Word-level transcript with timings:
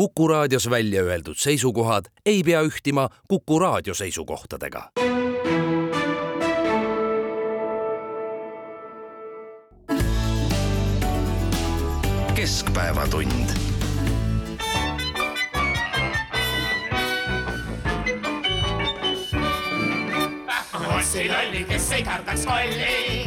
Kuku 0.00 0.28
raadios 0.28 0.70
välja 0.70 1.02
öeldud 1.02 1.36
seisukohad 1.36 2.04
ei 2.26 2.42
pea 2.42 2.62
ühtima 2.62 3.08
Kuku 3.28 3.58
raadio 3.58 3.94
seisukohtadega. 3.94 4.90
keskpäevatund 12.34 13.50
Ossi 20.96 21.28
lolli, 21.28 21.64
kes 21.64 21.92
ei 21.92 22.02
kardaks 22.02 22.46
kolli, 22.46 23.26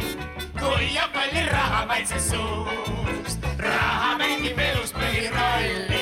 kui 0.60 0.96
joob 0.96 1.14
kolli 1.14 1.46
raha 1.52 1.86
maitse 1.86 2.20
suust. 2.20 3.40
raha 3.58 4.18
mängib 4.18 4.58
elus 4.58 4.94
põhirolli, 4.94 5.93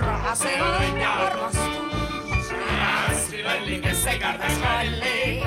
raha 0.00 0.34
see 0.34 0.60
on 0.60 1.00
ja 1.00 1.12
armastus. 1.26 2.46
Ossi 3.10 3.42
lolli, 3.44 3.78
kes 3.80 4.06
ei 4.06 4.18
kardaks 4.18 4.58
kolli, 4.64 5.42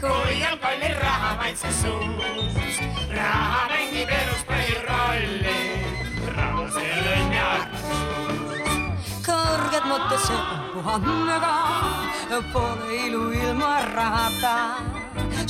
kui 0.00 0.40
joob 0.40 0.60
kolli 0.64 0.90
raha 1.02 1.34
maitse 1.40 1.72
suust. 1.80 2.82
raha 3.16 3.62
mängib 3.72 4.10
elus 4.20 4.42
põhirolli, 4.48 5.58
raha 6.36 6.66
see 6.76 6.92
on 7.14 7.32
ja 7.36 7.46
armastus. 7.56 8.72
kõrged 9.28 9.84
mõtted 9.92 10.20
see 10.26 10.40
on 10.40 10.64
puhannega, 10.74 11.54
pole 12.52 12.90
ilu 13.06 13.24
ilma 13.32 13.74
rahata. 13.94 14.56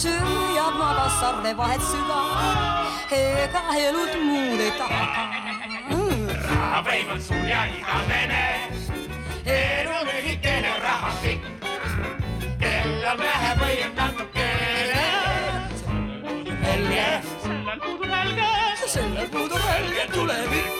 süüab 0.01 0.75
magas 0.80 1.21
sarve 1.21 1.53
vahet 1.57 1.83
süda, 1.91 2.21
ega 3.21 3.63
elud 3.87 4.15
muud 4.25 4.61
ei 4.61 4.73
taha. 4.79 5.60
Raha 6.70 6.83
võib 6.87 7.09
on 7.10 7.20
suur 7.23 7.47
ja 7.48 7.65
igavene, 7.66 8.42
elu 9.51 9.97
lühikene, 10.06 10.74
raha 10.83 11.10
pikk. 11.23 11.48
kell 12.60 13.07
on 13.10 13.18
vähe 13.18 13.51
või 13.59 13.79
on 13.87 13.96
natukene. 13.96 15.01
helge, 16.62 17.07
sellel 17.43 17.80
puudub 17.82 18.15
helge, 18.15 18.52
sellel 18.87 19.29
puudub 19.32 19.66
helge 19.66 20.07
tulevik. 20.15 20.71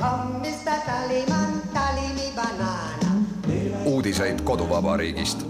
Hommista 0.00 0.76
Taliman, 0.84 1.56
Talimi 1.72 2.28
banaana. 2.36 3.16
uudiseid 3.84 4.44
koduvabariigist. 4.44 5.46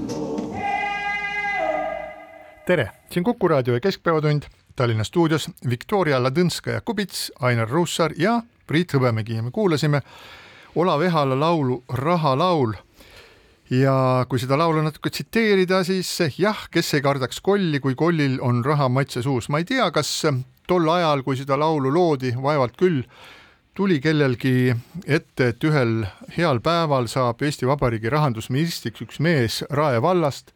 tere, 2.67 2.91
siin 3.11 3.24
Kuku 3.24 3.48
raadio 3.48 3.74
ja 3.74 3.80
Keskpäevatund 3.80 4.59
Tallinna 4.81 5.05
stuudios 5.05 5.45
Viktoria 5.69 6.17
Ladõnskaja-Kubits, 6.25 7.27
Ainar 7.45 7.69
Ruussaar 7.69 8.14
ja 8.17 8.39
Priit 8.67 8.95
Hõbemägi. 8.97 9.34
Ja 9.36 9.42
me 9.45 9.50
kuulasime 9.53 10.00
Olav 10.81 11.03
Ehala 11.05 11.36
laulu 11.36 11.83
Rahalaul. 11.92 12.73
ja 13.70 14.25
kui 14.28 14.41
seda 14.41 14.56
laulu 14.58 14.81
natuke 14.83 15.12
tsiteerida, 15.12 15.83
siis 15.84 16.08
jah, 16.39 16.64
kes 16.73 16.95
ei 16.97 17.05
kardaks 17.05 17.42
kolli, 17.45 17.81
kui 17.81 17.95
kollil 17.95 18.39
on 18.41 18.64
raha 18.64 18.89
matse 18.89 19.23
suus, 19.23 19.51
ma 19.53 19.61
ei 19.61 19.69
tea, 19.69 19.91
kas 19.92 20.08
tol 20.67 20.89
ajal, 20.89 21.23
kui 21.23 21.36
seda 21.36 21.61
laulu 21.61 21.92
loodi, 21.92 22.33
vaevalt 22.42 22.81
küll, 22.81 23.05
tuli 23.77 24.01
kellelgi 24.01 24.75
ette, 25.06 25.53
et 25.53 25.69
ühel 25.69 26.06
heal 26.39 26.64
päeval 26.64 27.06
saab 27.06 27.45
Eesti 27.45 27.69
Vabariigi 27.69 28.08
rahandusministriks 28.08 29.05
üks 29.05 29.20
mees 29.20 29.62
Rae 29.70 30.01
vallast, 30.03 30.55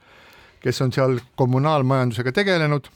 kes 0.65 0.81
on 0.81 0.97
seal 0.97 1.21
kommunaalmajandusega 1.37 2.33
tegelenud 2.33 2.89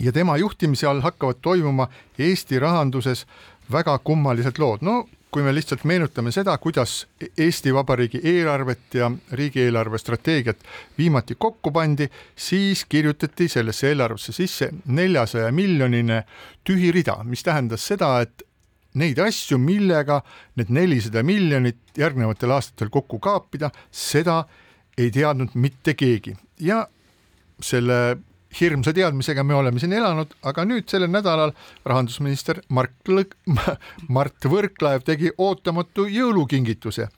ja 0.00 0.12
tema 0.12 0.36
juhtimise 0.36 0.86
all 0.86 1.00
hakkavad 1.00 1.42
toimuma 1.42 1.88
Eesti 2.18 2.58
rahanduses 2.58 3.26
väga 3.72 3.98
kummalised 3.98 4.58
lood, 4.58 4.82
no 4.82 5.06
kui 5.30 5.42
me 5.44 5.52
lihtsalt 5.52 5.82
meenutame 5.84 6.30
seda, 6.32 6.54
kuidas 6.58 7.06
Eesti 7.36 7.74
Vabariigi 7.74 8.22
eelarvet 8.24 8.94
ja 8.94 9.10
riigieelarve 9.32 9.98
strateegiat 9.98 10.62
viimati 10.98 11.34
kokku 11.38 11.72
pandi, 11.76 12.06
siis 12.36 12.84
kirjutati 12.88 13.48
sellesse 13.48 13.90
eelarvesse 13.90 14.32
sisse 14.32 14.70
neljasaja 14.86 15.50
miljonine 15.52 16.22
tühi 16.64 16.92
rida, 16.94 17.18
mis 17.24 17.44
tähendas 17.44 17.84
seda, 17.86 18.14
et 18.24 18.46
neid 18.96 19.18
asju, 19.20 19.58
millega 19.60 20.22
need 20.56 20.72
nelisada 20.72 21.20
miljonit 21.26 21.98
järgnevatel 21.98 22.56
aastatel 22.56 22.88
kokku 22.94 23.18
kaapida, 23.20 23.70
seda 23.90 24.44
ei 24.96 25.10
teadnud 25.12 25.52
mitte 25.60 25.92
keegi. 25.94 26.32
Ja 26.64 26.86
selle 27.60 28.16
hirmsa 28.60 28.92
teadmisega 28.96 29.44
me 29.44 29.54
oleme 29.54 29.80
siin 29.82 29.92
elanud, 29.92 30.32
aga 30.42 30.64
nüüd 30.68 30.88
sellel 30.90 31.10
nädalal 31.12 31.52
rahandusminister 31.84 32.62
Mart 32.68 33.10
Lõk-, 33.10 33.36
Mart 34.16 34.48
Võrklaev 34.50 35.04
tegi 35.06 35.32
ootamatu 35.38 36.06
jõulukingituse, 36.10 37.08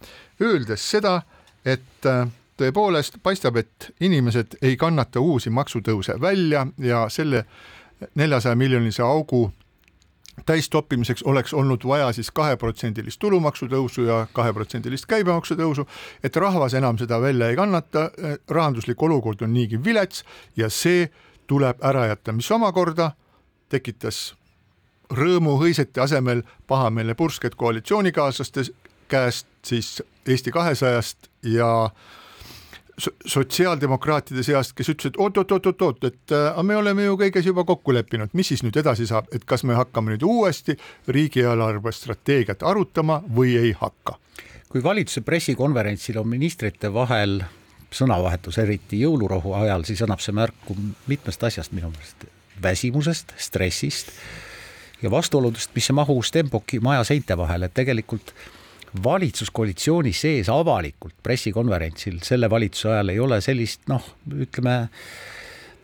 öeldes 0.42 0.84
seda, 0.90 1.20
et 1.64 2.08
äh, 2.08 2.26
tõepoolest 2.58 3.20
paistab, 3.22 3.56
et 3.60 3.90
inimesed 4.00 4.58
ei 4.62 4.76
kannata 4.76 5.20
uusi 5.20 5.50
maksutõuse 5.50 6.18
välja 6.20 6.66
ja 6.78 7.06
selle 7.12 7.44
neljasaja 8.14 8.56
miljonise 8.56 9.02
augu 9.02 9.48
täistoppimiseks 10.46 11.22
oleks 11.22 11.54
olnud 11.54 11.84
vaja 11.86 12.12
siis 12.12 12.30
kaheprotsendilist 12.30 13.18
tulumaksu 13.18 13.66
tõusu 13.66 14.06
ja 14.06 14.26
kaheprotsendilist 14.32 15.06
käibemaksu 15.06 15.56
tõusu, 15.58 15.86
et 16.22 16.36
rahvas 16.36 16.74
enam 16.78 16.98
seda 16.98 17.20
välja 17.20 17.48
ei 17.50 17.56
kannata, 17.56 18.10
rahanduslik 18.48 19.02
olukord 19.02 19.42
on 19.42 19.52
niigi 19.54 19.80
vilets 19.84 20.24
ja 20.56 20.70
see 20.70 21.08
tuleb 21.48 21.80
ära 21.84 22.06
jätta, 22.12 22.32
mis 22.36 22.50
omakorda 22.54 23.12
tekitas 23.72 24.34
rõõmuhõisete 25.12 26.02
asemel 26.04 26.44
pahameelne 26.68 27.16
pursked 27.16 27.56
koalitsioonikaaslaste 27.56 28.68
käest 29.08 29.48
siis 29.64 30.02
Eesti 30.28 30.52
kahesajast 30.52 31.30
ja 31.42 31.90
sotsiaaldemokraatide 33.26 34.42
seast, 34.42 34.74
kes 34.76 34.90
ütlesid 34.92 35.18
oot-oot-oot-oot, 35.22 36.04
et 36.04 36.34
aga 36.34 36.64
me 36.66 36.76
oleme 36.76 37.06
ju 37.06 37.16
kõiges 37.20 37.46
juba 37.46 37.64
kokku 37.64 37.94
leppinud, 37.94 38.34
mis 38.36 38.50
siis 38.52 38.64
nüüd 38.66 38.76
edasi 38.80 39.06
saab, 39.08 39.30
et 39.32 39.46
kas 39.48 39.64
me 39.64 39.78
hakkame 39.78 40.12
nüüd 40.12 40.26
uuesti 40.26 40.76
riigieelarve 41.08 41.92
strateegiat 41.94 42.66
arutama 42.66 43.22
või 43.34 43.56
ei 43.60 43.74
hakka? 43.80 44.18
kui 44.68 44.82
valitsuse 44.84 45.22
pressikonverentsil 45.24 46.18
on 46.20 46.26
ministrite 46.28 46.90
vahel 46.92 47.38
sõnavahetus, 47.94 48.58
eriti 48.60 49.00
jõulurohu 49.02 49.54
ajal, 49.62 49.86
siis 49.88 50.02
annab 50.04 50.20
see 50.24 50.34
märku 50.36 50.76
mitmest 51.08 51.44
asjast 51.48 51.72
minu 51.72 51.90
meelest, 51.92 52.28
väsimusest, 52.62 53.32
stressist 53.40 54.12
ja 55.02 55.10
vastuoludest, 55.10 55.72
mis 55.74 55.90
ei 55.90 55.96
mahu 55.96 56.20
Stenbocki 56.22 56.80
maja 56.84 57.04
seinte 57.06 57.36
vahele, 57.38 57.68
et 57.68 57.76
tegelikult 57.76 58.34
valitsuskoalitsiooni 59.04 60.12
sees 60.16 60.48
avalikult 60.48 61.16
pressikonverentsil 61.22 62.22
selle 62.24 62.48
valitsuse 62.50 62.92
ajal 62.94 63.12
ei 63.12 63.20
ole 63.20 63.40
sellist 63.44 63.84
noh, 63.90 64.04
ütleme 64.32 64.78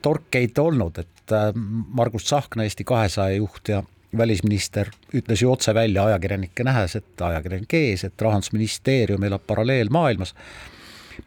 torkeid 0.04 0.58
olnud, 0.60 1.00
et 1.00 1.32
äh, 1.32 1.50
Margus 1.96 2.28
Tsahkna, 2.28 2.64
Eesti 2.64 2.84
kahesaja 2.84 3.36
juht 3.36 3.68
ja 3.68 3.82
välisminister 4.18 4.90
ütles 5.14 5.42
ju 5.42 5.52
otse 5.52 5.74
välja 5.74 6.04
ajakirjanikke 6.04 6.64
nähes, 6.64 6.96
et 6.96 7.20
ajakirjanike 7.20 7.80
ees, 7.88 8.04
et 8.04 8.22
rahandusministeerium 8.22 9.24
elab 9.24 9.46
paralleelmaailmas. 9.46 10.34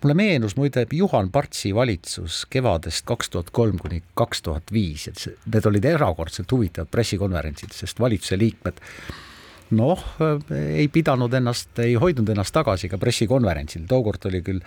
Mulle 0.02 0.16
meenus 0.18 0.56
muide 0.58 0.86
Juhan 0.94 1.30
Partsi 1.32 1.74
valitsus 1.76 2.46
kevadest 2.50 3.06
kaks 3.08 3.32
tuhat 3.34 3.52
kolm 3.56 3.80
kuni 3.82 4.02
kaks 4.18 4.44
tuhat 4.46 4.74
viis, 4.74 5.08
et 5.12 5.22
see, 5.22 5.36
need 5.54 5.70
olid 5.70 5.86
erakordselt 5.86 6.52
huvitavad 6.52 6.92
pressikonverentsid, 6.92 7.76
sest 7.76 8.00
valitsuse 8.04 8.40
liikmed 8.40 8.82
noh, 9.78 10.04
ei 10.56 10.88
pidanud 10.92 11.34
ennast, 11.34 11.74
ei 11.84 11.98
hoidnud 12.00 12.30
ennast 12.32 12.56
tagasi 12.56 12.90
ka 12.92 13.00
pressikonverentsil, 13.02 13.86
tookord 13.90 14.30
oli 14.30 14.44
küll 14.46 14.64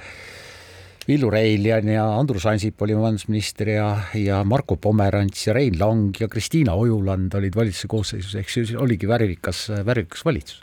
Villu 1.09 1.31
Reiljan 1.33 1.89
ja 1.89 2.05
Andrus 2.19 2.45
Ansip 2.47 2.83
oli 2.85 2.95
majandusminister 2.95 3.71
ja, 3.73 3.87
ja 4.15 4.43
Marko 4.45 4.77
Pomerants 4.77 5.47
ja 5.47 5.55
Rein 5.57 5.79
Lang 5.81 6.13
ja 6.21 6.29
Kristiina 6.29 6.77
Ojuland 6.77 7.35
olid 7.35 7.57
valitsuse 7.57 7.89
koosseisus, 7.91 8.35
ehk 8.37 8.53
siis 8.53 8.75
oligi 8.77 9.09
värvikas, 9.09 9.71
värvikas 9.87 10.25
valitsus 10.25 10.61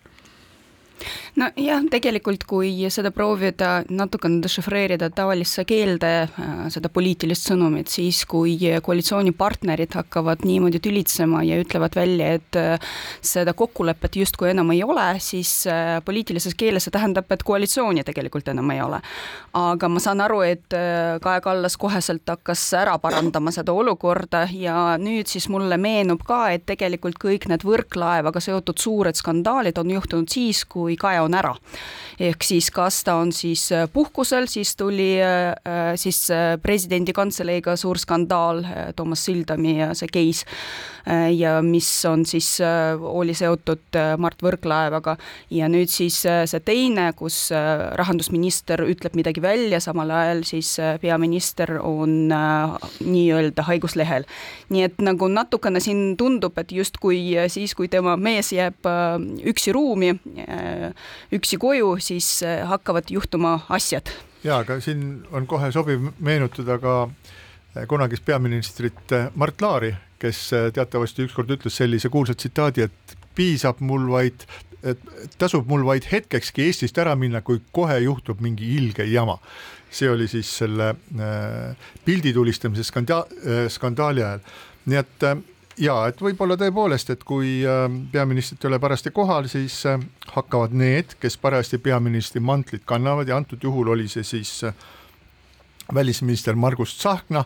nojah, 1.37 1.83
tegelikult 1.91 2.43
kui 2.49 2.71
seda 2.93 3.11
proovida 3.13 3.81
natukene 3.89 4.41
dešifreerida 4.43 5.09
tavalisse 5.15 5.65
keelde, 5.67 6.11
äh, 6.27 6.53
seda 6.73 6.89
poliitilist 6.93 7.49
sõnumit, 7.51 7.91
siis 7.91 8.23
kui 8.29 8.57
koalitsioonipartnerid 8.83 9.97
hakkavad 9.97 10.45
niimoodi 10.47 10.81
tülitsema 10.83 11.43
ja 11.47 11.59
ütlevad 11.61 11.97
välja, 11.97 12.33
et 12.39 12.59
äh, 12.59 12.89
seda 13.21 13.53
kokkulepet 13.57 14.19
justkui 14.21 14.51
enam 14.51 14.71
ei 14.75 14.83
ole, 14.83 15.07
siis 15.23 15.51
äh, 15.69 15.97
poliitilises 16.05 16.57
keeles 16.57 16.87
see 16.87 16.95
tähendab, 16.95 17.29
et 17.31 17.45
koalitsiooni 17.45 18.05
tegelikult 18.07 18.47
enam 18.53 18.71
ei 18.73 18.81
ole. 18.81 19.01
aga 19.57 19.89
ma 19.89 19.99
saan 19.99 20.21
aru, 20.21 20.41
et 20.45 20.73
Kaja 21.21 21.41
Kallas 21.41 21.77
koheselt 21.81 22.27
hakkas 22.29 22.61
ära 22.77 22.97
parandama 23.01 23.51
seda 23.51 23.73
olukorda 23.73 24.43
ja 24.53 24.97
nüüd 25.01 25.27
siis 25.29 25.47
mulle 25.49 25.77
meenub 25.81 26.21
ka, 26.27 26.51
et 26.53 26.65
tegelikult 26.69 27.17
kõik 27.21 27.47
need 27.49 27.65
Võrklaevaga 27.67 28.41
seotud 28.43 28.77
suured 28.79 29.17
skandaalid 29.17 29.77
on 29.81 29.91
juhtunud 29.91 30.29
siis, 30.31 30.63
kui 30.69 30.86
kui 30.87 30.97
Kaja 30.99 31.25
on 31.27 31.35
ära. 31.35 31.55
ehk 32.17 32.41
siis, 32.41 32.71
kas 32.73 33.03
ta 33.05 33.13
on 33.21 33.29
siis 33.35 33.67
puhkusel, 33.93 34.47
siis 34.49 34.71
tuli 34.75 35.19
siis 36.01 36.23
presidendi 36.63 37.13
kantseleiga 37.13 37.75
suur 37.77 37.99
skandaal, 38.01 38.63
Toomas 38.97 39.21
Sildami 39.27 39.75
see 39.93 40.09
case 40.09 40.47
ja 41.37 41.59
mis 41.61 41.87
on 42.09 42.25
siis, 42.25 42.57
oli 42.97 43.35
seotud 43.37 43.99
Mart 44.17 44.41
Võrklaevaga 44.43 45.13
ja 45.53 45.69
nüüd 45.69 45.93
siis 45.93 46.17
see 46.25 46.63
teine, 46.65 47.11
kus 47.15 47.51
rahandusminister 48.01 48.81
ütleb 48.89 49.13
midagi 49.15 49.45
välja, 49.45 49.77
samal 49.79 50.09
ajal 50.11 50.41
siis 50.49 50.73
peaminister 51.03 51.77
on 51.83 52.33
nii-öelda 52.33 53.67
haiguslehel. 53.69 54.25
nii 54.73 54.83
et 54.89 54.97
nagu 55.05 55.29
natukene 55.29 55.79
siin 55.83 56.17
tundub, 56.17 56.57
et 56.57 56.73
justkui 56.73 57.37
siis, 57.51 57.75
kui 57.77 57.87
tema 57.91 58.15
mees 58.19 58.51
jääb 58.53 58.87
äh, 58.87 59.15
üksi 59.51 59.73
ruumi, 59.75 60.13
äh, 60.13 60.76
üksi 61.33 61.59
koju, 61.61 61.95
siis 62.03 62.29
äh, 62.45 62.61
hakkavad 62.67 63.11
juhtuma 63.13 63.59
asjad. 63.69 64.11
ja, 64.43 64.59
aga 64.61 64.79
siin 64.83 65.23
on 65.31 65.47
kohe 65.47 65.71
sobiv 65.71 66.11
meenutada 66.19 66.77
ka 66.81 66.97
kunagist 67.87 68.25
peaministrit 68.25 69.13
Mart 69.35 69.61
Laari, 69.61 69.91
kes 70.17 70.49
teatavasti 70.73 71.27
ükskord 71.27 71.51
ütles 71.53 71.75
sellise 71.77 72.09
kuulsa 72.09 72.33
tsitaadi, 72.33 72.87
et 72.87 73.17
piisab 73.37 73.83
mul 73.85 74.07
vaid, 74.09 74.47
et 74.81 75.03
tasub 75.37 75.67
mul 75.69 75.85
vaid 75.85 76.07
hetkekski 76.09 76.65
Eestist 76.65 76.97
ära 76.97 77.13
minna, 77.15 77.43
kui 77.45 77.61
kohe 77.71 77.99
juhtub 78.01 78.41
mingi 78.41 78.71
ilge 78.79 79.05
jama 79.05 79.37
see 79.91 80.09
oli 80.11 80.27
siis 80.27 80.49
selle 80.61 80.89
äh, 80.89 81.91
pildi 82.05 82.33
tulistamise 82.33 82.83
skanda-, 82.83 83.25
äh, 83.43 83.67
skandaali 83.71 84.23
ajal. 84.23 84.41
nii 84.87 84.99
et 84.99 85.23
äh, 85.77 85.85
jaa, 85.85 86.07
et 86.09 86.21
võib-olla 86.21 86.57
tõepoolest, 86.59 87.13
et 87.13 87.23
kui 87.27 87.61
peaministrit 88.11 88.63
ei 88.63 88.71
ole 88.71 88.79
parajasti 88.83 89.13
kohal, 89.15 89.49
siis 89.51 89.83
hakkavad 90.33 90.75
need, 90.77 91.17
kes 91.21 91.37
parajasti 91.41 91.77
peaministri 91.77 92.41
mantlit 92.43 92.85
kannavad 92.85 93.27
ja 93.27 93.37
antud 93.37 93.63
juhul 93.63 93.93
oli 93.95 94.07
see 94.11 94.25
siis 94.27 94.61
välisminister 95.93 96.55
Margus 96.55 96.97
Tsahkna, 96.97 97.45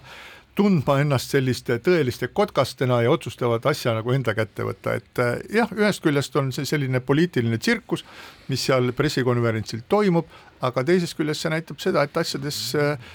tundma 0.56 0.98
ennast 1.00 1.32
selliste 1.32 1.78
tõeliste 1.84 2.28
kotkastena 2.36 3.00
ja 3.06 3.12
otsustavad 3.14 3.66
asja 3.72 3.94
nagu 3.96 4.12
enda 4.12 4.34
kätte 4.36 4.66
võtta, 4.68 4.98
et 5.00 5.22
jah, 5.54 5.70
ühest 5.78 6.04
küljest 6.04 6.36
on 6.40 6.52
see 6.56 6.68
selline 6.68 7.00
poliitiline 7.00 7.60
tsirkus, 7.62 8.04
mis 8.52 8.66
seal 8.68 8.92
pressikonverentsil 8.98 9.86
toimub, 9.90 10.28
aga 10.62 10.84
teisest 10.88 11.16
küljest 11.18 11.46
see 11.46 11.54
näitab 11.54 11.80
seda, 11.84 12.04
et 12.04 12.18
asjades 12.20 12.60
äh, 12.76 13.14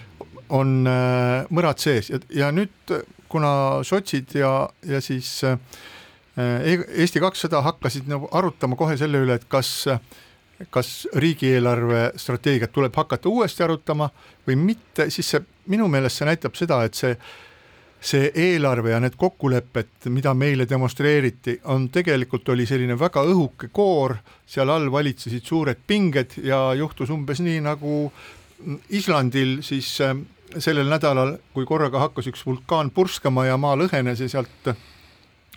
on 0.48 0.88
äh, 0.88 1.44
mõrad 1.52 1.82
sees. 1.82 2.10
Ja, 2.10 2.22
ja 2.30 2.50
nüüd 2.54 2.96
kuna 3.36 3.52
sotsid 3.86 4.36
ja, 4.40 4.52
ja 4.86 5.00
siis 5.04 5.38
äh, 5.44 5.58
Eesti 6.36 7.20
kakssada 7.20 7.62
hakkasid 7.64 8.08
nagu 8.12 8.28
arutama 8.36 8.76
kohe 8.76 8.96
selle 9.00 9.22
üle, 9.24 9.38
et 9.38 9.46
kas 9.48 9.88
kas 10.72 11.08
riigieelarve 11.12 12.14
strateegiat 12.16 12.72
tuleb 12.72 12.94
hakata 12.96 13.28
uuesti 13.28 13.64
arutama 13.64 14.08
või 14.46 14.56
mitte, 14.56 15.10
siis 15.12 15.34
see 15.34 15.42
minu 15.72 15.88
meelest 15.92 16.20
see 16.20 16.28
näitab 16.28 16.56
seda, 16.56 16.80
et 16.88 16.96
see 16.96 17.12
see 18.06 18.28
eelarve 18.38 18.92
ja 18.92 19.00
need 19.00 19.16
kokkulepped, 19.18 20.06
mida 20.14 20.34
meile 20.36 20.66
demonstreeriti, 20.68 21.56
on 21.72 21.88
tegelikult 21.90 22.48
oli 22.52 22.66
selline 22.68 22.94
väga 22.98 23.24
õhuke 23.26 23.70
koor, 23.74 24.14
seal 24.46 24.70
all 24.70 24.90
valitsesid 24.92 25.44
suured 25.44 25.80
pinged 25.86 26.36
ja 26.44 26.60
juhtus 26.78 27.10
umbes 27.10 27.40
nii 27.42 27.62
nagu 27.64 27.96
Islandil 28.94 29.58
siis 29.66 29.88
äh, 30.04 30.14
sellel 30.58 30.88
nädalal, 30.90 31.36
kui 31.54 31.66
korraga 31.68 32.00
hakkas 32.06 32.30
üks 32.30 32.44
vulkaan 32.46 32.90
purskama 32.94 33.46
ja 33.48 33.56
maa 33.60 33.76
lõhenes 33.78 34.22
ja 34.22 34.28
sealt 34.30 34.70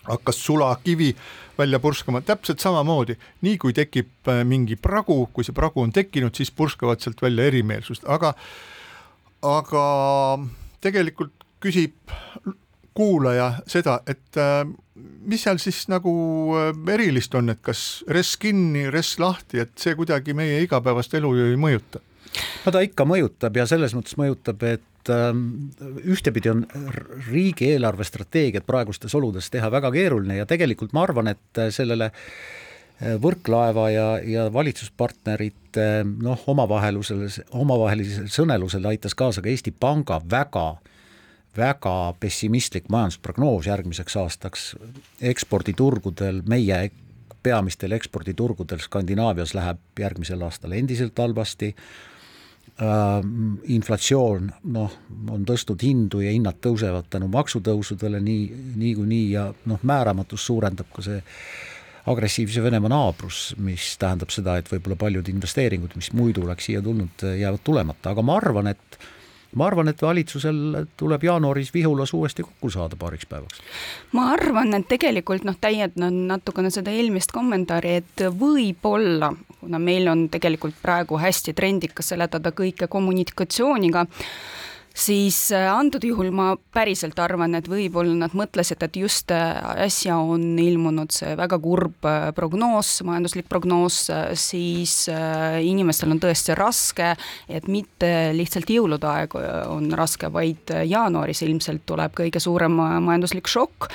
hakkas 0.09 0.45
sulakivi 0.45 1.15
välja 1.57 1.79
purskama, 1.79 2.21
täpselt 2.21 2.59
samamoodi, 2.59 3.17
nii 3.41 3.57
kui 3.57 3.73
tekib 3.75 4.29
äh, 4.31 4.43
mingi 4.47 4.77
pragu, 4.79 5.25
kui 5.33 5.45
see 5.45 5.55
pragu 5.55 5.83
on 5.83 5.91
tekkinud, 5.95 6.35
siis 6.35 6.51
purskavad 6.55 7.01
sealt 7.03 7.21
välja 7.21 7.49
erimeelsust, 7.51 8.07
aga 8.07 8.33
aga 9.45 9.83
tegelikult 10.83 11.35
küsib 11.63 12.15
kuulaja 12.95 13.51
seda, 13.67 13.99
et 14.07 14.39
äh, 14.39 14.63
mis 15.29 15.43
seal 15.43 15.59
siis 15.61 15.85
nagu 15.91 16.13
äh, 16.59 16.71
erilist 16.95 17.35
on, 17.35 17.51
et 17.53 17.61
kas 17.63 18.03
res 18.07 18.35
kinni, 18.39 18.87
res 18.91 19.17
lahti, 19.19 19.61
et 19.63 19.75
see 19.79 19.95
kuidagi 19.99 20.35
meie 20.35 20.63
igapäevast 20.65 21.15
elu 21.19 21.35
ju 21.37 21.51
ei 21.51 21.59
mõjuta? 21.59 22.03
No 22.65 22.73
ta 22.73 22.83
ikka 22.85 23.05
mõjutab 23.07 23.57
ja 23.57 23.65
selles 23.69 23.95
mõttes 23.97 24.17
mõjutab, 24.19 24.63
et 24.67 25.11
ähm, 25.13 25.43
ühtepidi 26.03 26.51
on 26.51 26.65
riigi 27.29 27.71
eelarvestrateegiat 27.73 28.67
praegustes 28.67 29.15
oludes 29.17 29.49
teha 29.53 29.71
väga 29.71 29.91
keeruline 29.95 30.39
ja 30.41 30.47
tegelikult 30.49 30.95
ma 30.95 31.05
arvan, 31.07 31.33
et 31.35 31.67
sellele 31.75 32.11
Võrklaeva 32.99 33.85
ja, 33.93 34.07
ja 34.27 34.49
valitsuspartnerite 34.51 35.83
noh, 36.03 36.41
omavahelusele, 36.51 37.29
omavahelisele 37.55 38.27
sõnelusele 38.27 38.89
aitas 38.91 39.15
kaasa 39.15 39.39
ka 39.39 39.47
Eesti 39.47 39.71
Panga 39.71 40.17
väga 40.19 40.73
väga 41.55 41.93
pessimistlik 42.19 42.89
majandusprognoos 42.91 43.69
järgmiseks 43.71 44.17
aastaks. 44.19 44.75
eksporditurgudel, 45.21 46.43
meie 46.47 46.91
peamistel 47.43 47.95
eksporditurgudel 47.95 48.83
Skandinaavias 48.83 49.55
läheb 49.55 49.79
järgmisel 49.99 50.43
aastal 50.43 50.75
endiselt 50.75 51.17
halvasti 51.23 51.71
äh,, 51.71 52.09
inflatsioon 52.79 54.45
noh, 54.71 54.93
on 55.33 55.41
tõstnud 55.47 55.81
hindu 55.83 56.21
ja 56.23 56.31
hinnad 56.31 56.61
tõusevad 56.63 57.09
tänu 57.11 57.27
maksutõusudele 57.33 58.21
nii, 58.23 58.45
niikuinii 58.79 59.25
ja 59.33 59.49
noh, 59.67 59.81
määramatust 59.83 60.47
suurendab 60.47 60.87
ka 60.95 61.03
see 61.03 61.19
agressiivse 62.09 62.63
Venemaa 62.63 62.89
naabrus, 62.89 63.53
mis 63.61 63.91
tähendab 63.99 64.31
seda, 64.33 64.55
et 64.57 64.69
võib-olla 64.71 64.97
paljud 64.99 65.27
investeeringud, 65.29 65.95
mis 65.99 66.11
muidu 66.15 66.45
oleks 66.47 66.69
siia 66.69 66.81
tulnud, 66.81 67.25
jäävad 67.37 67.63
tulemata, 67.63 68.13
aga 68.13 68.23
ma 68.25 68.37
arvan, 68.39 68.71
et 68.71 68.99
ma 69.59 69.67
arvan, 69.67 69.89
et 69.91 70.01
valitsusel 70.01 70.85
tuleb 70.97 71.23
jaanuaris 71.25 71.73
Vihulas 71.73 72.13
uuesti 72.13 72.45
kokku 72.45 72.69
saada 72.73 72.95
paariks 72.99 73.25
päevaks. 73.29 73.61
ma 74.13 74.31
arvan, 74.33 74.73
et 74.77 74.87
tegelikult 74.89 75.45
noh, 75.47 75.57
täiendan 75.61 76.25
natukene 76.29 76.71
seda 76.73 76.93
eelmist 76.95 77.33
kommentaari, 77.35 77.95
et 78.01 78.25
võib-olla, 78.39 79.33
kuna 79.59 79.79
meil 79.79 80.07
on 80.07 80.27
tegelikult 80.31 80.77
praegu 80.81 81.19
hästi 81.19 81.53
trendikas 81.57 82.13
seletada 82.13 82.51
kõike 82.55 82.87
kommunikatsiooniga, 82.91 84.05
siis 84.99 85.51
äh, 85.55 85.67
antud 85.71 86.03
juhul 86.03 86.31
ma 86.35 86.53
päriselt 86.73 87.19
arvan, 87.21 87.55
et 87.57 87.67
võib-olla 87.69 88.15
nad 88.23 88.35
mõtlesid, 88.37 88.81
et 88.83 88.99
just 88.99 89.31
äh, 89.35 89.57
äsja 89.85 90.17
on 90.19 90.57
ilmunud 90.59 91.13
see 91.15 91.35
väga 91.39 91.59
kurb 91.61 92.07
äh, 92.07 92.29
prognoos, 92.35 92.99
majanduslik 93.07 93.49
prognoos, 93.49 94.01
siis 94.39 94.95
inimestel 95.09 96.15
on 96.15 96.21
tõesti 96.23 96.55
raske, 96.57 97.13
et 97.49 97.67
mitte 97.71 98.31
lihtsalt 98.35 98.69
jõulude 98.71 99.07
aeg 99.09 99.35
on 99.69 99.91
raske, 99.97 100.31
vaid 100.33 100.73
jaanuaris 100.87 101.43
ilmselt 101.47 101.85
tuleb 101.89 102.15
kõige 102.17 102.41
suurem 102.43 102.75
majanduslik 102.79 103.49
šokk 103.49 103.89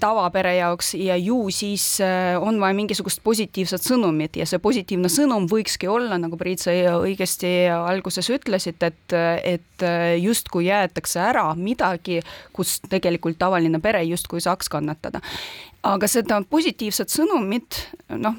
tavapere 0.00 0.54
jaoks 0.56 0.94
ja 0.96 1.16
ju 1.20 1.50
siis 1.52 2.00
äh, 2.00 2.38
on 2.40 2.60
vaja 2.60 2.76
mingisugust 2.78 3.20
positiivset 3.24 3.84
sõnumit 3.84 4.38
ja 4.40 4.46
see 4.48 4.60
positiivne 4.64 5.10
sõnum 5.12 5.48
võikski 5.50 5.90
olla, 5.92 6.16
nagu 6.20 6.38
Priit, 6.40 6.62
sa 6.64 6.72
õigesti 7.02 7.50
alguses 7.74 8.30
ütlesid, 8.32 8.80
et, 8.86 9.16
et 9.44 9.86
justkui 10.22 10.70
jäetakse 10.70 11.20
ära 11.20 11.50
midagi, 11.58 12.22
kus 12.56 12.78
tegelikult 12.88 13.38
tavaline 13.38 13.80
pere 13.84 14.00
justkui 14.08 14.40
saaks 14.40 14.72
kannatada 14.72 15.20
aga 15.88 16.08
seda 16.10 16.38
positiivset 16.50 17.12
sõnumit 17.12 17.78
noh, 18.20 18.36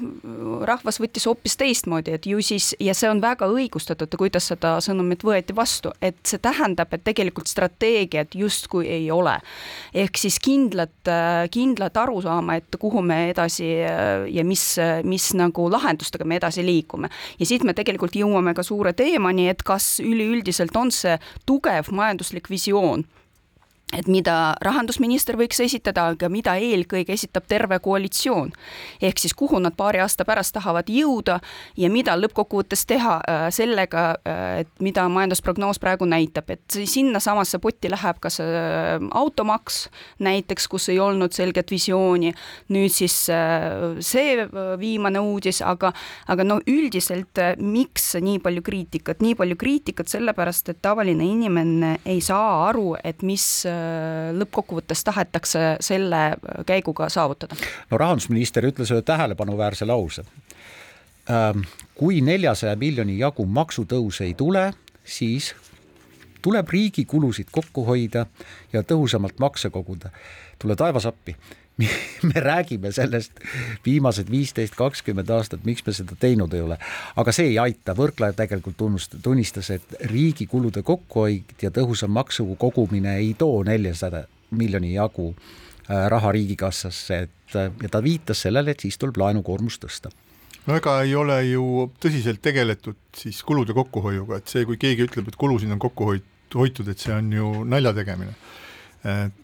rahvas 0.66 1.00
võttis 1.02 1.26
hoopis 1.28 1.56
teistmoodi, 1.60 2.14
et 2.16 2.26
ju 2.28 2.40
siis, 2.44 2.72
ja 2.82 2.94
see 2.96 3.10
on 3.10 3.20
väga 3.22 3.48
õigustatud, 3.50 4.12
kuidas 4.20 4.50
seda 4.52 4.76
sõnumit 4.84 5.24
võeti 5.26 5.54
vastu, 5.56 5.92
et 6.02 6.18
see 6.26 6.40
tähendab, 6.42 6.92
et 6.94 7.04
tegelikult 7.06 7.50
strateegiat 7.50 8.34
justkui 8.38 8.88
ei 8.90 9.10
ole. 9.10 9.36
ehk 9.94 10.18
siis 10.18 10.38
kindlat, 10.42 11.12
kindlat 11.50 11.96
arusaama, 11.96 12.58
et 12.60 12.80
kuhu 12.80 13.02
me 13.02 13.30
edasi 13.30 13.68
ja 14.30 14.44
mis, 14.44 14.64
mis 15.04 15.30
nagu 15.38 15.68
lahendustega 15.70 16.24
me 16.24 16.40
edasi 16.40 16.64
liigume. 16.66 17.10
ja 17.38 17.46
siit 17.46 17.64
me 17.64 17.74
tegelikult 17.74 18.16
jõuame 18.16 18.54
ka 18.54 18.62
suure 18.66 18.92
teemani, 18.92 19.48
et 19.48 19.62
kas 19.62 19.98
üleüldiselt 20.00 20.76
on 20.76 20.90
see 20.94 21.18
tugev 21.46 21.90
majanduslik 21.94 22.50
visioon 22.50 23.04
et 23.96 24.06
mida 24.10 24.54
rahandusminister 24.62 25.34
võiks 25.38 25.58
esitada, 25.64 26.10
aga 26.12 26.28
mida 26.30 26.54
eelkõige 26.60 27.14
esitab 27.14 27.46
terve 27.50 27.80
koalitsioon. 27.82 28.52
ehk 29.02 29.18
siis 29.18 29.34
kuhu 29.34 29.58
nad 29.58 29.74
paari 29.76 30.00
aasta 30.00 30.24
pärast 30.24 30.54
tahavad 30.54 30.88
jõuda 30.88 31.40
ja 31.76 31.90
mida 31.90 32.14
lõppkokkuvõttes 32.16 32.86
teha 32.86 33.16
äh, 33.18 33.46
sellega, 33.50 34.04
äh, 34.26 34.60
et 34.60 34.70
mida 34.80 35.08
majandusprognoos 35.08 35.78
praegu 35.82 36.06
näitab, 36.06 36.50
et 36.50 36.78
sinnasamasse 36.84 37.58
potti 37.58 37.90
läheb 37.90 38.20
ka 38.20 38.30
see 38.30 38.46
äh, 38.46 39.08
automaks 39.10 39.88
näiteks, 40.18 40.68
kus 40.68 40.88
ei 40.88 41.00
olnud 41.00 41.34
selget 41.34 41.70
visiooni, 41.70 42.32
nüüd 42.70 42.94
siis 42.94 43.16
see 43.30 44.46
viimane 44.78 45.20
uudis, 45.20 45.60
aga, 45.66 45.92
aga 46.30 46.44
no 46.44 46.58
üldiselt 46.68 47.38
miks 47.58 48.14
nii 48.20 48.38
palju 48.42 48.62
kriitikat, 48.62 49.22
nii 49.24 49.34
palju 49.38 49.56
kriitikat 49.58 50.10
sellepärast, 50.10 50.70
et 50.72 50.80
tavaline 50.82 51.26
inimene 51.26 51.96
ei 52.04 52.20
saa 52.24 52.68
aru, 52.68 52.94
et 53.04 53.22
mis 53.26 53.46
lõppkokkuvõttes 54.40 55.04
tahetakse 55.04 55.64
selle 55.80 56.22
käiguga 56.66 57.08
saavutada? 57.12 57.58
no 57.90 58.00
rahandusminister 58.00 58.66
ütles 58.68 58.92
ühe 58.94 59.02
tähelepanuväärse 59.02 59.88
lause 59.88 60.24
ähm, 61.30 61.64
kui 61.94 62.20
neljasaja 62.24 62.76
miljoni 62.76 63.18
jagu 63.18 63.46
maksutõuse 63.46 64.24
ei 64.28 64.34
tule, 64.34 64.70
siis 65.04 65.54
tuleb 66.42 66.68
riigi 66.68 67.04
kulusid 67.04 67.50
kokku 67.52 67.84
hoida 67.84 68.26
ja 68.72 68.82
tõhusamalt 68.82 69.40
makse 69.40 69.70
koguda. 69.70 70.10
tule 70.58 70.76
taevas 70.76 71.06
appi 71.06 71.36
me 72.28 72.40
räägime 72.40 72.92
sellest 72.92 73.40
viimased 73.86 74.30
viisteist, 74.30 74.76
kakskümmend 74.78 75.30
aastat, 75.30 75.64
miks 75.64 75.84
me 75.86 75.94
seda 75.96 76.16
teinud 76.20 76.54
ei 76.54 76.64
ole. 76.64 76.78
aga 77.16 77.34
see 77.34 77.52
ei 77.52 77.58
aita, 77.62 77.94
Võrklaev 77.96 78.36
tegelikult 78.38 78.78
tunnust-, 78.80 79.18
tunnistas, 79.22 79.70
et 79.74 79.96
riigi 80.12 80.46
kulude 80.50 80.82
kokkuhoid 80.86 81.56
ja 81.62 81.72
tõhusam 81.74 82.12
maksu 82.16 82.46
kogumine 82.60 83.16
ei 83.20 83.34
too 83.38 83.62
neljasada 83.66 84.24
miljoni 84.50 84.94
jagu 84.94 85.30
äh, 85.34 86.08
raha 86.12 86.32
riigikassasse, 86.36 87.22
et 87.28 87.56
äh, 87.56 87.70
ja 87.82 87.92
ta 87.92 88.02
viitas 88.02 88.42
sellele, 88.46 88.74
et 88.74 88.86
siis 88.86 88.98
tuleb 88.98 89.20
laenukoormust 89.22 89.86
tõsta 89.86 90.12
no 90.66 90.76
ega 90.76 90.98
ei 91.04 91.14
ole 91.16 91.38
ju 91.48 91.88
tõsiselt 92.02 92.42
tegeletud 92.44 92.98
siis 93.16 93.40
kulude 93.46 93.74
kokkuhoiuga, 93.76 94.40
et 94.40 94.52
see, 94.52 94.66
kui 94.68 94.78
keegi 94.80 95.06
ütleb, 95.08 95.30
et 95.30 95.38
kulusid 95.40 95.72
on 95.72 95.80
kokku 95.82 96.12
hoid-, 96.12 96.28
hoitud, 96.54 96.88
et 96.90 97.00
see 97.00 97.14
on 97.14 97.32
ju 97.32 97.52
nalja 97.64 97.94
tegemine. 97.96 98.34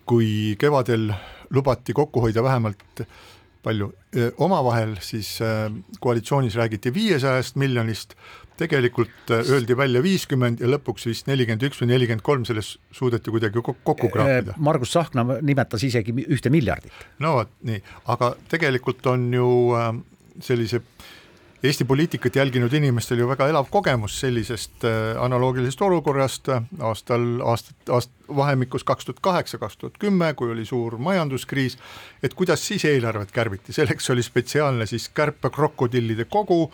kui 0.04 0.56
kevadel 0.60 1.14
lubati 1.50 1.94
kokku 1.96 2.22
hoida 2.24 2.42
vähemalt 2.42 3.02
palju 3.66 3.90
omavahel, 4.38 4.94
siis 5.02 5.38
koalitsioonis 6.00 6.54
räägiti 6.54 6.92
viiesajast 6.94 7.56
miljonist, 7.58 8.14
tegelikult 8.56 9.32
öeldi 9.34 9.76
välja 9.76 10.02
viiskümmend 10.04 10.62
ja 10.62 10.70
lõpuks 10.70 11.08
vist 11.10 11.26
nelikümmend 11.26 11.66
üks 11.66 11.82
või 11.82 11.90
nelikümmend 11.90 12.24
kolm, 12.24 12.44
sellest 12.46 12.78
suudeti 12.94 13.34
kuidagi 13.34 13.60
kokku 13.66 14.08
kraapida. 14.12 14.54
Margus 14.62 14.94
Tsahkna 14.94 15.40
nimetas 15.42 15.82
isegi 15.84 16.14
ühte 16.24 16.52
miljardit. 16.54 16.94
no 17.18 17.34
vot 17.40 17.50
nii, 17.66 17.82
aga 18.14 18.32
tegelikult 18.54 19.06
on 19.10 19.26
ju 19.34 19.50
sellise 20.40 20.80
Eesti 21.62 21.84
poliitikat 21.84 22.36
jälginud 22.36 22.72
inimestel 22.72 23.18
ju 23.18 23.28
väga 23.28 23.48
elav 23.48 23.70
kogemus 23.72 24.18
sellisest 24.20 24.84
äh, 24.84 25.16
analoogilisest 25.22 25.82
olukorrast 25.82 26.48
äh, 26.52 26.62
aastal, 26.80 27.24
aastat, 27.40 27.78
aast-, 27.88 28.12
vahemikus 28.36 28.84
kaks 28.84 29.08
tuhat 29.08 29.22
kaheksa, 29.24 29.58
kaks 29.58 29.76
tuhat 29.76 29.96
kümme, 29.98 30.34
kui 30.36 30.50
oli 30.52 30.66
suur 30.68 30.98
majanduskriis, 31.00 31.78
et 32.22 32.34
kuidas 32.34 32.66
siis 32.66 32.84
eelarvet 32.84 33.32
kärbiti, 33.32 33.72
selleks 33.72 34.10
oli 34.12 34.22
spetsiaalne 34.22 34.86
siis 34.86 35.08
kärpekrokodillide 35.08 36.28
kogu, 36.28 36.70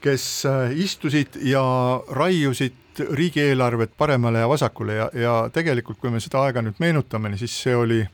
kes 0.00 0.46
äh, 0.46 0.78
istusid 0.86 1.40
ja 1.42 1.64
raiusid 2.10 3.02
riigieelarvet 3.10 3.98
paremale 3.98 4.38
ja 4.38 4.48
vasakule 4.48 4.94
ja, 4.94 5.10
ja 5.14 5.34
tegelikult, 5.52 5.98
kui 5.98 6.14
me 6.14 6.22
seda 6.22 6.46
aega 6.46 6.62
nüüd 6.62 6.78
meenutame, 6.78 7.34
siis 7.36 7.58
see 7.66 7.74
oli 7.76 8.04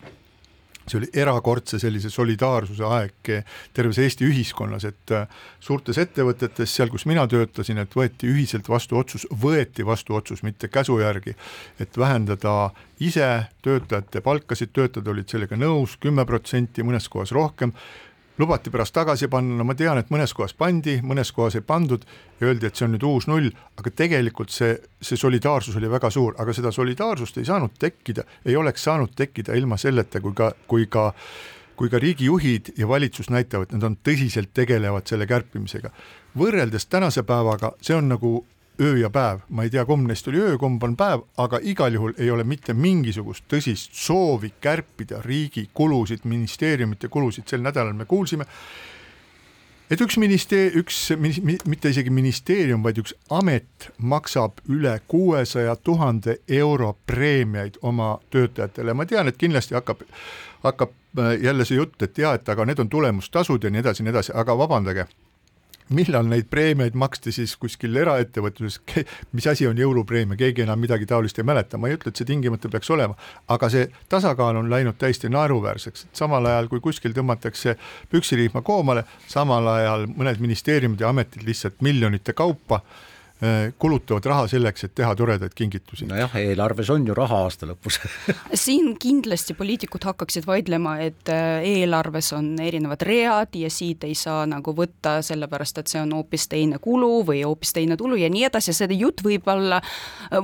see 0.87 0.99
oli 0.99 1.09
erakordse 1.15 1.79
sellise 1.83 2.11
solidaarsuse 2.11 2.85
aeg 2.87 3.33
terves 3.75 4.01
Eesti 4.03 4.27
ühiskonnas, 4.29 4.87
et 4.89 5.15
äh, 5.15 5.27
suurtes 5.61 5.99
ettevõtetes, 6.03 6.75
seal, 6.75 6.91
kus 6.93 7.07
mina 7.11 7.27
töötasin, 7.31 7.83
et 7.83 7.97
võeti 7.97 8.31
ühiselt 8.31 8.69
vastu 8.69 8.99
otsus, 8.99 9.27
võeti 9.43 9.87
vastu 9.87 10.17
otsus, 10.19 10.43
mitte 10.47 10.69
käsu 10.73 10.99
järgi, 11.01 11.37
et 11.81 11.99
vähendada 11.99 12.71
ise 13.03 13.29
töötajate 13.63 14.23
palkasid, 14.25 14.73
töötajad 14.73 15.13
olid 15.15 15.29
sellega 15.31 15.59
nõus, 15.59 15.99
kümme 16.03 16.27
protsenti, 16.29 16.85
mõnes 16.87 17.09
kohas 17.13 17.35
rohkem, 17.35 17.75
lubati 18.39 18.71
pärast 18.73 18.95
tagasi 18.97 19.29
panna, 19.29 19.59
no 19.59 19.67
ma 19.69 19.75
tean, 19.79 19.99
et 20.01 20.11
mõnes 20.13 20.33
kohas 20.37 20.55
pandi, 20.57 20.99
mõnes 21.05 21.33
kohas 21.37 21.57
ei 21.59 21.65
pandud 21.67 22.05
ja 22.41 22.49
öeldi, 22.49 22.67
et 22.67 22.79
see 22.79 22.87
on 22.87 22.95
nüüd 22.97 23.07
uus 23.07 23.29
null, 23.29 23.51
aga 23.79 23.93
tegelikult 24.03 24.53
see, 24.55 24.77
see 25.01 25.21
solidaarsus 25.21 25.77
oli 25.81 25.91
väga 25.93 26.11
suur, 26.11 26.37
aga 26.41 26.55
seda 26.57 26.73
solidaarsust 26.73 27.43
ei 27.43 27.49
saanud 27.49 27.77
tekkida, 27.79 28.25
ei 28.47 28.57
oleks 28.57 28.85
saanud 28.89 29.13
tekkida 29.17 29.57
ilma 29.59 29.77
selleta, 29.81 30.21
kui 30.21 30.37
ka, 30.37 30.53
kui 30.67 30.87
ka 30.87 31.11
kui 31.77 31.89
ka 31.91 31.99
riigijuhid 31.99 32.75
ja 32.79 32.87
valitsus 32.89 33.31
näitavad, 33.33 33.73
nad 33.73 33.83
on 33.83 33.97
tõsiselt 34.05 34.53
tegelevad 34.55 35.09
selle 35.09 35.27
kärpimisega. 35.27 35.91
võrreldes 36.39 36.87
tänase 36.87 37.23
päevaga, 37.27 37.73
see 37.81 37.97
on 37.97 38.09
nagu 38.13 38.45
öö 38.83 38.97
ja 39.01 39.11
päev, 39.11 39.43
ma 39.49 39.67
ei 39.67 39.71
tea, 39.71 39.85
kumb 39.89 40.09
neist 40.09 40.29
oli 40.29 40.41
öö, 40.43 40.57
kumb 40.61 40.83
on 40.83 40.97
päev, 40.99 41.25
aga 41.41 41.61
igal 41.63 41.95
juhul 41.95 42.15
ei 42.19 42.31
ole 42.31 42.45
mitte 42.45 42.75
mingisugust 42.75 43.47
tõsist 43.51 43.95
soovi 43.97 44.53
kärpida 44.61 45.23
riigi 45.25 45.69
kulusid, 45.75 46.27
ministeeriumite 46.29 47.09
kulusid, 47.13 47.47
sel 47.49 47.63
nädalal 47.65 47.95
me 47.97 48.07
kuulsime, 48.11 48.47
et 49.93 50.01
üks 50.01 50.17
ministeer-, 50.21 50.77
üks, 50.81 51.01
mitte 51.19 51.93
isegi 51.93 52.13
ministeerium, 52.13 52.83
vaid 52.85 53.01
üks 53.03 53.15
amet 53.31 53.91
maksab 53.99 54.63
üle 54.71 54.99
kuuesaja 55.09 55.77
tuhande 55.77 56.39
euro 56.49 56.95
preemiaid 57.07 57.81
oma 57.83 58.15
töötajatele, 58.33 58.97
ma 58.97 59.07
tean, 59.07 59.29
et 59.29 59.41
kindlasti 59.41 59.77
hakkab, 59.79 60.07
hakkab 60.65 60.95
äh, 61.19 61.35
jälle 61.43 61.69
see 61.69 61.81
jutt, 61.81 62.01
et 62.03 62.19
jaa, 62.19 62.37
et 62.39 62.49
aga 62.49 62.67
need 62.69 62.81
on 62.83 62.93
tulemustasud 62.93 63.65
ja 63.65 63.73
nii 63.73 63.85
edasi, 63.85 64.07
nii 64.07 64.17
edasi, 64.17 64.35
aga 64.35 64.57
vabandage 64.59 65.07
millal 65.97 66.27
neid 66.29 66.49
preemiaid 66.51 66.97
maksti 66.99 67.33
siis 67.35 67.55
kuskil 67.61 67.97
eraettevõtluses, 68.03 68.81
mis 69.37 69.47
asi 69.51 69.69
on 69.69 69.79
jõulupreemia, 69.79 70.39
keegi 70.41 70.67
enam 70.67 70.81
midagi 70.83 71.09
taolist 71.09 71.39
ei 71.39 71.47
mäleta, 71.49 71.79
ma 71.79 71.91
ei 71.91 71.99
ütle, 71.99 72.13
et 72.13 72.21
see 72.21 72.29
tingimata 72.29 72.71
peaks 72.73 72.91
olema, 72.95 73.17
aga 73.53 73.71
see 73.73 73.87
tasakaal 74.13 74.61
on 74.63 74.71
läinud 74.73 74.99
täiesti 75.01 75.31
naeruväärseks, 75.33 76.09
et 76.09 76.25
samal 76.25 76.47
ajal, 76.51 76.71
kui 76.73 76.83
kuskil 76.85 77.15
tõmmatakse 77.17 77.77
püksirihma 78.13 78.65
koomale, 78.67 79.07
samal 79.31 79.69
ajal 79.77 80.09
mõned 80.13 80.43
ministeeriumid 80.43 81.01
ja 81.03 81.13
ametid 81.13 81.47
lihtsalt 81.47 81.81
miljonite 81.85 82.37
kaupa 82.37 82.83
äh, 82.83 83.12
kulutavad 83.79 84.27
raha 84.31 84.47
selleks, 84.51 84.85
et 84.87 84.95
teha 84.95 85.15
toredaid 85.19 85.55
kingitusi. 85.55 86.07
nojah, 86.07 86.37
eelarves 86.39 86.91
on 86.95 87.07
ju 87.07 87.15
raha 87.17 87.43
aasta 87.47 87.67
lõpus 87.67 87.99
siin 88.65 88.93
kindlasti 89.01 89.55
poliitikud 89.59 90.05
hakkaksid 90.07 90.47
vaidlema, 90.47 90.97
et 91.03 91.31
äh, 91.33 91.65
eelarves 91.67 92.33
on 92.37 92.53
erinevad 92.63 93.03
read 93.07 93.57
ja 93.59 93.71
siit 93.71 94.05
ei 94.07 94.15
saa 94.19 94.45
nagu 94.47 94.75
võtta, 94.77 95.19
sellepärast 95.27 95.83
et 95.83 95.91
see 95.93 96.01
on 96.03 96.13
hoopis 96.17 96.47
teine 96.53 96.79
kulu 96.83 97.23
või 97.29 97.43
hoopis 97.47 97.75
teine 97.77 97.97
tulu 98.01 98.19
ja 98.21 98.31
nii 98.33 98.47
edasi, 98.49 98.75
see 98.77 98.99
jutt 98.99 99.25
võib 99.25 99.49
olla, 99.51 99.81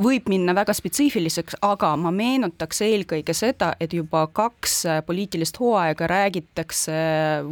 võib 0.02 0.28
minna 0.30 0.54
väga 0.56 0.74
spetsiifiliseks, 0.76 1.58
aga 1.66 1.94
ma 2.00 2.12
meenutaks 2.14 2.82
eelkõige 2.86 3.34
seda, 3.36 3.72
et 3.80 3.94
juba 3.94 4.26
kaks 4.32 4.78
äh, 4.86 5.00
poliitilist 5.06 5.60
hooaega 5.60 6.10
räägitakse 6.10 6.98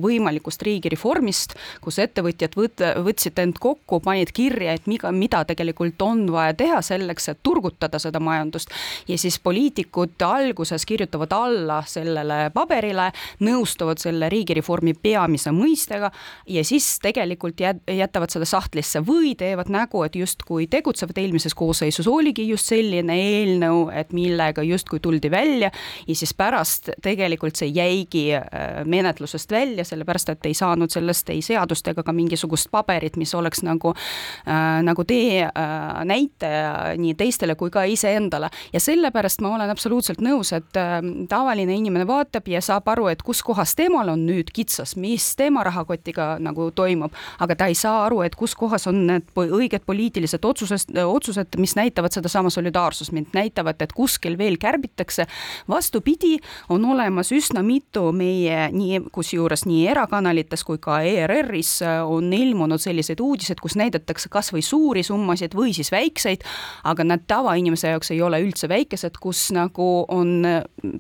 võimalikust 0.03 0.63
riigireformist, 0.67 1.57
kus 1.85 2.01
ettevõtjad 2.03 2.57
võt-, 2.59 2.85
võtsid 3.07 3.39
end 3.43 3.61
kokku, 3.63 4.01
panid 4.05 4.33
kirja, 4.37 4.77
et 4.77 4.91
mida, 4.91 5.13
mida 5.15 5.36
mida 5.37 5.45
tegelikult 5.45 6.03
on 6.03 6.25
vaja 6.33 6.55
teha 6.57 6.81
selleks, 6.83 7.29
et 7.29 7.39
turgutada 7.43 7.99
seda 8.01 8.21
majandust. 8.21 8.71
ja 9.09 9.19
siis 9.19 9.39
poliitikud 9.39 10.23
alguses 10.25 10.87
kirjutavad 10.87 11.33
alla 11.33 11.83
sellele 11.87 12.51
paberile, 12.55 13.11
nõustuvad 13.41 14.01
selle 14.01 14.29
riigireformi 14.33 14.95
peamise 14.95 15.53
mõistega 15.53 16.11
ja 16.47 16.65
siis 16.65 16.99
tegelikult 17.03 17.61
jätavad 17.61 18.31
selle 18.31 18.47
sahtlisse 18.47 19.03
või 19.05 19.35
teevad 19.37 19.69
nägu, 19.69 20.03
et 20.05 20.17
justkui 20.17 20.67
tegutsevad, 20.67 21.19
eelmises 21.19 21.55
koosseisus 21.55 22.09
oligi 22.09 22.49
just 22.49 22.67
selline 22.67 23.13
eelnõu, 23.13 23.91
et 23.93 24.13
millega 24.13 24.63
justkui 24.63 25.01
tuldi 25.01 25.31
välja 25.31 25.71
ja 26.07 26.15
siis 26.15 26.33
pärast 26.35 26.91
tegelikult 27.03 27.57
see 27.57 27.69
jäigi 27.75 28.31
äh, 28.35 28.85
menetlusest 28.85 29.53
välja, 29.53 29.85
sellepärast 29.85 30.33
et 30.33 30.47
ei 30.47 30.55
saanud 30.55 30.91
sellest 30.91 31.31
ei 31.31 31.43
seadust 31.43 31.89
ega 31.89 32.03
ka 32.03 32.13
mingisugust 32.17 32.71
paberit, 32.71 33.17
mis 33.21 33.35
oleks 33.35 33.63
nagu 33.67 33.93
äh,, 33.93 34.83
nagu 34.87 35.05
tee 35.05 35.26
tee 35.27 35.43
äh, 35.45 36.05
näitaja 36.05 36.95
nii 36.99 37.15
teistele 37.19 37.55
kui 37.55 37.71
ka 37.71 37.85
iseendale. 37.89 38.51
Ja 38.73 38.81
sellepärast 38.81 39.43
ma 39.45 39.55
olen 39.55 39.71
absoluutselt 39.71 40.23
nõus, 40.25 40.53
et 40.57 40.79
äh, 40.79 40.99
tavaline 41.29 41.75
inimene 41.75 42.07
vaatab 42.09 42.49
ja 42.51 42.63
saab 42.65 42.89
aru, 42.93 43.09
et 43.13 43.23
kus 43.27 43.43
kohas 43.47 43.75
temal 43.79 44.13
on 44.13 44.27
nüüd 44.29 44.53
kitsas, 44.55 44.97
mis 45.01 45.29
tema 45.39 45.65
rahakotiga 45.67 46.37
nagu 46.43 46.71
toimub, 46.77 47.15
aga 47.43 47.57
ta 47.59 47.71
ei 47.71 47.77
saa 47.79 48.05
aru, 48.07 48.23
et 48.27 48.37
kus 48.39 48.55
kohas 48.59 48.87
on 48.91 49.03
need 49.11 49.33
õiged 49.37 49.87
poliitilised 49.87 50.45
otsused, 50.47 50.95
otsused, 51.03 51.59
mis 51.63 51.77
näitavad 51.79 52.15
sedasama 52.15 52.53
solidaarsust, 52.53 53.15
mind 53.17 53.35
näitavad, 53.37 53.81
et 53.83 53.95
kuskil 53.97 54.39
veel 54.39 54.59
kärbitakse. 54.61 55.27
vastupidi, 55.69 56.37
on 56.69 56.85
olemas 56.85 57.33
üsna 57.33 57.63
mitu 57.67 58.13
meie 58.13 58.69
nii, 58.73 59.01
kusjuures 59.13 59.67
nii 59.67 59.87
erakanalites 59.91 60.65
kui 60.65 60.79
ka 60.83 61.01
ERR-is 61.03 61.81
on 62.07 62.33
ilmunud 62.33 62.81
selliseid 62.81 63.21
uudiseid, 63.21 63.61
kus 63.63 63.77
näidatakse 63.77 64.31
kasvõi 64.33 64.63
suuri 64.63 65.03
summasid 65.07 65.55
või 65.57 65.75
siis 65.77 65.91
väikseid, 65.95 66.45
aga 66.85 67.07
nad 67.07 67.25
tavainimese 67.29 67.95
jaoks 67.95 68.13
ei 68.15 68.23
ole 68.23 68.41
üldse 68.45 68.69
väikesed, 68.71 69.19
kus 69.23 69.49
nagu 69.57 69.89
on 70.13 70.45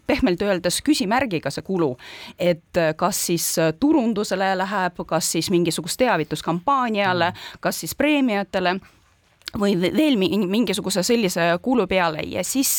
pehmelt 0.07 0.43
öeldes 0.43 0.81
küsimärgiga 0.87 1.51
see 1.51 1.67
kulu. 1.67 1.97
et 2.39 2.79
kas 2.97 3.27
siis 3.27 3.47
turundusele 3.81 4.55
läheb, 4.59 5.01
kas 5.07 5.33
siis 5.33 5.51
mingisugust 5.51 5.99
teavituskampaaniale, 5.99 7.33
kas 7.61 7.81
siis 7.81 7.95
preemiatele 7.95 8.77
või 9.61 9.77
veel 9.81 10.17
mingisuguse 10.19 11.03
sellise 11.07 11.49
kulu 11.63 11.87
peale 11.87 12.25
ja 12.27 12.45
siis 12.45 12.71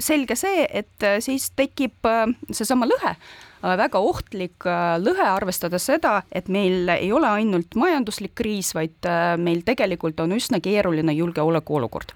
selge 0.00 0.36
see, 0.36 0.68
et 0.70 1.08
siis 1.20 1.50
tekib 1.56 2.08
seesama 2.50 2.88
lõhe 2.88 3.14
väga 3.64 4.00
ohtlik 4.04 4.66
lõhe, 5.00 5.24
arvestades 5.24 5.86
seda, 5.88 6.18
et 6.32 6.48
meil 6.52 6.88
ei 6.94 7.10
ole 7.12 7.28
ainult 7.40 7.76
majanduslik 7.80 8.34
kriis, 8.36 8.74
vaid 8.76 9.08
meil 9.40 9.62
tegelikult 9.66 10.20
on 10.24 10.36
üsna 10.36 10.60
keeruline 10.64 11.14
julgeolekuolukord. 11.16 12.12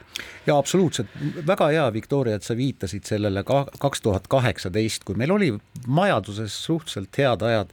jaa, 0.47 0.59
absoluutselt, 0.59 1.15
väga 1.47 1.71
hea, 1.73 1.87
Viktoria, 1.93 2.37
et 2.37 2.45
sa 2.47 2.57
viitasid 2.57 3.09
sellele 3.09 3.45
ka 3.49 3.65
kaks 3.81 4.05
tuhat 4.05 4.29
kaheksateist, 4.29 5.05
kui 5.09 5.17
meil 5.17 5.33
oli 5.33 5.53
majanduses 5.87 6.57
suhteliselt 6.65 7.17
head 7.19 7.43
ajad, 7.43 7.73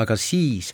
aga 0.00 0.16
siis 0.16 0.72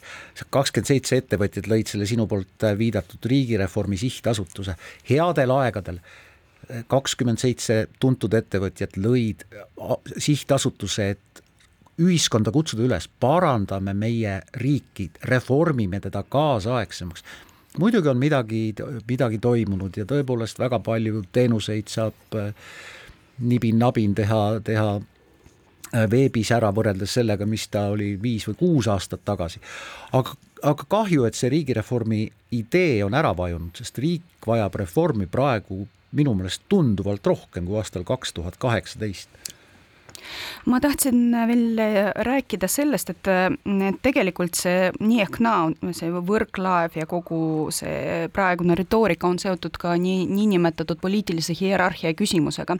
kakskümmend 0.52 0.90
seitse 0.90 1.18
ettevõtjat 1.22 1.66
lõid 1.70 1.88
selle 1.88 2.06
sinu 2.06 2.28
poolt 2.28 2.66
viidatud 2.78 3.26
riigireformi 3.26 3.96
sihtasutuse 4.00 4.76
headel 5.08 5.54
aegadel 5.56 6.00
kakskümmend 6.90 7.40
seitse 7.40 7.86
tuntud 8.02 8.34
ettevõtjat 8.34 8.96
lõid 8.98 9.44
sihtasutuse, 10.18 11.10
et 11.14 11.42
ühiskonda 12.02 12.52
kutsuda 12.52 12.84
üles, 12.86 13.08
parandame 13.20 13.94
meie 13.96 14.40
riiki, 14.60 15.10
reformime 15.24 16.00
teda 16.00 16.22
kaasaegsemaks. 16.28 17.24
muidugi 17.78 18.08
on 18.08 18.18
midagi, 18.18 18.74
midagi 19.08 19.38
toimunud 19.38 19.96
ja 19.96 20.04
tõepoolest 20.04 20.58
väga 20.58 20.78
palju 20.80 21.24
teenuseid 21.32 21.88
saab 21.92 22.36
äh, 22.36 22.52
nibin-nabin 23.38 24.14
teha, 24.14 24.60
teha 24.64 24.88
äh, 24.96 26.06
veebis 26.10 26.52
ära 26.52 26.72
võrreldes 26.72 27.16
sellega, 27.18 27.46
mis 27.46 27.68
ta 27.68 27.88
oli 27.92 28.14
viis 28.22 28.48
või 28.48 28.60
kuus 28.60 28.88
aastat 28.88 29.24
tagasi. 29.24 29.60
aga, 30.12 30.36
aga 30.62 30.88
kahju, 30.88 31.24
et 31.24 31.34
see 31.34 31.52
riigireformi 31.52 32.22
idee 32.50 33.04
on 33.04 33.14
ära 33.14 33.32
vajunud, 33.36 33.76
sest 33.76 33.98
riik 33.98 34.46
vajab 34.46 34.74
reformi 34.84 35.26
praegu 35.26 35.86
minu 36.16 36.34
meelest 36.34 36.62
tunduvalt 36.68 37.26
rohkem 37.26 37.66
kui 37.66 37.76
aastal 37.80 38.04
kaks 38.04 38.32
tuhat 38.32 38.56
kaheksateist 38.56 39.55
ma 40.66 40.80
tahtsin 40.83 41.35
veel 41.49 41.80
rääkida 42.26 42.68
sellest, 42.71 43.12
et, 43.14 43.30
tegelikult 44.02 44.59
see 44.59 44.90
nii 45.00 45.21
ehk 45.25 45.38
naa, 45.45 45.71
see 45.97 46.11
võrklaev 46.11 46.99
ja 47.00 47.06
kogu 47.11 47.68
see 47.75 48.26
praegune 48.35 48.76
retoorika 48.78 49.28
on 49.28 49.38
seotud 49.42 49.78
ka 49.80 49.95
nii, 50.00 50.26
niinimetatud 50.30 51.00
poliitilise 51.02 51.56
hierarhia 51.59 52.14
küsimusega. 52.18 52.76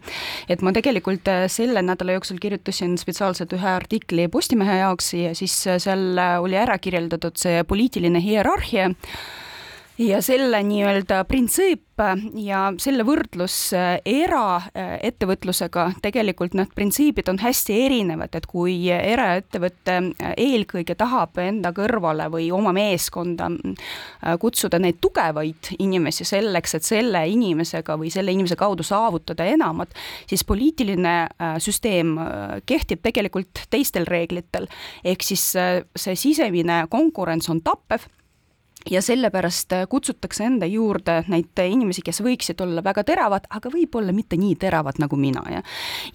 et 0.49 0.62
ma 0.62 0.73
tegelikult 0.76 1.29
selle 1.53 1.83
nädala 1.83 2.17
jooksul 2.17 2.41
kirjutasin 2.43 2.99
spetsiaalselt 2.99 3.53
ühe 3.57 3.73
artikli 3.76 4.29
Postimehe 4.29 4.79
jaoks 4.81 5.12
ja 5.15 5.35
siis 5.35 5.55
seal 5.62 6.21
oli 6.41 6.57
ära 6.59 6.79
kirjeldatud 6.79 7.37
see 7.41 7.65
poliitiline 7.65 8.23
hierarhia 8.23 8.91
ja 9.99 10.23
selle 10.23 10.62
nii-öelda 10.62 11.25
printsiip 11.25 11.83
ja 12.37 12.61
selle 12.83 13.05
võrdlus 13.07 13.55
äh, 13.76 13.95
eraettevõtlusega, 14.05 15.87
tegelikult 16.05 16.57
need 16.59 16.73
printsiibid 16.76 17.31
on 17.33 17.38
hästi 17.41 17.79
erinevad, 17.87 18.35
et 18.37 18.47
kui 18.50 18.75
eraettevõte 18.93 19.97
äh, 19.97 20.35
eelkõige 20.37 20.97
tahab 20.99 21.41
enda 21.41 21.73
kõrvale 21.76 22.29
või 22.33 22.50
oma 22.53 22.75
meeskonda 22.76 23.49
äh, 23.49 24.37
kutsuda 24.43 24.81
neid 24.83 25.00
tugevaid 25.00 25.73
inimesi 25.79 26.26
selleks, 26.29 26.76
et 26.76 26.85
selle 26.85 27.25
inimesega 27.33 27.97
või 27.97 28.12
selle 28.12 28.35
inimese 28.37 28.59
kaudu 28.61 28.85
saavutada 28.85 29.47
enamat, 29.49 29.97
siis 30.29 30.45
poliitiline 30.45 31.17
süsteem 31.62 32.17
kehtib 32.67 33.00
tegelikult 33.05 33.65
teistel 33.71 34.05
reeglitel. 34.09 34.67
ehk 35.05 35.23
siis 35.25 35.45
see 35.97 36.17
sisemine 36.17 36.85
konkurents 36.91 37.49
on 37.50 37.62
tappev 37.65 38.05
ja 38.90 39.02
sellepärast 39.02 39.73
äh, 39.73 39.87
kutsutakse 39.88 40.45
enda 40.45 40.66
juurde 40.66 41.21
neid 41.28 41.59
inimesi, 41.66 42.02
kes 42.07 42.21
võiksid 42.23 42.61
olla 42.62 42.83
väga 42.85 43.02
teravad, 43.07 43.47
aga 43.50 43.71
võib-olla 43.73 44.12
mitte 44.14 44.38
nii 44.38 44.55
teravad 44.61 45.00
nagu 45.02 45.19
mina 45.19 45.43
ja 45.50 45.62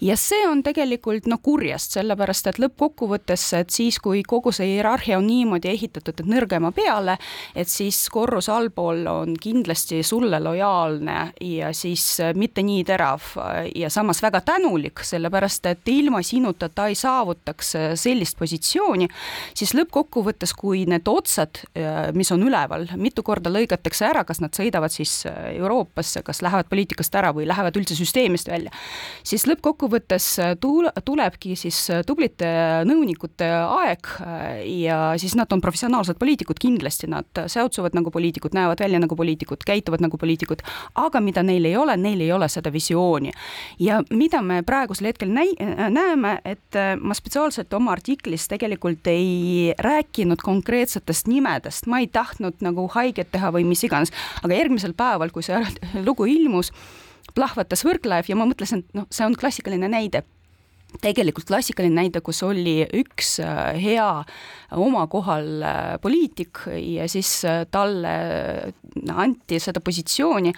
ja 0.00 0.16
see 0.16 0.46
on 0.48 0.62
tegelikult 0.64 1.26
noh, 1.30 1.40
kurjast, 1.42 1.96
sellepärast 1.98 2.48
et 2.48 2.60
lõppkokkuvõttes, 2.62 3.44
et 3.58 3.74
siis, 3.74 3.98
kui 4.02 4.22
kogu 4.26 4.52
see 4.54 4.74
hierarhia 4.74 5.18
on 5.18 5.26
niimoodi 5.28 5.68
ehitatud, 5.72 6.22
et 6.22 6.28
nõrgema 6.28 6.72
peale, 6.72 7.18
et 7.54 7.68
siis 7.68 7.98
korrus 8.12 8.48
allpool 8.52 9.04
on 9.10 9.36
kindlasti 9.40 10.02
sulle 10.06 10.40
lojaalne 10.40 11.18
ja 11.40 11.72
siis 11.76 12.06
äh, 12.20 12.32
mitte 12.38 12.64
nii 12.64 12.84
terav 12.88 13.34
äh, 13.36 13.68
ja 13.84 13.90
samas 13.92 14.22
väga 14.24 14.40
tänulik, 14.46 15.04
sellepärast 15.04 15.66
et 15.70 15.92
ilma 15.92 16.22
sinuta 16.24 16.70
ta 16.72 16.88
ei 16.88 16.96
saavutaks 16.98 17.74
sellist 18.00 18.38
positsiooni, 18.38 19.08
siis 19.54 19.74
lõppkokkuvõttes, 19.76 20.54
kui 20.56 20.84
need 20.88 21.08
otsad, 21.08 21.62
mis 22.16 22.30
on 22.34 22.42
üle 22.46 22.61
üleval, 22.62 22.86
mitu 22.96 23.22
korda 23.22 23.50
lõigatakse 23.50 24.06
ära, 24.06 24.24
kas 24.24 24.40
nad 24.40 24.54
sõidavad 24.54 24.92
siis 24.92 25.26
äh, 25.26 25.54
Euroopasse, 25.56 26.22
kas 26.22 26.42
lähevad 26.42 26.68
poliitikast 26.70 27.14
ära 27.14 27.32
või 27.34 27.46
lähevad 27.46 27.76
üldse 27.76 27.94
süsteemist 27.96 28.48
välja, 28.48 28.70
siis 29.24 29.46
lõppkokkuvõttes 29.46 30.38
äh, 30.40 30.54
tul-, 30.60 30.90
tulebki 31.04 31.56
siis 31.56 31.78
äh, 31.90 32.02
tublide 32.06 32.84
nõunikute 32.88 33.48
aeg 33.52 34.08
ja 34.66 34.98
siis 35.20 35.34
nad 35.38 35.52
on 35.52 35.60
professionaalsed 35.60 36.18
poliitikud, 36.18 36.58
kindlasti 36.60 37.08
nad 37.10 37.44
säutsuvad 37.46 37.94
nagu 37.96 38.10
poliitikud, 38.10 38.54
näevad 38.54 38.80
välja 38.82 39.00
nagu 39.02 39.16
poliitikud, 39.16 39.64
käituvad 39.66 40.02
nagu 40.02 40.18
poliitikud, 40.18 40.62
aga 40.94 41.20
mida 41.20 41.42
neil 41.46 41.66
ei 41.68 41.76
ole, 41.76 41.96
neil 41.96 42.20
ei 42.22 42.32
ole 42.32 42.48
seda 42.52 42.72
visiooni. 42.72 43.32
ja 43.78 44.02
mida 44.10 44.42
me 44.42 44.62
praegusel 44.62 45.10
hetkel 45.10 45.32
näi-, 45.32 45.56
näeme, 45.90 46.38
et 46.44 46.78
ma 47.00 47.14
spetsiaalselt 47.14 47.72
oma 47.74 47.92
artiklis 47.92 48.48
tegelikult 48.50 49.06
ei 49.10 49.74
rääkinud 49.78 50.42
konkreetsetest 50.42 51.28
nimedest, 51.30 51.86
ma 51.86 52.02
ei 52.02 52.08
tahtnud 52.12 52.51
saanud 52.52 52.62
nagu 52.62 52.88
haiget 52.94 53.30
teha 53.32 53.52
või 53.52 53.64
mis 53.64 53.82
iganes, 53.84 54.12
aga 54.42 54.54
järgmisel 54.54 54.94
päeval, 54.94 55.30
kui 55.30 55.42
see 55.42 55.58
lugu 56.06 56.26
ilmus, 56.26 56.72
plahvatas 57.34 57.84
Võrklaev 57.84 58.28
ja 58.28 58.36
ma 58.36 58.46
mõtlesin, 58.46 58.82
et 58.82 58.94
noh, 58.94 59.06
see 59.10 59.26
on 59.26 59.34
klassikaline 59.34 59.88
näide 59.88 60.24
tegelikult 61.00 61.46
klassikaline 61.48 62.02
näide, 62.02 62.20
kus 62.24 62.42
oli 62.46 62.82
üks 62.98 63.36
äh, 63.42 63.72
hea 63.80 64.08
oma 64.78 65.04
kohal 65.12 65.64
äh, 65.64 65.80
poliitik 66.02 66.64
ja 66.68 67.08
siis 67.10 67.30
äh, 67.48 67.62
talle 67.70 68.12
anti 69.12 69.56
seda 69.62 69.80
positsiooni, 69.80 70.50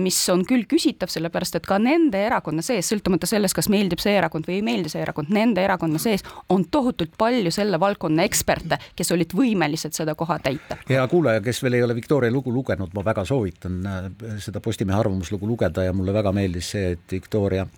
mis 0.00 0.18
on 0.32 0.46
küll 0.48 0.64
küsitav, 0.68 1.10
sellepärast 1.12 1.58
et 1.58 1.66
ka 1.68 1.76
nende 1.82 2.22
erakonna 2.24 2.64
sees, 2.64 2.88
sõltumata 2.88 3.28
sellest, 3.28 3.56
kas 3.58 3.68
meeldib 3.72 4.00
see 4.00 4.14
erakond 4.16 4.48
või 4.48 4.58
ei 4.58 4.64
meeldi 4.64 4.92
see 4.92 5.02
erakond, 5.04 5.28
nende 5.34 5.60
erakonna 5.60 6.00
sees 6.00 6.24
on 6.52 6.64
tohutult 6.72 7.12
palju 7.20 7.52
selle 7.52 7.80
valdkonna 7.80 8.24
eksperte, 8.24 8.80
kes 8.96 9.12
olid 9.12 9.36
võimelised 9.36 9.96
seda 9.96 10.16
koha 10.16 10.38
täita. 10.40 10.80
hea 10.88 11.04
kuulaja, 11.12 11.44
kes 11.44 11.60
veel 11.66 11.76
ei 11.76 11.84
ole 11.84 11.98
Viktoria 11.98 12.32
lugu 12.32 12.54
lugenud, 12.54 12.94
ma 12.96 13.04
väga 13.04 13.26
soovitan 13.28 13.82
seda 14.40 14.64
Postimehe 14.64 14.96
arvamuslugu 14.98 15.46
lugeda 15.46 15.84
ja 15.84 15.92
mulle 15.92 16.16
väga 16.16 16.32
meeldis 16.32 16.72
see, 16.72 16.94
et 16.96 17.18
Viktoria 17.18 17.68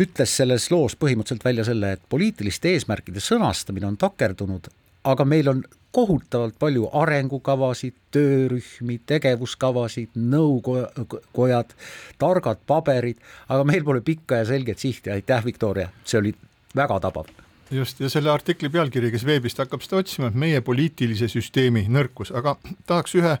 ütles 0.00 0.36
selles 0.36 0.70
loos 0.72 0.96
põhimõtteliselt 1.00 1.44
välja 1.44 1.66
selle, 1.68 1.94
et 1.96 2.06
poliitiliste 2.08 2.72
eesmärkide 2.74 3.22
sõnastamine 3.24 3.88
on 3.90 3.98
takerdunud, 4.00 4.70
aga 5.04 5.26
meil 5.28 5.48
on 5.52 5.62
kohutavalt 5.90 6.54
palju 6.58 6.88
arengukavasid, 6.94 7.96
töörühmi, 8.14 9.00
tegevuskavasid, 9.10 10.14
nõukojad, 10.14 11.74
targad 12.18 12.62
paberid, 12.66 13.18
aga 13.48 13.66
meil 13.66 13.84
pole 13.86 14.02
pikka 14.06 14.42
ja 14.42 14.48
selget 14.52 14.82
sihti, 14.82 15.10
aitäh, 15.10 15.44
Viktoria, 15.44 15.90
see 16.04 16.20
oli 16.22 16.34
väga 16.76 17.00
tabav. 17.02 17.30
Just, 17.70 18.00
ja 18.02 18.08
selle 18.10 18.32
artikli 18.32 18.66
pealkiri, 18.70 19.12
kes 19.14 19.22
veebist 19.26 19.60
hakkab 19.62 19.82
seda 19.84 20.00
otsima, 20.02 20.30
meie 20.34 20.58
poliitilise 20.66 21.28
süsteemi 21.30 21.84
nõrkus, 21.90 22.32
aga 22.34 22.56
tahaks 22.86 23.14
ühe 23.18 23.36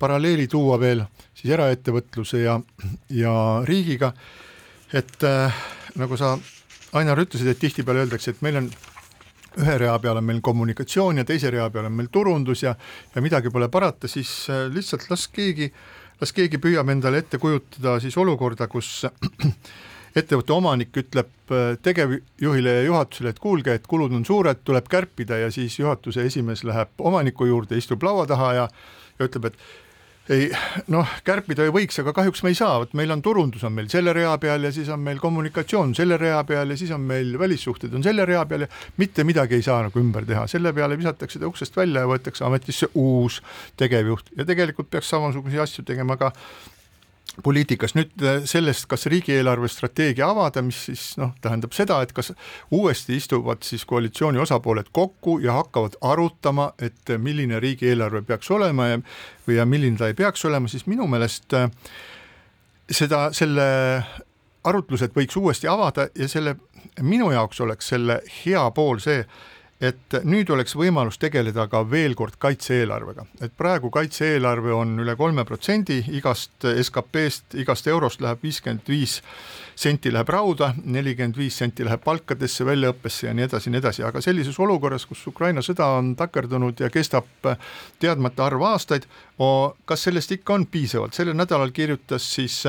paralleeli 0.00 0.46
tuua 0.48 0.78
veel 0.80 1.04
siis 1.36 1.52
eraettevõtluse 1.52 2.40
ja, 2.40 2.58
ja 3.12 3.34
riigiga, 3.68 4.14
et 4.96 5.28
äh, 5.28 5.64
nagu 6.00 6.18
sa, 6.18 6.34
Ainar, 6.94 7.18
ütlesid, 7.18 7.48
et 7.50 7.58
tihtipeale 7.58 8.04
öeldakse, 8.04 8.34
et 8.34 8.42
meil 8.44 8.60
on 8.60 8.68
ühe 9.62 9.74
rea 9.78 9.94
peal 10.02 10.18
on 10.18 10.26
meil 10.26 10.40
kommunikatsioon 10.44 11.20
ja 11.20 11.24
teise 11.26 11.50
rea 11.54 11.66
peal 11.70 11.88
on 11.88 11.94
meil 11.94 12.10
turundus 12.12 12.64
ja, 12.64 12.74
ja 13.14 13.22
midagi 13.22 13.52
pole 13.54 13.68
parata, 13.72 14.10
siis 14.10 14.30
äh, 14.50 14.66
lihtsalt 14.72 15.08
las 15.10 15.28
keegi, 15.30 15.70
las 16.20 16.34
keegi 16.34 16.60
püüab 16.62 16.90
endale 16.90 17.22
ette 17.22 17.38
kujutada 17.42 17.98
siis 18.02 18.16
olukorda, 18.18 18.68
kus 18.70 19.04
ettevõtte 20.18 20.56
omanik 20.56 20.98
ütleb 21.04 21.54
äh, 21.54 21.76
tegevjuhile 21.82 22.78
ja 22.80 22.84
juhatusele, 22.88 23.34
et 23.34 23.42
kuulge, 23.42 23.78
et 23.78 23.86
kulud 23.90 24.14
on 24.14 24.26
suured, 24.26 24.62
tuleb 24.66 24.90
kärpida 24.90 25.38
ja 25.44 25.54
siis 25.54 25.78
juhatuse 25.78 26.26
esimees 26.26 26.64
läheb 26.66 26.94
omaniku 26.98 27.46
juurde, 27.50 27.78
istub 27.78 28.02
laua 28.06 28.26
taha 28.30 28.52
ja, 28.58 28.68
ja 29.18 29.30
ütleb, 29.30 29.50
et 29.52 29.83
ei 30.32 30.48
noh, 30.92 31.08
kärpida 31.24 31.66
ju 31.66 31.72
võiks, 31.74 31.98
aga 32.00 32.14
kahjuks 32.16 32.42
me 32.44 32.52
ei 32.54 32.56
saa, 32.56 32.78
vot 32.80 32.94
meil 32.96 33.12
on 33.12 33.22
turundus 33.24 33.64
on 33.68 33.74
meil 33.76 33.90
selle 33.92 34.14
rea 34.16 34.32
peal 34.40 34.64
ja 34.64 34.72
siis 34.72 34.88
on 34.92 35.02
meil 35.04 35.20
kommunikatsioon 35.20 35.92
selle 35.96 36.16
rea 36.20 36.38
peal 36.48 36.72
ja 36.72 36.78
siis 36.80 36.94
on 36.96 37.04
meil 37.04 37.34
välissuhted 37.40 37.92
on 37.94 38.04
selle 38.06 38.24
rea 38.28 38.44
peal 38.48 38.64
ja 38.64 38.70
mitte 39.00 39.24
midagi 39.28 39.58
ei 39.58 39.66
saa 39.66 39.82
nagu 39.84 40.00
ümber 40.00 40.24
teha, 40.28 40.46
selle 40.50 40.72
peale 40.76 40.96
visatakse 41.00 41.42
ta 41.42 41.50
uksest 41.50 41.76
välja 41.76 42.04
ja 42.04 42.10
võetakse 42.10 42.46
ametisse 42.46 42.88
uus 42.94 43.40
tegevjuht. 43.80 44.32
Ja 44.38 44.48
tegelikult 44.48 44.88
peaks 44.90 45.12
samasuguseid 45.12 45.66
asju 45.66 45.84
tegema 45.84 46.16
ka 46.20 46.32
poliitikas, 47.42 47.94
nüüd 47.96 48.22
äh, 48.22 48.42
sellest, 48.48 48.86
kas 48.90 49.06
riigieelarve 49.10 49.68
strateegia 49.72 50.28
avada, 50.30 50.62
mis 50.62 50.84
siis 50.88 51.04
noh, 51.20 51.32
tähendab 51.42 51.74
seda, 51.76 52.00
et 52.04 52.12
kas 52.14 52.32
uuesti 52.74 53.16
istuvad 53.18 53.64
siis 53.66 53.84
koalitsiooni 53.88 54.38
osapooled 54.42 54.90
kokku 54.92 55.38
ja 55.42 55.56
hakkavad 55.58 55.98
arutama, 56.04 56.70
et 56.78 57.14
milline 57.18 57.60
riigieelarve 57.62 58.22
peaks 58.28 58.50
olema 58.54 58.90
ja 58.92 59.00
või 59.48 59.58
ja 59.58 59.66
milline 59.68 59.98
ta 60.00 60.10
ei 60.10 60.18
peaks 60.18 60.44
olema, 60.44 60.70
siis 60.70 60.86
minu 60.90 61.08
meelest 61.10 61.56
äh, 61.58 61.70
seda, 62.90 63.26
selle 63.34 63.66
arutlused 64.64 65.12
võiks 65.16 65.36
uuesti 65.36 65.68
avada 65.68 66.08
ja 66.16 66.28
selle, 66.28 66.56
minu 67.02 67.30
jaoks 67.32 67.60
oleks 67.64 67.90
selle 67.92 68.20
hea 68.44 68.64
pool 68.76 69.02
see, 69.02 69.24
et 69.84 70.16
nüüd 70.24 70.48
oleks 70.54 70.74
võimalus 70.78 71.18
tegeleda 71.20 71.66
ka 71.70 71.82
veel 71.90 72.14
kord 72.18 72.38
kaitse-eelarvega, 72.40 73.26
et 73.44 73.52
praegu 73.56 73.90
kaitse-eelarve 73.92 74.72
on 74.74 74.94
üle 75.02 75.16
kolme 75.18 75.44
protsendi 75.48 76.00
igast 76.16 76.64
SKP-st, 76.70 77.58
igast 77.60 77.88
eurost 77.90 78.24
läheb 78.24 78.42
viiskümmend 78.44 78.88
viis 78.88 79.18
senti 79.76 80.12
läheb 80.14 80.30
rauda, 80.30 80.70
nelikümmend 80.84 81.36
viis 81.38 81.58
senti 81.58 81.84
läheb 81.84 82.02
palkadesse, 82.04 82.66
väljaõppesse 82.66 83.26
ja 83.26 83.34
nii 83.34 83.48
edasi 83.48 83.68
ja 83.68 83.74
nii 83.74 83.82
edasi, 83.82 84.06
aga 84.06 84.22
sellises 84.24 84.58
olukorras, 84.62 85.06
kus 85.10 85.26
Ukraina 85.30 85.64
sõda 85.66 85.90
on 85.98 86.14
takerdunud 86.18 86.80
ja 86.80 86.90
kestab 86.94 87.50
teadmata 88.00 88.46
arv 88.46 88.62
aastaid, 88.70 89.08
kas 89.84 90.08
sellest 90.08 90.38
ikka 90.38 90.60
on 90.60 90.66
piisavalt, 90.70 91.16
sellel 91.18 91.36
nädalal 91.38 91.74
kirjutas 91.74 92.26
siis 92.36 92.62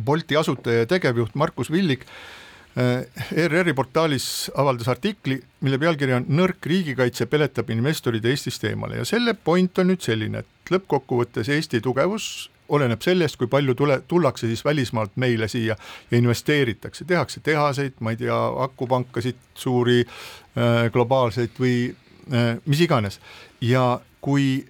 Bolti 0.00 0.36
asutaja 0.40 0.86
ja 0.86 0.86
tegevjuht 0.88 1.34
Markus 1.36 1.68
Villig 1.70 2.06
ERR-i 2.72 3.74
portaalis 3.76 4.50
avaldas 4.56 4.88
artikli, 4.88 5.36
mille 5.60 5.76
pealkiri 5.78 6.14
on 6.16 6.24
Nõrk 6.32 6.64
riigikaitse 6.64 7.26
peletab 7.28 7.68
investorid 7.74 8.24
Eestist 8.24 8.64
eemale 8.64 9.02
ja 9.02 9.04
selle 9.04 9.34
point 9.34 9.82
on 9.82 9.90
nüüd 9.92 10.00
selline, 10.00 10.40
et 10.40 10.72
lõppkokkuvõttes 10.72 11.50
Eesti 11.52 11.82
tugevus 11.84 12.48
oleneb 12.72 13.02
sellest, 13.04 13.36
kui 13.36 13.50
palju 13.50 13.74
tule, 13.76 13.98
tullakse 14.08 14.48
siis 14.48 14.64
välismaalt 14.64 15.16
meile 15.20 15.48
siia 15.48 15.76
ja 16.10 16.18
investeeritakse, 16.18 17.04
tehakse 17.04 17.42
tehaseid, 17.44 17.98
ma 18.00 18.14
ei 18.14 18.20
tea, 18.22 18.38
akupankasid, 18.64 19.40
suuri 19.54 20.00
äh, 20.04 20.86
globaalseid 20.92 21.58
või 21.60 21.76
äh, 21.90 22.54
mis 22.64 22.80
iganes. 22.80 23.20
Ja 23.60 24.00
kui 24.24 24.64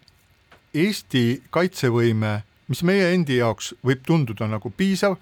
Eesti 0.75 1.43
kaitsevõime, 1.53 2.41
mis 2.73 2.83
meie 2.89 3.13
endi 3.13 3.37
jaoks 3.39 3.75
võib 3.85 4.03
tunduda 4.07 4.49
nagu 4.49 4.73
piisav, 4.75 5.19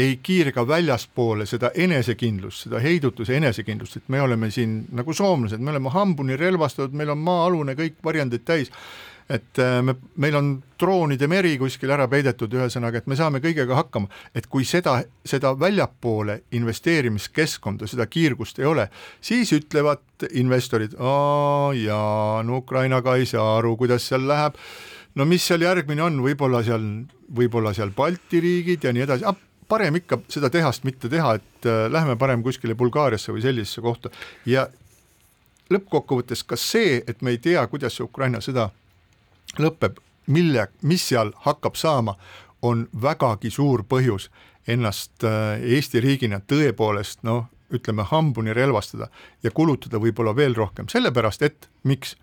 ei 0.00 0.16
kiirga 0.22 0.64
väljaspoole 0.68 1.46
seda 1.48 1.72
enesekindlust, 1.74 2.66
seda 2.66 2.80
heidutuse 2.80 3.36
enesekindlust, 3.36 4.00
et 4.00 4.08
me 4.08 4.22
oleme 4.22 4.50
siin 4.54 4.82
nagu 4.96 5.14
soomlased, 5.16 5.60
me 5.60 5.74
oleme 5.74 5.92
hambuni 5.92 6.38
relvastatud, 6.40 6.96
meil 6.96 7.12
on 7.12 7.22
maa-alune 7.24 7.76
kõik 7.78 8.00
varjendid 8.04 8.46
täis, 8.48 8.72
et 9.30 9.60
äh, 9.62 9.78
me, 9.86 9.94
meil 10.18 10.36
on 10.38 10.50
droonide 10.80 11.28
meri 11.30 11.52
kuskil 11.60 11.92
ära 11.94 12.08
peidetud, 12.10 12.54
ühesõnaga, 12.56 13.00
et 13.00 13.10
me 13.10 13.18
saame 13.18 13.42
kõigega 13.42 13.76
hakkama, 13.78 14.10
et 14.34 14.48
kui 14.50 14.66
seda, 14.66 14.96
seda 15.26 15.52
väljapoole 15.58 16.40
investeerimiskeskkonda, 16.58 17.88
seda 17.90 18.08
kiirgust 18.10 18.58
ei 18.62 18.70
ole, 18.70 18.88
siis 19.22 19.52
ütlevad 19.56 20.26
investorid, 20.32 20.96
jaa, 20.96 22.40
no 22.46 22.62
Ukraina 22.64 23.02
ka 23.06 23.18
ei 23.20 23.28
saa 23.30 23.58
aru, 23.58 23.76
kuidas 23.80 24.08
seal 24.10 24.26
läheb, 24.30 24.58
no 25.14 25.28
mis 25.28 25.46
seal 25.46 25.62
järgmine 25.66 26.08
on, 26.08 26.18
võib-olla 26.24 26.64
seal, 26.66 26.88
võib-olla 27.36 27.74
seal 27.76 27.94
Balti 27.96 28.42
riigid 28.42 28.88
ja 28.88 28.94
nii 28.96 29.06
edasi 29.06 29.30
parem 29.70 30.00
ikka 30.00 30.20
seda 30.30 30.50
tehast 30.50 30.84
mitte 30.84 31.08
teha, 31.08 31.36
et 31.38 31.68
äh, 31.68 31.86
lähme 31.92 32.16
parem 32.18 32.42
kuskile 32.42 32.74
Bulgaariasse 32.74 33.32
või 33.34 33.44
sellisesse 33.44 33.82
kohta. 33.84 34.10
Ja 34.46 34.66
lõppkokkuvõttes 35.70 36.44
ka 36.46 36.58
see, 36.58 37.00
et 37.06 37.22
me 37.22 37.34
ei 37.36 37.38
tea, 37.42 37.62
kuidas 37.70 37.96
see 37.96 38.06
Ukraina 38.06 38.42
sõda 38.44 38.68
lõpeb, 39.58 39.98
mille, 40.30 40.68
mis 40.82 41.06
seal 41.10 41.32
hakkab 41.46 41.78
saama, 41.78 42.16
on 42.62 42.88
vägagi 43.02 43.50
suur 43.50 43.84
põhjus 43.88 44.28
ennast 44.68 45.24
äh, 45.24 45.62
Eesti 45.76 46.02
riigina 46.04 46.40
tõepoolest 46.40 47.24
noh, 47.26 47.46
ütleme 47.70 48.04
hambuni 48.10 48.54
relvastada 48.54 49.08
ja 49.42 49.52
kulutada 49.54 50.00
võib-olla 50.02 50.34
veel 50.36 50.56
rohkem, 50.58 50.90
sellepärast 50.90 51.46
et 51.46 51.70
miks? 51.86 52.16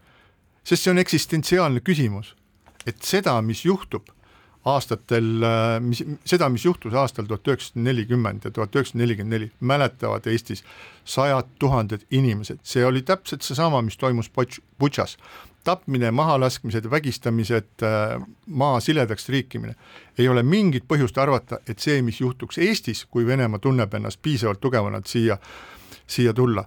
sest 0.68 0.84
see 0.84 0.92
on 0.92 1.00
eksistentsiaalne 1.00 1.80
küsimus, 1.80 2.34
et 2.84 3.00
seda, 3.00 3.38
mis 3.42 3.62
juhtub 3.64 4.10
aastatel, 4.74 5.28
äh, 5.44 5.80
mis, 5.84 6.04
seda, 6.26 6.50
mis 6.50 6.66
juhtus 6.66 6.96
aastal 6.98 7.28
tuhat 7.28 7.48
üheksasada 7.48 7.84
nelikümmend 7.88 8.48
ja 8.48 8.52
tuhat 8.52 8.76
üheksasada 8.76 9.04
nelikümmend 9.04 9.36
neli, 9.36 9.50
mäletavad 9.60 10.28
Eestis 10.28 10.64
sajad 11.08 11.50
tuhanded 11.60 12.08
inimesed, 12.12 12.60
see 12.68 12.86
oli 12.86 13.04
täpselt 13.08 13.46
seesama, 13.46 13.82
mis 13.82 13.98
toimus 13.98 14.32
Butšas. 14.80 15.18
tapmine, 15.68 16.12
mahalaskmised, 16.12 16.86
vägistamised, 16.92 17.84
äh, 17.84 18.22
maa 18.46 18.80
siledaks 18.80 19.30
riikimine. 19.30 19.76
ei 20.18 20.30
ole 20.30 20.44
mingit 20.44 20.84
põhjust 20.88 21.18
arvata, 21.22 21.60
et 21.68 21.80
see, 21.80 22.02
mis 22.02 22.22
juhtuks 22.22 22.58
Eestis, 22.58 23.06
kui 23.06 23.26
Venemaa 23.26 23.60
tunneb 23.60 23.94
ennast 23.94 24.22
piisavalt 24.22 24.60
tugevana, 24.60 24.98
et 24.98 25.08
siia, 25.08 25.38
siia 26.08 26.34
tulla 26.34 26.66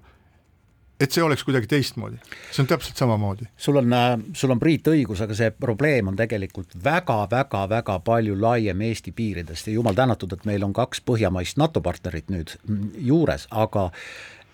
et 1.00 1.14
see 1.14 1.22
oleks 1.24 1.44
kuidagi 1.46 1.68
teistmoodi, 1.70 2.18
see 2.50 2.62
on 2.64 2.68
täpselt 2.70 3.00
samamoodi. 3.00 3.48
sul 3.56 3.80
on, 3.80 3.92
äh, 3.92 4.10
sul 4.36 4.52
on 4.52 4.60
Priit 4.60 4.88
õigus, 4.92 5.22
aga 5.24 5.36
see 5.36 5.50
probleem 5.50 6.10
on 6.12 6.18
tegelikult 6.18 6.76
väga-väga-väga 6.84 7.98
palju 8.06 8.36
laiem 8.40 8.82
Eesti 8.90 9.12
piiridest 9.16 9.70
ja 9.70 9.76
jumal 9.78 9.96
tänatud, 9.98 10.32
et 10.36 10.44
meil 10.48 10.64
on 10.66 10.74
kaks 10.76 11.02
põhjamaist 11.06 11.60
NATO 11.60 11.82
partnerit 11.84 12.28
nüüd 12.32 12.56
juures, 12.98 13.48
aga 13.50 13.88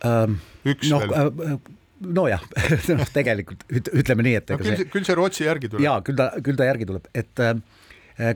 ähm, 0.07 0.39
üks 0.65 0.91
no, 0.93 1.03
veel 1.03 1.51
äh, 1.57 1.59
nojah 2.01 2.45
noh 3.01 3.11
tegelikult 3.13 3.67
ütleme 3.71 4.27
nii, 4.27 4.37
et 4.43 4.55
no, 4.55 4.61
küll, 4.61 4.77
see, 4.77 4.91
küll 4.93 5.09
see 5.09 5.19
Rootsi 5.19 5.49
järgi 5.49 5.73
tuleb. 5.73 5.85
jaa, 5.87 5.99
küll 6.07 6.19
ta, 6.19 6.31
küll 6.45 6.59
ta 6.59 6.71
järgi 6.71 6.89
tuleb, 6.93 7.11
et 7.17 7.43
äh, 7.43 7.57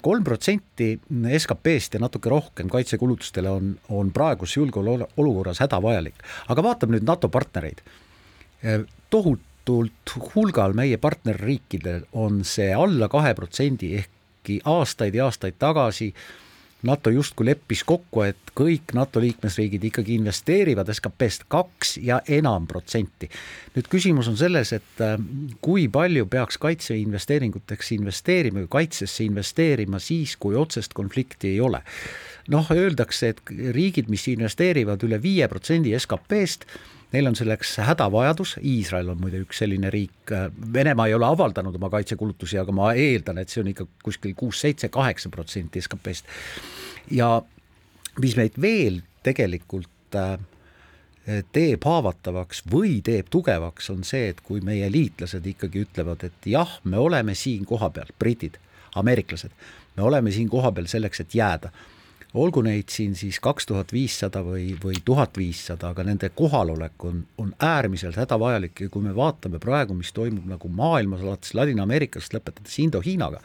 kolm 0.02 0.24
protsenti 0.24 0.90
SKP-st 1.38 1.96
ja 1.96 2.00
natuke 2.02 2.28
rohkem 2.28 2.68
kaitsekulutustele 2.68 3.50
on, 3.50 3.70
on 3.88 4.10
praeguses 4.12 4.56
julgeolekuolukorras 4.56 5.62
hädavajalik. 5.64 6.20
aga 6.48 6.62
vaatame 6.62 6.98
nüüd 6.98 7.06
NATO 7.08 7.28
partnereid. 7.28 7.80
tohutult 9.10 10.14
hulgal 10.34 10.76
meie 10.76 10.96
partnerriikidel 11.00 12.04
on 12.12 12.44
see 12.44 12.74
alla 12.74 13.08
kahe 13.08 13.34
protsendi, 13.34 13.94
ehkki 14.02 14.60
aastaid 14.64 15.14
ja 15.14 15.30
aastaid 15.30 15.56
tagasi 15.58 16.12
äh, 16.12 16.49
NATO 16.82 17.10
justkui 17.12 17.46
leppis 17.46 17.82
kokku, 17.84 18.22
et 18.24 18.52
kõik 18.56 18.94
NATO 18.96 19.20
liikmesriigid 19.20 19.84
ikkagi 19.90 20.16
investeerivad 20.16 20.88
SKP-st 20.92 21.44
kaks 21.52 21.96
ja 22.04 22.20
enam 22.28 22.66
protsenti. 22.70 23.28
nüüd 23.74 23.90
küsimus 23.92 24.28
on 24.28 24.38
selles, 24.40 24.72
et 24.72 25.02
äh, 25.04 25.16
kui 25.60 25.88
palju 25.92 26.26
peaks 26.26 26.58
kaitseinvesteeringuteks 26.58 27.92
investeerima 27.98 28.64
või 28.64 28.70
kaitsesse 28.78 29.24
investeerima 29.24 30.00
siis, 30.00 30.36
kui 30.36 30.56
otsest 30.56 30.96
konflikti 30.96 31.54
ei 31.54 31.60
ole. 31.60 31.82
noh, 32.50 32.66
öeldakse, 32.72 33.28
et 33.28 33.40
riigid, 33.74 34.08
mis 34.10 34.24
investeerivad 34.28 35.02
üle 35.06 35.20
viie 35.22 35.46
protsendi 35.48 35.92
SKP-st, 35.98 36.66
Neil 37.12 37.26
on 37.26 37.34
selleks 37.34 37.74
hädavajadus, 37.82 38.56
Iisrael 38.62 39.08
on 39.10 39.18
muide 39.18 39.40
üks 39.42 39.58
selline 39.62 39.90
riik, 39.90 40.30
Venemaa 40.72 41.08
ei 41.10 41.16
ole 41.16 41.26
avaldanud 41.26 41.74
oma 41.74 41.90
kaitsekulutusi, 41.90 42.58
aga 42.60 42.74
ma 42.74 42.92
eeldan, 42.94 43.40
et 43.42 43.50
see 43.50 43.64
on 43.64 43.72
ikka 43.72 43.88
kuskil 44.04 44.36
kuus-seitse-kaheksa 44.38 45.32
protsenti 45.34 45.82
SKP-st. 45.82 46.30
ja 47.10 47.32
mis 48.22 48.36
meid 48.38 48.54
veel 48.62 49.00
tegelikult 49.26 50.16
äh, 50.18 50.38
teeb 51.52 51.84
haavatavaks 51.84 52.64
või 52.70 53.00
teeb 53.04 53.28
tugevaks, 53.30 53.90
on 53.90 54.04
see, 54.06 54.30
et 54.30 54.40
kui 54.46 54.62
meie 54.64 54.88
liitlased 54.92 55.46
ikkagi 55.46 55.84
ütlevad, 55.86 56.24
et 56.30 56.46
jah, 56.46 56.78
me 56.84 56.98
oleme 56.98 57.34
siin 57.34 57.66
kohapeal, 57.66 58.14
britid, 58.18 58.58
ameeriklased, 58.94 59.50
me 59.96 60.06
oleme 60.06 60.30
siin 60.34 60.48
kohapeal 60.50 60.86
selleks, 60.90 61.26
et 61.26 61.34
jääda 61.34 61.74
olgu 62.38 62.62
neid 62.62 62.90
siin 62.92 63.16
siis 63.18 63.40
kaks 63.42 63.66
tuhat 63.66 63.92
viissada 63.94 64.42
või, 64.46 64.70
või 64.82 65.00
tuhat 65.04 65.38
viissada, 65.38 65.90
aga 65.90 66.04
nende 66.06 66.30
kohalolek 66.34 67.04
on, 67.08 67.24
on 67.42 67.52
äärmiselt 67.58 68.18
hädavajalik 68.20 68.84
ja 68.84 68.90
kui 68.92 69.02
me 69.04 69.14
vaatame 69.16 69.58
praegu, 69.62 69.96
mis 69.98 70.12
toimub 70.14 70.46
nagu 70.50 70.70
maailmas, 70.70 71.24
alates 71.26 71.54
Ladina-Ameerikast, 71.58 72.34
lõpetades 72.36 72.78
Indo-Hiinaga, 72.84 73.42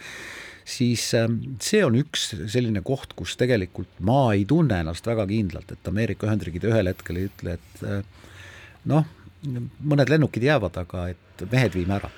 siis 0.66 1.08
ähm, 1.18 1.40
see 1.62 1.82
on 1.86 1.98
üks 1.98 2.32
selline 2.52 2.84
koht, 2.86 3.18
kus 3.18 3.36
tegelikult 3.42 4.02
ma 4.06 4.28
ei 4.36 4.46
tunne 4.50 4.84
ennast 4.84 5.08
väga 5.10 5.26
kindlalt, 5.30 5.74
et 5.74 5.92
Ameerika 5.92 6.30
Ühendriigid 6.30 6.70
ühel 6.70 6.94
hetkel 6.94 7.22
ei 7.22 7.30
ütle, 7.32 7.58
et 7.58 7.86
äh, 7.90 8.32
noh, 8.92 9.10
mõned 9.86 10.10
lennukid 10.14 10.46
jäävad, 10.46 10.78
aga 10.86 11.10
et 11.14 11.48
mehed 11.52 11.74
viime 11.78 11.98
ära 11.98 12.14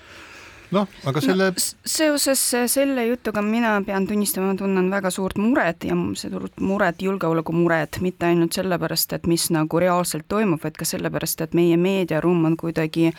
noh, 0.71 0.87
aga 1.07 1.21
selle 1.23 1.49
no, 1.53 1.65
seoses 1.87 2.43
selle 2.71 3.05
jutuga 3.07 3.41
mina 3.45 3.75
pean 3.85 4.07
tunnistama, 4.07 4.55
tunnen 4.59 4.89
väga 4.91 5.11
suurt 5.13 5.37
muret 5.41 5.87
ja 5.87 5.97
suurt 6.19 6.59
muret, 6.59 7.01
julgeolekumuret, 7.01 8.01
mitte 8.01 8.29
ainult 8.29 8.57
sellepärast, 8.57 9.13
et 9.17 9.27
mis 9.27 9.49
nagu 9.53 9.83
reaalselt 9.83 10.27
toimub, 10.27 10.63
vaid 10.63 10.79
ka 10.79 10.87
sellepärast, 10.87 11.45
et 11.45 11.55
meie 11.57 11.77
meediaruum 11.77 12.45
on 12.51 12.57
kuidagi 12.57 13.11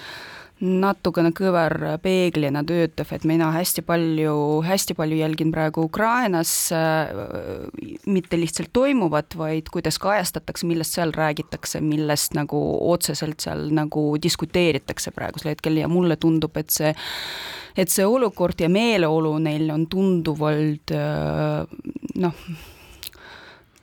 natukene 0.61 1.31
kõverpeeglina 1.37 2.65
töötav, 2.67 3.13
et 3.15 3.25
mina 3.29 3.51
hästi 3.55 3.85
palju, 3.87 4.35
hästi 4.67 4.97
palju 4.99 5.19
jälgin 5.21 5.53
praegu 5.55 5.85
Ukrainas 5.87 6.53
äh, 6.75 7.13
mitte 8.11 8.41
lihtsalt 8.41 8.73
toimuvat, 8.75 9.37
vaid 9.39 9.71
kuidas 9.73 10.01
kajastatakse, 10.03 10.67
millest 10.67 10.99
seal 10.99 11.15
räägitakse, 11.15 11.83
millest 11.85 12.35
nagu 12.39 12.63
otseselt 12.91 13.45
seal 13.45 13.69
nagu 13.75 14.11
diskuteeritakse 14.23 15.15
praegusel 15.15 15.55
hetkel. 15.55 15.79
Ja 15.83 15.91
mulle 15.91 16.19
tundub, 16.19 16.57
et 16.59 16.75
see 16.75 16.95
et 17.79 17.93
see 17.93 18.07
olukord 18.07 18.59
ja 18.59 18.67
meeleolu 18.73 19.37
neil 19.43 19.71
on 19.71 19.87
tunduvalt 19.91 20.91
äh, 20.91 21.63
noh, 22.19 22.43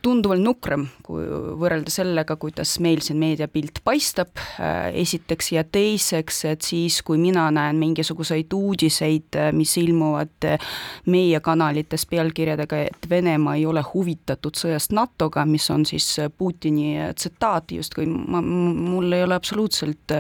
tunduvalt 0.06 0.44
nukram, 0.44 0.86
kui 1.06 1.24
võrrelda 1.60 1.92
sellega, 1.94 2.36
kuidas 2.42 2.76
meil 2.84 3.02
siin 3.06 3.18
meediapilt 3.22 3.82
paistab, 3.86 4.38
esiteks, 4.94 5.52
ja 5.56 5.64
teiseks, 5.66 6.44
et 6.52 6.66
siis, 6.66 7.00
kui 7.06 7.18
mina 7.22 7.48
näen 7.54 7.80
mingisuguseid 7.82 8.54
uudiseid, 8.54 9.38
mis 9.58 9.74
ilmuvad 9.82 10.50
meie 11.12 11.40
kanalites 11.46 12.06
pealkirjadega, 12.12 12.84
et 12.90 13.10
Venemaa 13.10 13.56
ei 13.58 13.66
ole 13.70 13.84
huvitatud 13.86 14.58
sõjast 14.60 14.94
NATO-ga, 14.96 15.46
mis 15.50 15.68
on 15.74 15.88
siis 15.90 16.08
Putini 16.38 16.94
tsitaat 17.16 17.74
justkui, 17.76 18.06
ma, 18.06 18.42
mul 18.46 19.14
ei 19.16 19.26
ole 19.26 19.38
absoluutselt 19.38 20.14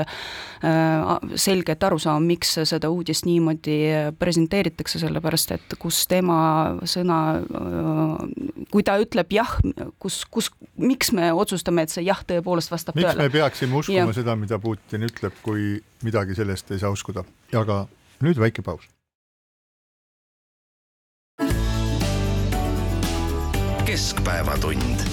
selget 1.36 1.84
arusaama, 1.86 2.26
miks 2.26 2.56
seda 2.66 2.90
uudist 2.90 3.28
niimoodi 3.30 3.78
presenteeritakse, 4.20 5.00
sellepärast 5.04 5.56
et 5.58 5.78
kus 5.82 6.06
tema 6.10 6.40
sõna, 6.90 7.20
kui 8.74 8.86
ta 8.86 8.98
ütleb 9.02 9.36
jah, 9.36 9.58
kus, 10.00 10.24
kus, 10.32 10.50
miks 10.78 11.12
me 11.16 11.32
otsustame, 11.34 11.86
et 11.86 11.94
see 11.94 12.06
jah, 12.06 12.22
tõepoolest 12.28 12.72
vastab 12.72 12.98
miks 12.98 13.10
tõele? 13.12 13.26
me 13.26 13.34
peaksime 13.34 13.80
uskuma 13.82 14.10
ja. 14.10 14.18
seda, 14.18 14.36
mida 14.40 14.60
Putin 14.62 15.08
ütleb, 15.08 15.36
kui 15.46 15.80
midagi 16.06 16.38
sellest 16.38 16.72
ei 16.76 16.82
saa 16.84 16.94
uskuda, 16.96 17.26
aga 17.56 17.86
nüüd 18.26 18.40
väike 18.42 18.66
paus. 18.66 18.88
keskpäevatund. 23.86 25.04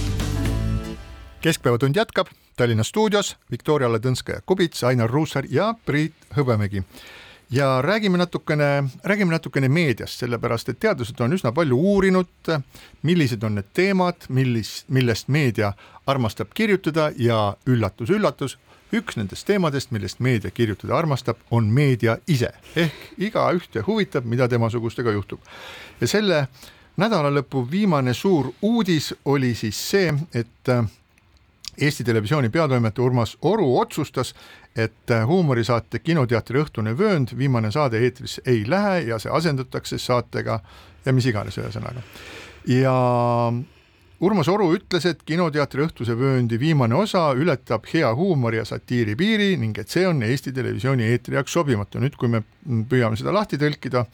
keskpäevatund 1.41 1.95
jätkab 1.95 2.31
Tallinna 2.57 2.83
stuudios 2.83 3.35
Viktoria 3.51 3.87
Ladõnskaja-Kubits, 3.89 4.83
Ainar 4.85 5.09
Ruussaar 5.09 5.45
ja 5.49 5.73
Priit 5.85 6.13
Hõbemägi 6.37 6.83
ja 7.51 7.81
räägime 7.81 8.17
natukene, 8.17 8.89
räägime 9.03 9.31
natukene 9.31 9.69
meediast, 9.69 10.19
sellepärast 10.19 10.69
et 10.69 10.79
teadlased 10.79 11.19
on 11.21 11.33
üsna 11.33 11.51
palju 11.51 11.77
uurinud, 11.77 12.51
millised 13.01 13.43
on 13.43 13.55
need 13.59 13.69
teemad, 13.73 14.27
millis, 14.29 14.83
millest 14.87 15.27
meedia 15.27 15.73
armastab 16.07 16.53
kirjutada 16.53 17.11
ja 17.17 17.55
üllatus-üllatus, 17.67 18.57
üks 18.93 19.17
nendest 19.17 19.47
teemadest, 19.47 19.91
millest 19.91 20.19
meedia 20.19 20.51
kirjutada 20.51 20.97
armastab, 20.97 21.37
on 21.51 21.69
meedia 21.69 22.17
ise 22.27 22.51
ehk 22.75 23.13
igaühte 23.17 23.85
huvitab, 23.87 24.25
mida 24.25 24.47
temasugustega 24.47 25.11
juhtub. 25.11 25.39
ja 26.01 26.07
selle 26.07 26.47
nädalalõpu 26.97 27.67
viimane 27.71 28.13
suur 28.13 28.51
uudis 28.61 29.13
oli 29.25 29.55
siis 29.55 29.89
see, 29.89 30.13
et 30.33 30.69
Eesti 31.81 32.03
Televisiooni 32.03 32.49
peatoimetaja 32.49 33.05
Urmas 33.05 33.37
Oru 33.41 33.79
otsustas, 33.79 34.35
et 34.75 35.13
huumorisaate 35.27 35.99
Kinoteatri 35.99 36.61
õhtune 36.63 36.95
vöönd, 36.97 37.35
viimane 37.37 37.71
saade 37.71 38.01
eetrisse 38.01 38.41
ei 38.45 38.63
lähe 38.69 39.03
ja 39.07 39.19
see 39.21 39.31
asendatakse 39.31 39.99
saatega 40.01 40.59
ja 41.05 41.13
mis 41.13 41.27
iganes, 41.29 41.57
ühesõnaga. 41.61 42.01
ja 42.67 42.95
Urmas 44.23 44.47
Oru 44.47 44.69
ütles, 44.71 45.03
et 45.09 45.23
Kinoteatri 45.27 45.83
õhtuse 45.83 46.13
vööndi 46.15 46.55
viimane 46.59 46.95
osa 46.95 47.25
ületab 47.35 47.89
hea 47.91 48.07
huumori 48.15 48.61
ja 48.61 48.63
satiiri 48.65 49.17
piiri 49.19 49.57
ning 49.59 49.77
et 49.81 49.91
see 49.91 50.05
on 50.07 50.21
Eesti 50.23 50.53
Televisiooni 50.55 51.09
eetri 51.11 51.35
jaoks 51.35 51.51
sobimatu. 51.57 51.99
nüüd, 51.99 52.15
kui 52.15 52.31
me 52.31 52.39
püüame 52.63 53.19
seda 53.19 53.33
lahti 53.35 53.59
tõlkida, 53.59 54.05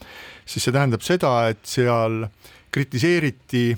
siis 0.44 0.66
see 0.66 0.74
tähendab 0.74 1.06
seda, 1.06 1.34
et 1.52 1.62
seal 1.62 2.24
kritiseeriti 2.74 3.76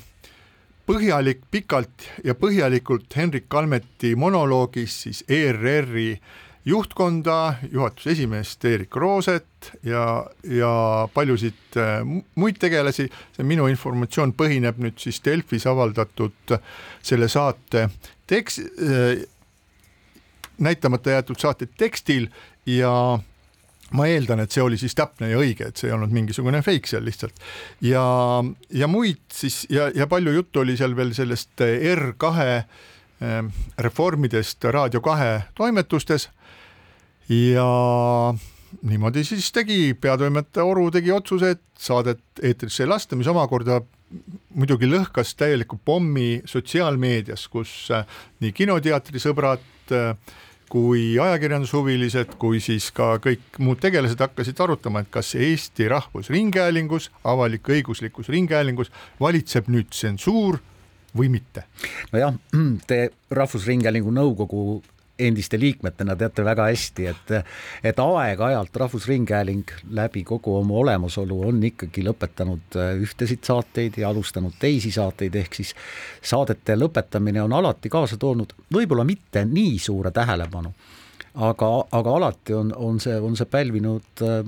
põhjalik, 0.89 1.45
pikalt 1.51 2.09
ja 2.25 2.35
põhjalikult 2.39 3.13
Hendrik 3.17 3.51
Kalmeti 3.53 4.15
monoloogis 4.17 5.03
siis 5.05 5.25
ERR-i 5.29 6.17
juhtkonda, 6.65 7.55
juhatuse 7.73 8.11
esimeest 8.11 8.65
Erik 8.65 8.97
Rooset 8.97 9.73
ja, 9.83 10.27
ja 10.45 11.09
paljusid 11.15 11.77
äh, 11.77 12.05
muid 12.35 12.61
tegelasi, 12.63 13.09
see 13.37 13.47
minu 13.47 13.67
informatsioon 13.71 14.35
põhineb 14.39 14.79
nüüd 14.83 15.01
siis 15.03 15.19
Delfis 15.25 15.67
avaldatud 15.67 16.57
selle 17.03 17.29
saate 17.33 17.89
tekst, 18.31 18.63
äh, 18.79 19.25
näitamata 20.63 21.19
jäetud 21.19 21.43
saate 21.43 21.67
tekstil 21.67 22.29
ja 22.67 22.95
ma 23.97 24.07
eeldan, 24.09 24.43
et 24.43 24.55
see 24.55 24.63
oli 24.65 24.79
siis 24.81 24.95
täpne 24.97 25.33
ja 25.33 25.41
õige, 25.41 25.69
et 25.69 25.81
see 25.81 25.91
ei 25.91 25.97
olnud 25.97 26.13
mingisugune 26.15 26.63
fake 26.65 26.89
seal 26.89 27.05
lihtsalt. 27.05 27.43
ja, 27.85 28.05
ja 28.71 28.89
muid 28.89 29.21
siis 29.33 29.65
ja, 29.71 29.91
ja 29.95 30.07
palju 30.07 30.33
juttu 30.33 30.63
oli 30.63 30.77
seal 30.79 30.97
veel 30.97 31.13
sellest 31.17 31.61
R2 31.61 32.47
ähm, 32.47 33.51
reformidest 33.79 34.65
Raadio 34.65 35.03
kahe 35.05 35.43
toimetustes. 35.59 36.31
Ja 37.33 38.35
niimoodi 38.83 39.25
siis 39.25 39.51
tegi 39.53 39.95
peatoimetaja 40.01 40.65
Oru 40.69 40.91
tegi 40.91 41.13
otsuse, 41.13 41.55
et 41.57 41.63
saadet 41.79 42.23
eetrisse 42.43 42.85
ei 42.85 42.91
lasta, 42.91 43.17
mis 43.17 43.31
omakorda 43.31 43.81
muidugi 44.55 44.89
lõhkas 44.91 45.35
täieliku 45.39 45.79
pommi 45.85 46.43
sotsiaalmeedias, 46.49 47.47
kus 47.53 47.73
äh, 47.95 48.07
nii 48.45 48.53
kinoteatri 48.57 49.23
sõbrad 49.23 49.95
äh, 49.97 50.17
kui 50.73 51.19
ajakirjandushuvilised, 51.21 52.37
kui 52.41 52.61
siis 52.65 52.87
ka 52.97 53.19
kõik 53.21 53.59
muud 53.61 53.81
tegelased 53.83 54.21
hakkasid 54.25 54.61
arutama, 54.65 55.03
et 55.03 55.11
kas 55.13 55.35
Eesti 55.37 55.89
Rahvusringhäälingus, 55.93 57.11
avalik-õiguslikus 57.29 58.31
ringhäälingus 58.33 58.93
valitseb 59.21 59.69
nüüd 59.73 59.91
tsensuur 59.93 60.63
või 61.17 61.29
mitte? 61.35 61.67
nojah, 62.15 62.39
te 62.89 63.11
Rahvusringhäälingu 63.31 64.15
nõukogu 64.17 64.81
endiste 65.27 65.61
liikmetena 65.61 66.17
teate 66.19 66.45
väga 66.45 66.69
hästi, 66.71 67.07
et, 67.11 67.35
et 67.85 67.99
aeg-ajalt 68.03 68.77
Rahvusringhääling 68.85 69.75
läbi 69.91 70.25
kogu 70.25 70.57
oma 70.59 70.79
olemasolu 70.83 71.41
on 71.49 71.63
ikkagi 71.71 72.05
lõpetanud 72.07 72.79
äh, 72.79 72.95
ühtesid 73.03 73.45
saateid 73.47 74.01
ja 74.03 74.11
alustanud 74.13 74.57
teisi 74.61 74.91
saateid, 74.95 75.37
ehk 75.43 75.61
siis 75.61 75.75
saadete 76.23 76.77
lõpetamine 76.79 77.43
on 77.45 77.53
alati 77.53 77.93
kaasa 77.93 78.17
toonud 78.17 78.55
võib-olla 78.73 79.07
mitte 79.09 79.45
nii 79.49 79.79
suure 79.83 80.11
tähelepanu 80.15 80.75
aga, 81.35 81.69
aga 81.93 82.15
alati 82.17 82.55
on, 82.57 82.73
on 82.77 83.01
see, 83.01 83.17
on 83.21 83.37
see 83.39 83.49
pälvinud 83.51 84.25
äh, 84.25 84.41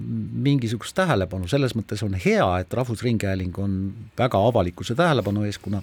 mingisugust 0.47 0.97
tähelepanu, 0.99 1.49
selles 1.51 1.77
mõttes 1.79 2.05
on 2.05 2.17
hea, 2.19 2.47
et 2.61 2.75
Rahvusringhääling 2.75 3.59
on 3.61 3.77
väga 4.19 4.41
avalikkuse 4.51 4.97
tähelepanu 4.99 5.47
ees, 5.49 5.59
kuna 5.63 5.83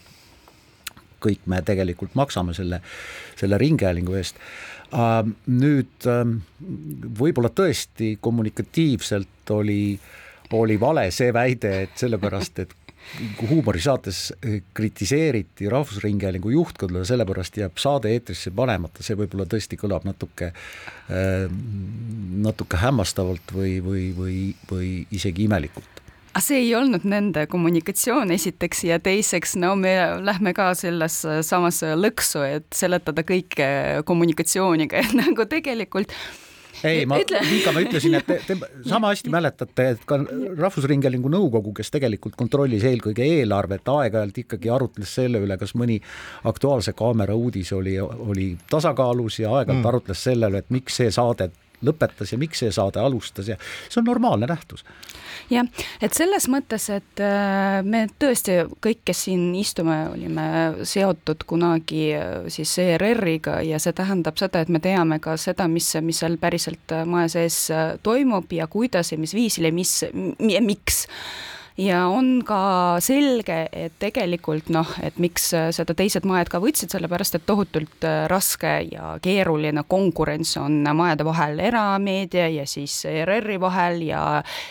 kõik 1.21 1.45
me 1.49 1.61
tegelikult 1.65 2.15
maksame 2.17 2.53
selle, 2.57 2.81
selle 3.39 3.59
ringhäälingu 3.61 4.15
eest 4.17 4.39
nüüd 4.91 6.09
ähm, 6.11 6.35
võib-olla 7.19 7.51
tõesti 7.55 8.17
kommunikatiivselt 8.21 9.53
oli, 9.55 9.95
oli 10.57 10.77
vale 10.79 11.05
see 11.15 11.31
väide, 11.33 11.71
et 11.85 11.95
sellepärast, 11.99 12.59
et 12.59 12.75
huumorisaates 13.49 14.19
äh, 14.33 14.59
kritiseeriti 14.73 15.69
Rahvusringhäälingu 15.69 16.49
juhtkonda, 16.49 17.05
sellepärast 17.07 17.57
jääb 17.57 17.79
saade 17.81 18.11
eetrisse 18.11 18.51
panemata, 18.55 19.03
see 19.03 19.17
võib-olla 19.19 19.47
tõesti 19.49 19.79
kõlab 19.79 20.05
natuke, 20.07 20.51
ähm, 21.11 21.63
natuke 22.43 22.79
hämmastavalt 22.83 23.55
või, 23.55 23.79
või, 23.83 24.05
või, 24.17 24.37
või 24.71 24.93
isegi 25.11 25.47
imelikult 25.47 26.00
aga 26.31 26.43
see 26.43 26.61
ei 26.63 26.69
olnud 26.75 27.03
nende 27.07 27.45
kommunikatsioon 27.51 28.31
esiteks 28.31 28.85
ja 28.87 28.99
teiseks, 29.03 29.57
no 29.59 29.73
me 29.79 29.95
lähme 30.23 30.53
ka 30.55 30.71
selles 30.79 31.21
samas 31.47 31.81
lõksu, 31.83 32.45
et 32.47 32.69
seletada 32.75 33.25
kõike 33.27 33.67
kommunikatsiooniga, 34.07 35.03
et 35.03 35.17
nagu 35.23 35.47
tegelikult 35.49 36.15
ei, 36.87 37.05
ma 37.05 37.17
liiga 37.19 37.73
ma 37.75 37.81
ütlesin, 37.83 38.15
et 38.17 38.25
te, 38.25 38.37
te 38.47 38.55
sama 38.89 39.11
hästi 39.11 39.31
mäletate, 39.33 39.87
et 39.93 40.05
ka 40.07 40.17
Rahvusringhäälingu 40.57 41.29
nõukogu, 41.31 41.73
kes 41.77 41.91
tegelikult 41.93 42.37
kontrollis 42.39 42.85
eelkõige 42.87 43.25
eelarvet, 43.37 43.83
aeg-ajalt 43.91 44.39
ikkagi 44.43 44.71
arutles 44.73 45.15
selle 45.19 45.41
üle, 45.43 45.57
kas 45.61 45.75
mõni 45.77 45.99
Aktuaalse 46.49 46.95
Kaamera 46.97 47.35
uudis 47.37 47.73
oli, 47.77 47.97
oli 48.01 48.53
tasakaalus 48.71 49.41
ja 49.43 49.51
aeg-ajalt 49.51 49.83
mm. 49.83 49.91
arutles 49.91 50.23
selle 50.29 50.49
üle, 50.51 50.63
et 50.63 50.73
miks 50.73 51.01
see 51.01 51.11
saade 51.13 51.51
lõpetas 51.85 52.33
ja 52.33 52.39
miks 52.41 52.61
see 52.63 52.71
saade 52.73 53.01
alustas 53.01 53.49
ja 53.51 53.57
see 53.89 54.01
on 54.01 54.07
normaalne 54.07 54.49
nähtus. 54.49 54.85
Jah, 55.51 55.67
et 55.99 56.15
selles 56.15 56.47
mõttes, 56.51 56.85
et 56.93 57.21
äh, 57.23 57.81
me 57.83 58.05
tõesti 58.21 58.61
kõik, 58.83 59.01
kes 59.09 59.25
siin 59.27 59.49
istume, 59.59 59.97
olime 60.13 60.45
seotud 60.87 61.43
kunagi 61.49 62.05
äh, 62.15 62.49
siis 62.53 62.71
ERR-iga 62.79 63.59
ja 63.65 63.79
see 63.81 63.95
tähendab 63.97 64.39
seda, 64.39 64.63
et 64.63 64.71
me 64.71 64.79
teame 64.83 65.19
ka 65.23 65.35
seda, 65.41 65.67
mis, 65.71 65.89
mis 66.05 66.21
seal 66.23 66.37
päriselt 66.41 66.95
äh, 66.95 67.03
maja 67.09 67.33
sees 67.35 67.63
toimub 68.03 68.51
ja 68.55 68.69
kuidas 68.71 69.11
ja 69.11 69.19
mis 69.19 69.35
viisil 69.35 69.67
ja 69.67 69.75
mis 69.75 69.97
ja 70.03 70.61
miks 70.63 71.05
ja 71.81 72.01
on 72.07 72.41
ka 72.45 72.97
selge, 73.03 73.65
et 73.73 73.95
tegelikult 74.01 74.69
noh, 74.73 74.87
et 75.03 75.17
miks 75.21 75.49
seda 75.73 75.95
teised 75.97 76.25
majad 76.29 76.51
ka 76.51 76.61
võtsid, 76.61 76.91
sellepärast 76.93 77.37
et 77.37 77.45
tohutult 77.47 78.05
äh, 78.07 78.25
raske 78.31 78.73
ja 78.91 79.15
keeruline 79.23 79.83
konkurents 79.89 80.53
on 80.61 80.81
majade 80.97 81.25
vahel, 81.25 81.59
erameedia 81.63 82.47
ja 82.51 82.65
siis 82.69 82.99
ERR-i 83.09 83.57
vahel 83.61 84.01
ja 84.05 84.21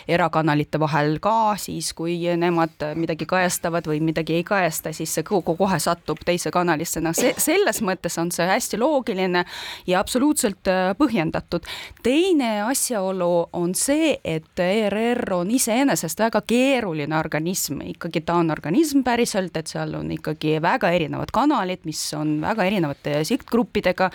erakanalite 0.07 0.79
vahel 0.81 1.17
ka, 1.23 1.55
siis 1.61 1.91
kui 1.97 2.17
nemad 2.39 2.85
midagi 2.95 3.27
kajastavad 3.29 3.87
või 3.91 4.01
midagi 4.11 4.39
ei 4.39 4.45
kajasta, 4.47 4.93
siis 4.95 5.13
see 5.17 5.27
kohe 5.27 5.79
satub 5.83 6.21
teise 6.25 6.51
kanalisse, 6.53 7.03
noh 7.03 7.15
see, 7.17 7.33
selles 7.41 7.81
mõttes 7.85 8.17
on 8.21 8.31
see 8.31 8.47
hästi 8.47 8.79
loogiline 8.81 9.43
ja 9.89 9.99
absoluutselt 9.99 10.71
äh, 10.71 10.93
põhjendatud. 10.99 11.67
teine 12.03 12.53
asjaolu 12.69 13.49
on 13.57 13.75
see, 13.75 14.15
et 14.23 14.59
ERR 14.59 15.33
on 15.41 15.51
iseenesest 15.51 16.19
väga 16.23 16.43
keeruline 16.47 17.00
keeruline 17.01 17.17
organism, 17.17 17.81
ikkagi 17.85 18.21
ta 18.25 18.35
on 18.39 18.51
organism 18.51 19.03
päriselt, 19.03 19.55
et 19.57 19.67
seal 19.67 19.93
on 19.97 20.11
ikkagi 20.11 20.59
väga 20.61 20.91
erinevad 20.91 21.31
kanalid, 21.33 21.81
mis 21.85 22.01
on 22.13 22.39
väga 22.41 22.65
erinevate 22.65 23.23
sihtgruppidega 23.25 24.09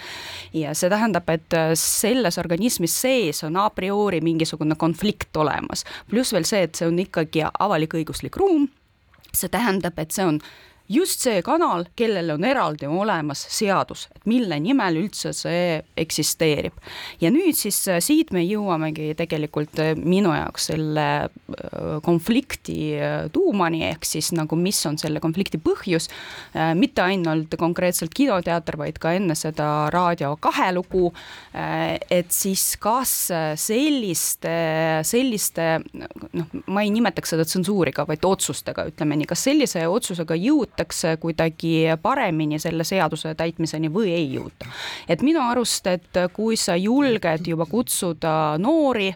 ja 0.55 0.75
see 0.75 0.91
tähendab, 0.91 1.29
et 1.31 1.57
selles 1.75 2.39
organismis 2.39 2.95
sees 3.03 3.43
on 3.45 3.57
a 3.57 3.69
priori 3.71 4.21
mingisugune 4.21 4.77
konflikt 4.77 5.37
olemas. 5.37 5.85
pluss 6.09 6.33
veel 6.33 6.45
see, 6.45 6.63
et 6.63 6.75
see 6.75 6.87
on 6.87 6.99
ikkagi 6.99 7.45
avalik-õiguslik 7.47 8.37
ruum, 8.37 8.69
see 9.33 9.49
tähendab, 9.49 9.99
et 9.99 10.13
see 10.13 10.25
on 10.25 10.41
just 10.89 11.21
see 11.25 11.43
kanal, 11.43 11.85
kellel 11.99 12.35
on 12.37 12.45
eraldi 12.47 12.87
olemas 12.87 13.43
seadus, 13.51 14.07
et 14.15 14.27
mille 14.29 14.59
nimel 14.63 15.01
üldse 15.01 15.33
see 15.35 15.81
eksisteerib. 15.99 16.77
ja 17.21 17.31
nüüd 17.35 17.57
siis 17.59 17.81
äh, 17.91 18.01
siit 18.05 18.33
me 18.35 18.43
jõuamegi 18.45 19.13
tegelikult 19.19 19.81
äh, 19.83 19.95
minu 19.99 20.35
jaoks 20.35 20.69
selle 20.71 21.07
äh, 21.27 21.99
konflikti 22.07 22.79
tuumani, 23.33 23.83
ehk 23.91 24.07
siis 24.07 24.31
nagu 24.37 24.57
mis 24.59 24.79
on 24.87 24.99
selle 25.01 25.21
konflikti 25.23 25.59
põhjus, 25.63 26.09
mitte 26.79 27.03
ainult 27.03 27.55
konkreetselt 27.59 28.13
kinoteater, 28.15 28.77
vaid 28.79 28.99
ka 29.01 29.13
enne 29.17 29.35
seda 29.39 29.89
Raadio 29.93 30.35
kahe 30.43 30.69
lugu, 30.75 31.09
et 31.55 32.33
siis 32.35 32.65
kas 32.81 33.13
selliste, 33.61 34.55
selliste 35.07 35.67
noh, 35.97 36.55
ma 36.73 36.85
ei 36.85 36.93
nimetaks 36.95 37.35
seda 37.35 37.47
tsensuuriga, 37.49 38.07
vaid 38.09 38.25
otsustega, 38.29 38.87
ütleme 38.93 39.19
nii, 39.21 39.29
kas 39.31 39.47
sellise 39.49 39.87
otsusega 39.91 40.39
jõud 40.39 40.76
jõutakse 40.77 41.17
kuidagi 41.21 41.97
paremini 42.03 42.59
selle 42.59 42.85
seaduse 42.85 43.35
täitmiseni 43.35 43.89
või 43.89 44.13
ei 44.13 44.35
jõuta. 44.35 44.67
et 45.09 45.23
minu 45.23 45.41
arust, 45.41 45.87
et 45.87 46.11
kui 46.33 46.57
sa 46.57 46.77
julged 46.77 47.47
juba 47.47 47.67
kutsuda 47.67 48.59
noori 48.59 49.15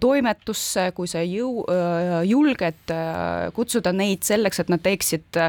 toimetusse, 0.00 0.90
kui 0.96 1.08
sa 1.10 1.22
jõu-, 1.24 1.64
äh, 1.72 2.22
julged 2.28 2.94
äh, 2.94 3.48
kutsuda 3.56 3.92
neid 3.92 4.24
selleks, 4.26 4.62
et 4.62 4.72
nad 4.72 4.82
teeksid 4.82 5.40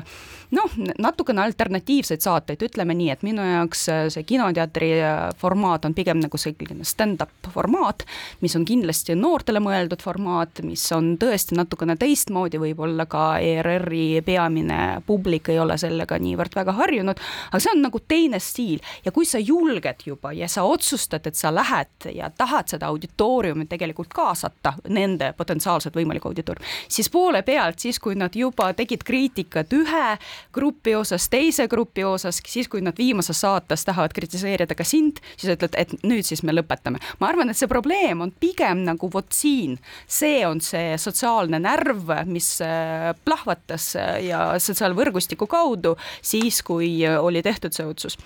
noh, 0.56 0.76
natukene 1.00 1.42
alternatiivseid 1.44 2.24
saateid, 2.24 2.62
ütleme 2.64 2.96
nii, 2.98 3.10
et 3.12 3.24
minu 3.28 3.44
jaoks 3.44 3.84
äh, 3.92 4.04
see 4.14 4.26
kinoteatri 4.28 4.92
äh, 5.02 5.16
formaat 5.40 5.88
on 5.88 5.96
pigem 5.98 6.22
nagu 6.22 6.40
selline 6.40 6.88
stand-up 6.88 7.50
formaat, 7.54 8.06
mis 8.44 8.56
on 8.60 8.66
kindlasti 8.68 9.16
noortele 9.20 9.62
mõeldud 9.64 10.04
formaat, 10.04 10.62
mis 10.68 10.84
on 10.96 11.16
tõesti 11.20 11.58
natukene 11.58 11.98
teistmoodi, 12.00 12.62
võib-olla 12.62 13.08
ka 13.10 13.26
ERR-i 13.44 14.22
peamine 14.26 15.02
publik 15.08 15.52
ei 15.52 15.60
ole 15.60 15.78
sellega 15.80 16.20
niivõrd 16.22 16.56
väga 16.58 16.76
harjunud, 16.80 17.24
aga 17.52 17.64
see 17.64 17.74
on 17.76 17.84
nagu 17.84 18.02
teine 18.08 18.40
stiil. 18.44 18.84
Ja 19.06 19.14
kui 19.16 19.28
sa 19.28 19.42
julged 19.42 20.08
juba 20.08 20.34
ja 20.36 20.48
sa 20.52 20.64
otsustad, 20.68 21.28
et 21.28 21.36
sa 21.36 21.52
lähed 21.54 22.10
ja 22.14 22.32
tahad 22.32 22.72
seda 22.72 22.92
auditooriumi 22.92 23.68
tegelikult 23.68 24.14
kaasata, 24.18 24.74
nende 24.94 25.32
potentsiaalset 25.38 25.96
võimalikku 25.98 26.32
auditooriumi, 26.32 26.74
siis 26.90 27.10
poole 27.14 27.44
pealt, 27.48 27.80
siis 27.84 28.00
kui 28.04 28.18
nad 28.18 28.36
juba 28.36 28.72
tegid 28.78 29.06
kriitikat 29.08 29.74
ühe 29.78 30.06
grupi 30.54 30.96
osas, 30.98 31.30
teise 31.32 31.68
grupi 31.72 32.06
osas, 32.08 32.42
siis 32.48 32.70
kui 32.72 32.82
nad 32.86 32.98
viimases 32.98 33.42
saates 33.44 33.86
tahavad 33.88 34.16
kritiseerida 34.16 34.78
ka 34.78 34.86
sind, 34.88 35.22
siis 35.36 35.54
ütled, 35.56 35.78
et 35.78 35.94
nüüd 36.08 36.26
siis 36.28 36.44
me 36.48 36.56
lõpetame. 36.56 37.02
ma 37.20 37.32
arvan, 37.32 37.52
et 37.52 37.60
see 37.60 37.70
probleem 37.70 38.22
on 38.26 38.34
pigem 38.40 38.84
nagu 38.88 39.10
vot 39.14 39.30
siin, 39.34 39.78
see 40.08 40.42
on 40.48 40.62
see 40.64 40.96
sotsiaalne 41.02 41.60
närv, 41.64 42.10
mis 42.30 42.50
äh, 42.66 43.12
plahvatas 43.26 43.92
äh, 43.96 44.16
ja 44.30 44.42
sotsiaalvõrgustiku 44.62 45.48
kaudu 45.50 45.96
siis, 46.22 46.62
kui 46.66 46.98
äh, 47.06 47.20
oli 47.22 47.44
tehtud 47.46 47.76
see 47.76 47.86
otsus 47.88 48.18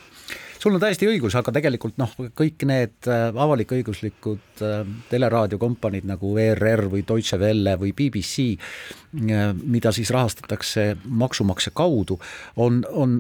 sul 0.62 0.78
on 0.78 0.82
täiesti 0.82 1.08
õigus, 1.10 1.36
aga 1.38 1.54
tegelikult 1.56 1.97
noh, 2.02 2.12
kõik 2.38 2.65
need 2.69 3.10
äh, 3.10 3.30
avalik-õiguslikud 3.32 4.62
äh, 4.65 4.84
teleraadiokompaniid 5.10 6.06
nagu 6.10 6.36
ERR 6.41 6.86
või 6.91 7.04
Deutsche 7.08 7.39
Welle 7.41 7.74
või 7.82 7.93
BBC, 7.97 8.45
äh, 8.54 9.50
mida 9.63 9.93
siis 9.95 10.13
rahastatakse 10.13 10.86
maksumaksja 11.06 11.74
kaudu, 11.78 12.19
on, 12.62 12.84
on 12.91 13.17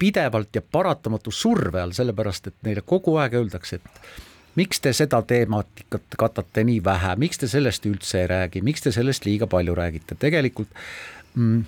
pidevalt 0.00 0.56
ja 0.56 0.64
paratamatu 0.64 1.34
surve 1.34 1.82
all, 1.82 1.94
sellepärast 1.96 2.50
et 2.50 2.58
neile 2.66 2.84
kogu 2.86 3.18
aeg 3.20 3.36
öeldakse, 3.42 3.80
et 3.80 4.56
miks 4.60 4.80
te 4.82 4.94
seda 4.96 5.20
teematikat 5.22 6.16
katate 6.18 6.64
nii 6.66 6.80
vähe, 6.84 7.12
miks 7.20 7.42
te 7.42 7.50
sellest 7.50 7.86
üldse 7.90 8.24
ei 8.24 8.32
räägi, 8.32 8.64
miks 8.66 8.86
te 8.86 8.94
sellest 8.94 9.28
liiga 9.28 9.50
palju 9.50 9.76
räägite, 9.76 10.16
tegelikult 10.20 10.72
mm, 11.36 11.60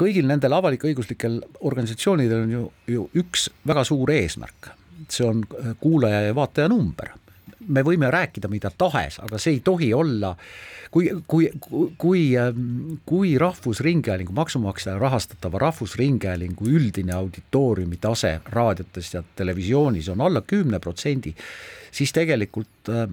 kõigil 0.00 0.28
nendel 0.28 0.54
avalik-õiguslikel 0.56 1.38
organisatsioonidel 1.68 2.44
on 2.46 2.52
ju, 2.54 2.66
ju 2.88 3.06
üks 3.20 3.48
väga 3.68 3.84
suur 3.88 4.12
eesmärk, 4.14 4.72
see 5.08 5.26
on 5.28 5.44
äh, 5.44 5.72
kuulaja 5.80 6.28
ja 6.28 6.36
vaataja 6.36 6.70
number. 6.72 7.16
me 7.70 7.82
võime 7.84 8.08
rääkida 8.10 8.48
mida 8.48 8.70
tahes, 8.78 9.18
aga 9.20 9.38
see 9.38 9.58
ei 9.58 9.60
tohi 9.60 9.90
olla, 9.94 10.32
kui, 10.90 11.10
kui, 11.28 11.50
kui, 11.98 12.22
ähm, 12.40 12.96
kui 13.06 13.34
Rahvusringhäälingu, 13.38 14.32
maksumaksja 14.32 14.96
rahastatava 14.98 15.58
Rahvusringhäälingu 15.58 16.66
üldine 16.66 17.12
auditooriumi 17.14 18.00
tase 18.00 18.40
raadiotes 18.46 19.14
ja 19.14 19.22
televisioonis 19.36 20.08
on 20.08 20.20
alla 20.20 20.40
kümne 20.40 20.80
protsendi, 20.80 21.34
siis 21.92 22.12
tegelikult 22.16 22.88
äh, 22.88 23.06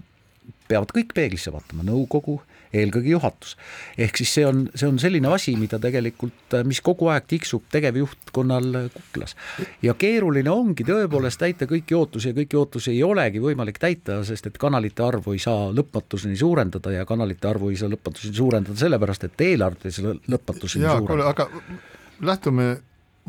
peavad 0.67 0.95
kõik 0.95 1.11
peeglisse 1.13 1.51
vaatama, 1.51 1.83
nõukogu 1.83 2.39
eelkõige 2.73 3.13
juhatus. 3.13 3.55
ehk 3.97 4.17
siis 4.17 4.33
see 4.37 4.45
on, 4.47 4.65
see 4.75 4.87
on 4.87 4.99
selline 4.99 5.29
asi, 5.33 5.55
mida 5.59 5.79
tegelikult, 5.79 6.57
mis 6.67 6.81
kogu 6.81 7.09
aeg 7.13 7.27
tiksub 7.27 7.67
tegevjuhtkonnal 7.71 8.89
kuklas. 8.93 9.35
ja 9.81 9.93
keeruline 9.93 10.51
ongi 10.51 10.85
tõepoolest 10.87 11.41
täita 11.43 11.69
kõiki 11.69 11.97
ootusi 11.97 12.31
ja 12.31 12.37
kõiki 12.37 12.59
ootusi 12.59 12.91
ei 12.95 13.03
olegi 13.03 13.41
võimalik 13.43 13.79
täita, 13.79 14.21
sest 14.27 14.51
et 14.51 14.57
kanalite 14.61 15.03
arvu 15.03 15.35
ei 15.35 15.43
saa 15.43 15.71
lõpmatuseni 15.75 16.37
suurendada 16.37 16.91
ja 16.93 17.05
kanalite 17.05 17.47
arvu 17.47 17.71
ei 17.71 17.79
saa 17.79 17.91
lõpmatuseni 17.93 18.35
suurendada 18.35 18.77
sellepärast, 18.77 19.29
et 19.29 19.47
eelarvet 19.47 19.87
ei 19.87 19.95
saa 19.95 20.17
lõpmatuseni 20.27 20.85
suurendada. 20.87 21.29
aga 21.29 21.49
lähtume 22.21 22.77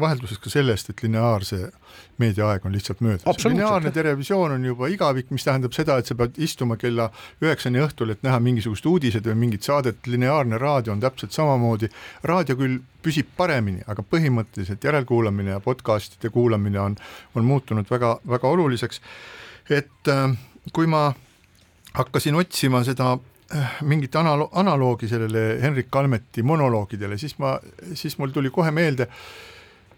vahelduses 0.00 0.38
ka 0.38 0.50
sellest, 0.50 0.90
et 0.92 1.02
lineaarse 1.02 1.58
meediaaeg 2.18 2.66
on 2.66 2.72
lihtsalt 2.72 3.00
möödas. 3.00 3.44
lineaarne 3.44 3.90
televisioon 3.90 4.52
on 4.52 4.64
juba 4.64 4.88
igavik, 4.88 5.30
mis 5.30 5.44
tähendab 5.44 5.74
seda, 5.74 5.98
et 5.98 6.06
sa 6.06 6.14
pead 6.18 6.38
istuma 6.42 6.76
kella 6.76 7.08
üheksani 7.42 7.82
õhtul, 7.82 8.12
et 8.14 8.22
näha 8.26 8.40
mingisugust 8.42 8.86
uudised 8.86 9.26
või 9.26 9.36
mingit 9.46 9.66
saadet, 9.66 10.06
lineaarne 10.06 10.58
raadio 10.58 10.92
on 10.94 11.02
täpselt 11.02 11.34
samamoodi, 11.36 11.90
raadio 12.30 12.58
küll 12.58 12.78
püsib 13.02 13.30
paremini, 13.36 13.82
aga 13.86 14.02
põhimõtteliselt 14.02 14.84
järelkuulamine 14.84 15.56
ja 15.56 15.62
podcast'ide 15.64 16.30
kuulamine 16.34 16.80
on, 16.80 16.98
on 17.34 17.48
muutunud 17.48 17.90
väga, 17.90 18.18
väga 18.28 18.54
oluliseks, 18.54 19.02
et 19.70 20.12
äh, 20.14 20.30
kui 20.72 20.86
ma 20.86 21.08
hakkasin 21.98 22.38
otsima 22.38 22.84
seda 22.86 23.16
äh, 23.54 23.78
mingit 23.82 24.14
analo-, 24.18 24.50
analoogi 24.52 25.10
sellele 25.10 25.60
Henrik 25.62 25.90
Kalmeti 25.90 26.42
monoloogidele, 26.42 27.18
siis 27.18 27.38
ma, 27.38 27.58
siis 27.94 28.18
mul 28.18 28.34
tuli 28.34 28.50
kohe 28.54 28.74
meelde 28.74 29.08
äh, 29.08 29.22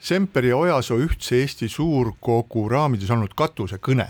Semperi 0.00 0.48
ja 0.48 0.56
Ojasoo 0.56 0.96
Ühtse 0.98 1.36
Eesti 1.36 1.68
Suurkogu 1.68 2.68
raamides 2.72 3.10
olnud 3.12 3.34
katusekõne, 3.36 4.06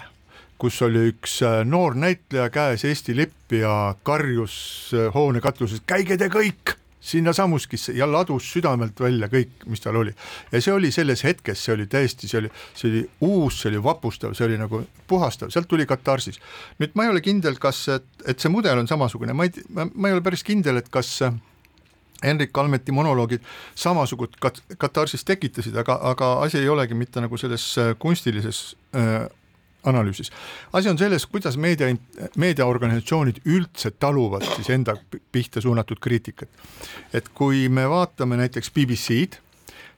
kus 0.61 0.76
oli 0.87 1.09
üks 1.11 1.40
äh, 1.42 1.64
noor 1.66 1.96
näitleja 1.98 2.46
käes 2.55 2.85
Eesti 2.87 3.16
lipp 3.18 3.57
ja 3.59 3.96
karjus 4.07 4.55
äh, 4.94 5.09
hoone 5.14 5.42
katuses, 5.42 5.83
käige 5.90 6.14
te 6.20 6.31
kõik 6.31 6.76
sinna 7.00 7.33
Sammuskisse 7.35 7.96
ja 7.96 8.07
ladus 8.07 8.46
südamelt 8.53 9.00
välja 9.00 9.26
kõik, 9.33 9.66
mis 9.66 9.83
tal 9.83 9.98
oli. 9.98 10.14
ja 10.53 10.62
see 10.62 10.72
oli 10.76 10.92
selles 10.94 11.24
hetkes, 11.26 11.64
see 11.64 11.74
oli 11.74 11.88
täiesti, 11.90 12.29
see 12.31 12.44
oli, 12.44 12.55
see 12.74 12.90
oli 12.90 13.05
uus, 13.26 13.61
see 13.61 13.72
oli 13.72 13.83
vapustav, 13.83 14.38
see 14.38 14.46
oli 14.46 14.62
nagu 14.62 14.85
puhastav, 15.11 15.50
sealt 15.50 15.68
tuli 15.68 15.88
katarsis. 15.90 16.38
nüüd 16.79 16.94
ma 16.94 17.09
ei 17.09 17.16
ole 17.16 17.24
kindel, 17.24 17.59
kas, 17.59 17.87
et, 17.96 18.37
see 18.38 18.53
mudel 18.53 18.79
on 18.79 18.87
samasugune, 18.87 19.35
ma 19.35 19.48
ei, 19.48 19.64
ma 19.74 20.07
ei 20.07 20.14
ole 20.14 20.22
päris 20.22 20.46
kindel, 20.46 20.79
et 20.79 20.92
kas 20.92 21.16
Henrik 22.25 22.53
Kalmeti 22.53 22.93
monoloogid 22.93 23.45
samasugust 23.75 24.37
kat-, 24.41 24.63
katarsist 24.79 25.27
tekitasid, 25.29 25.77
aga, 25.77 25.99
aga 26.13 26.33
asi 26.45 26.61
ei 26.61 26.69
olegi 26.69 26.95
mitte 26.95 27.21
nagu 27.21 27.39
selles 27.41 27.67
äh, 27.79 27.95
kunstilises 27.99 28.77
äh, 28.97 29.29
analüüsis. 29.85 30.31
asi 30.73 30.89
on 30.89 30.99
selles, 30.99 31.27
kuidas 31.27 31.57
meedia, 31.57 31.89
meediaorganisatsioonid 32.37 33.41
üldse 33.49 33.91
taluvad 33.91 34.45
siis 34.55 34.71
enda 34.71 34.97
pihta 35.33 35.61
suunatud 35.61 36.01
kriitikat. 36.01 36.49
et 37.13 37.29
kui 37.29 37.69
me 37.69 37.89
vaatame 37.89 38.37
näiteks 38.37 38.71
BBC-d, 38.71 39.41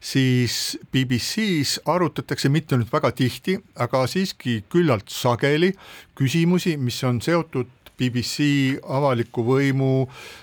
siis 0.01 0.79
BBC-s 0.93 1.81
arutatakse 1.87 2.49
mitte 2.49 2.77
nüüd 2.77 2.91
väga 2.93 3.13
tihti, 3.13 3.59
aga 3.77 4.07
siiski 4.07 4.65
küllalt 4.71 5.11
sageli 5.11 5.73
küsimusi, 6.19 6.77
mis 6.77 7.03
on 7.05 7.21
seotud 7.23 7.71
BBC 7.99 8.79
avaliku 8.83 9.45
võimu 9.47 9.93
äh, 10.07 10.42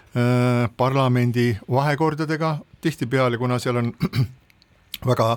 parlamendi 0.78 1.58
vahekordadega, 1.72 2.58
tihtipeale, 2.82 3.38
kuna 3.38 3.60
seal 3.60 3.78
on 3.78 3.94
väga 5.06 5.30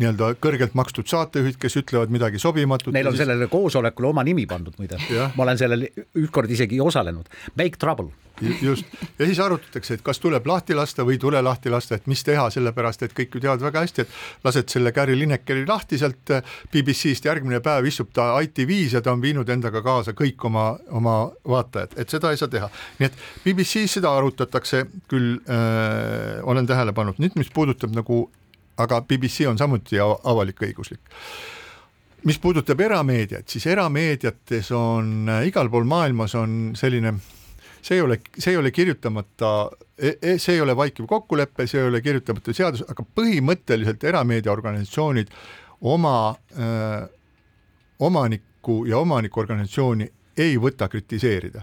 nii-öelda 0.00 0.32
kõrgelt 0.40 0.74
makstud 0.78 1.08
saatejuhid, 1.10 1.58
kes 1.60 1.76
ütlevad 1.82 2.12
midagi 2.12 2.40
sobimatut. 2.40 2.94
Neil 2.96 3.10
on 3.10 3.16
siis... 3.16 3.26
sellele 3.26 3.50
koosolekule 3.52 4.10
oma 4.14 4.24
nimi 4.26 4.46
pandud 4.50 4.76
muide, 4.80 5.00
ma 5.36 5.46
olen 5.46 5.60
sellel 5.60 5.86
ükskord 6.18 6.50
isegi 6.50 6.80
osalenud, 6.80 7.28
Make 7.60 7.80
Trouble. 7.80 8.10
Just, 8.62 8.84
ja 9.18 9.26
siis 9.26 9.38
arutatakse, 9.40 9.98
et 9.98 10.02
kas 10.04 10.20
tuleb 10.20 10.46
lahti 10.48 10.72
lasta 10.76 11.04
või 11.04 11.18
ei 11.18 11.20
tule 11.20 11.42
lahti 11.44 11.68
lasta, 11.72 11.98
et 11.98 12.06
mis 12.08 12.22
teha, 12.24 12.46
sellepärast 12.52 13.04
et 13.04 13.12
kõik 13.16 13.36
ju 13.36 13.42
teavad 13.44 13.60
väga 13.66 13.82
hästi, 13.84 14.06
et 14.06 14.46
lased 14.46 14.72
selle 14.72 14.94
Gary 14.96 15.16
Linekeri 15.18 15.66
lahti 15.68 15.98
sealt 16.00 16.32
äh, 16.32 16.54
BBC-st, 16.72 17.28
järgmine 17.28 17.60
päev 17.64 17.90
istub 17.90 18.14
ta 18.16 18.30
ITV-s 18.40 18.96
ja 18.96 19.04
ta 19.04 19.12
on 19.12 19.20
viinud 19.20 19.48
endaga 19.52 19.84
kaasa 19.84 20.16
kõik 20.16 20.48
oma, 20.48 20.70
oma 20.88 21.16
vaatajad, 21.44 21.98
et 22.00 22.16
seda 22.16 22.32
ei 22.32 22.40
saa 22.40 22.48
teha. 22.48 22.70
nii 22.98 23.10
et 23.10 23.22
BBC-s 23.44 23.98
seda 23.98 24.14
arutatakse 24.16 24.86
küll 25.10 25.36
äh,, 25.44 26.40
olen 26.40 26.68
tähele 26.70 26.96
pannud, 26.96 27.20
nüüd 27.20 27.36
mis 27.36 27.52
puudutab 27.52 27.92
nagu 27.92 28.24
aga 28.80 29.02
BBC 29.06 29.48
on 29.48 29.58
samuti 29.58 30.00
avalik-õiguslik. 30.00 31.00
mis 32.24 32.38
puudutab 32.38 32.80
erameediat, 32.80 33.48
siis 33.48 33.66
erameediates 33.66 34.72
on 34.76 35.28
äh, 35.28 35.46
igal 35.48 35.70
pool 35.72 35.84
maailmas 35.88 36.34
on 36.34 36.72
selline 36.76 37.14
see 37.82 37.96
ei 37.96 38.00
ole, 38.00 38.20
see 38.38 38.52
ei 38.52 38.56
ole 38.56 38.70
kirjutamata, 38.70 39.70
e, 39.98 40.12
e, 40.22 40.38
see 40.38 40.54
ei 40.54 40.60
ole 40.60 40.76
vaikiv 40.76 41.06
kokkulepe, 41.08 41.66
see 41.66 41.80
ei 41.80 41.88
ole 41.88 42.02
kirjutamata 42.04 42.52
seadus, 42.52 42.84
aga 42.88 43.04
põhimõtteliselt 43.16 44.04
erameediaorganisatsioonid 44.04 45.32
oma 45.80 46.34
öö, 46.58 46.64
äh, 46.66 47.08
omanikku 48.00 48.84
ja 48.88 48.98
omanikuorganisatsiooni 48.98 50.10
ei 50.36 50.56
võta 50.60 50.88
kritiseerida. 50.88 51.62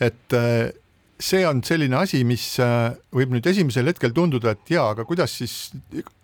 et 0.00 0.32
öö, 0.32 0.66
äh, 0.66 0.72
see 1.20 1.44
on 1.46 1.62
selline 1.66 1.96
asi, 2.00 2.22
mis 2.26 2.44
äh, 2.62 2.90
võib 3.14 3.34
nüüd 3.34 3.46
esimesel 3.46 3.90
hetkel 3.92 4.14
tunduda, 4.16 4.54
et 4.56 4.72
jaa, 4.72 4.90
aga 4.94 5.06
kuidas 5.08 5.34
siis 5.40 5.54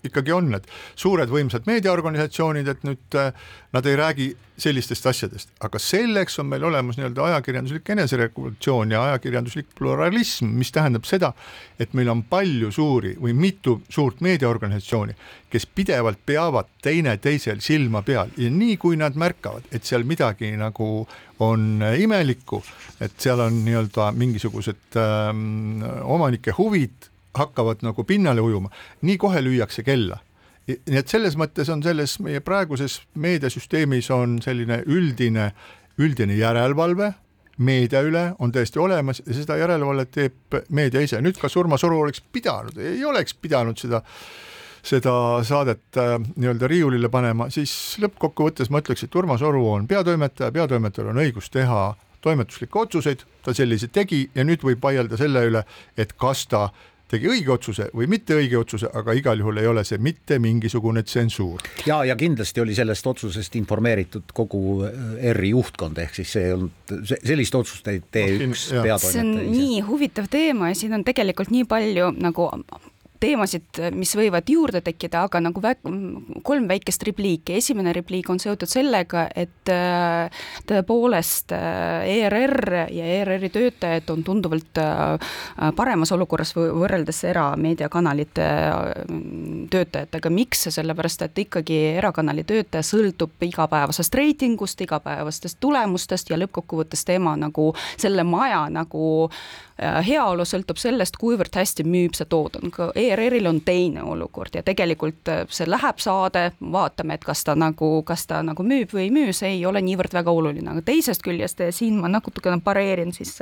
ikkagi 0.09 0.35
on, 0.35 0.55
et 0.59 0.67
suured 0.95 1.31
võimsad 1.33 1.69
meediaorganisatsioonid, 1.69 2.69
et 2.73 2.85
nüüd 2.87 3.19
äh, 3.21 3.33
nad 3.77 3.87
ei 3.87 3.97
räägi 3.99 4.31
sellistest 4.57 5.07
asjadest, 5.07 5.51
aga 5.61 5.79
selleks 5.81 6.39
on 6.41 6.49
meil 6.49 6.65
olemas 6.65 6.97
nii-öelda 6.97 7.25
ajakirjanduslik 7.27 7.91
eneseregulatsioon 7.93 8.95
ja 8.95 9.03
ajakirjanduslik 9.11 9.69
pluralism, 9.77 10.49
mis 10.57 10.73
tähendab 10.73 11.05
seda, 11.09 11.33
et 11.79 11.93
meil 11.97 12.09
on 12.09 12.23
palju 12.31 12.71
suuri 12.73 13.13
või 13.21 13.35
mitu 13.37 13.81
suurt 13.93 14.23
meediaorganisatsiooni, 14.25 15.17
kes 15.53 15.69
pidevalt 15.77 16.23
peavad 16.27 16.71
teineteisel 16.83 17.61
silma 17.65 18.01
peal. 18.07 18.33
Ja 18.41 18.49
nii 18.53 18.79
kui 18.81 18.97
nad 19.01 19.19
märkavad, 19.19 19.69
et 19.77 19.85
seal 19.85 20.07
midagi 20.09 20.55
nagu 20.57 20.89
on 21.45 21.85
imelikku, 21.85 22.63
et 23.05 23.19
seal 23.21 23.45
on 23.45 23.61
nii-öelda 23.67 24.09
mingisugused 24.17 24.97
ähm, 24.97 25.85
omanike 26.17 26.57
huvid 26.57 27.11
hakkavad 27.39 27.85
nagu 27.87 28.05
pinnale 28.05 28.41
ujuma, 28.45 28.71
nii 29.03 29.19
kohe 29.21 29.43
lüüakse 29.45 29.85
kella 29.87 30.21
nii 30.67 30.99
et 30.99 31.11
selles 31.11 31.37
mõttes 31.39 31.69
on 31.71 31.83
selles 31.85 32.17
meie 32.25 32.41
praeguses 32.43 32.99
meediasüsteemis 33.23 34.09
on 34.11 34.41
selline 34.43 34.81
üldine, 34.91 35.53
üldine 36.03 36.35
järelevalve 36.35 37.13
meedia 37.57 38.03
üle 38.05 38.25
on 38.39 38.53
täiesti 38.53 38.81
olemas 38.83 39.23
ja 39.27 39.35
seda 39.35 39.57
järelevalvet 39.61 40.11
teeb 40.13 40.59
meedia 40.69 41.01
ise. 41.01 41.21
nüüd, 41.25 41.39
kas 41.41 41.57
Urmas 41.57 41.85
Oru 41.87 42.01
oleks 42.03 42.21
pidanud, 42.33 42.77
ei 42.79 43.05
oleks 43.05 43.35
pidanud 43.35 43.79
seda 43.81 44.03
seda 44.87 45.13
saadet 45.43 45.99
äh, 45.99 46.13
nii-öelda 46.37 46.69
riiulile 46.71 47.09
panema, 47.11 47.49
siis 47.51 47.97
lõppkokkuvõttes 48.03 48.71
ma 48.71 48.79
ütleks, 48.85 49.03
et 49.03 49.17
Urmas 49.19 49.43
Oru 49.43 49.65
on 49.73 49.89
peatoimetaja, 49.91 50.53
peatoimetajal 50.55 51.11
on 51.11 51.23
õigus 51.25 51.51
teha 51.51 51.89
toimetuslikke 52.23 52.79
otsuseid, 52.79 53.25
ta 53.43 53.55
selliseid 53.55 53.91
tegi 53.95 54.21
ja 54.35 54.45
nüüd 54.47 54.63
võib 54.63 54.83
vaielda 54.83 55.19
selle 55.19 55.43
üle, 55.49 55.65
et 55.99 56.15
kas 56.15 56.45
ta 56.51 56.69
tegi 57.11 57.29
õige 57.31 57.53
otsuse 57.55 57.89
või 57.95 58.09
mitte 58.11 58.37
õige 58.39 58.59
otsuse, 58.59 58.91
aga 58.99 59.15
igal 59.17 59.39
juhul 59.43 59.61
ei 59.63 59.69
ole 59.71 59.85
see 59.87 60.01
mitte 60.03 60.39
mingisugune 60.43 61.05
tsensuur. 61.07 61.63
ja, 61.87 62.03
ja 62.05 62.17
kindlasti 62.19 62.63
oli 62.63 62.75
sellest 62.75 63.07
otsusest 63.07 63.57
informeeritud 63.61 64.35
kogu 64.35 64.83
äh, 64.87 65.31
ERR-i 65.31 65.53
juhtkond, 65.55 65.99
ehk 66.03 66.19
siis 66.19 66.35
see 66.37 66.49
ei 66.49 66.57
olnud, 66.57 66.97
sellist 67.23 67.55
otsust 67.55 67.89
ei 67.93 68.03
tee 68.11 68.27
no, 68.33 68.51
üks 68.51 68.69
peatoimetaja. 68.73 69.13
see 69.13 69.23
on 69.23 69.33
nii 69.55 69.81
huvitav 69.87 70.29
teema 70.33 70.73
ja 70.73 70.79
siin 70.79 70.99
on 70.99 71.07
tegelikult 71.07 71.55
nii 71.55 71.65
palju 71.71 72.13
nagu 72.19 72.51
teemasid, 73.27 73.81
mis 73.97 74.13
võivad 74.19 74.47
juurde 74.51 74.81
tekkida, 74.85 75.25
aga 75.27 75.41
nagu 75.43 75.63
vä-, 75.63 75.79
kolm 76.47 76.69
väikest 76.71 77.03
repliiki. 77.09 77.57
esimene 77.61 77.93
repliik 77.97 78.31
on 78.31 78.41
seotud 78.43 78.71
sellega, 78.71 79.27
et 79.35 79.73
äh, 79.73 80.45
tõepoolest 80.69 81.55
äh, 81.57 82.07
ERR 82.17 82.87
ja 82.95 83.09
ERR-i 83.19 83.51
töötajad 83.55 84.11
on 84.15 84.25
tunduvalt 84.27 84.81
äh, 84.83 85.73
paremas 85.77 86.13
olukorras 86.15 86.55
võrreldes 86.57 87.25
erameediakanalite 87.33 88.49
töötajatega. 89.71 90.31
miks? 90.31 90.67
sellepärast, 90.77 91.23
et 91.23 91.39
ikkagi 91.39 91.77
erakanali 91.97 92.43
töötaja 92.45 92.85
sõltub 92.85 93.43
igapäevasest 93.47 94.15
reitingust, 94.19 94.81
igapäevastest 94.83 95.59
tulemustest 95.63 96.31
ja 96.31 96.39
lõppkokkuvõttes 96.41 97.05
tema 97.07 97.37
nagu 97.39 97.71
selle 97.97 98.25
maja 98.27 98.67
nagu 98.73 99.31
heaolu 99.79 100.45
sõltub 100.49 100.79
sellest, 100.81 101.19
kuivõrd 101.21 101.53
hästi 101.57 101.85
müüb 101.85 102.15
see 102.17 102.25
toodang 102.31 102.73
ERR-il 102.97 103.47
on 103.49 103.59
teine 103.65 104.01
olukord 104.09 104.55
ja 104.57 104.63
tegelikult 104.65 105.29
äh, 105.29 105.43
see 105.53 105.69
läheb 105.69 106.01
saade, 106.01 106.47
vaatame, 106.61 107.19
et 107.19 107.25
kas 107.27 107.45
ta 107.45 107.53
nagu, 107.59 108.01
kas 108.09 108.25
ta 108.31 108.41
nagu 108.47 108.65
müüb 108.65 108.95
või 108.97 109.07
ei 109.07 109.11
müü, 109.13 109.35
see 109.37 109.59
ei 109.59 109.67
ole 109.69 109.83
niivõrd 109.85 110.17
väga 110.17 110.33
oluline, 110.33 110.71
aga 110.73 110.85
teisest 110.87 111.25
küljest 111.27 111.61
siin 111.77 111.99
ma 112.01 112.09
natukene 112.09 112.57
pareerin 112.65 113.13
siis 113.13 113.35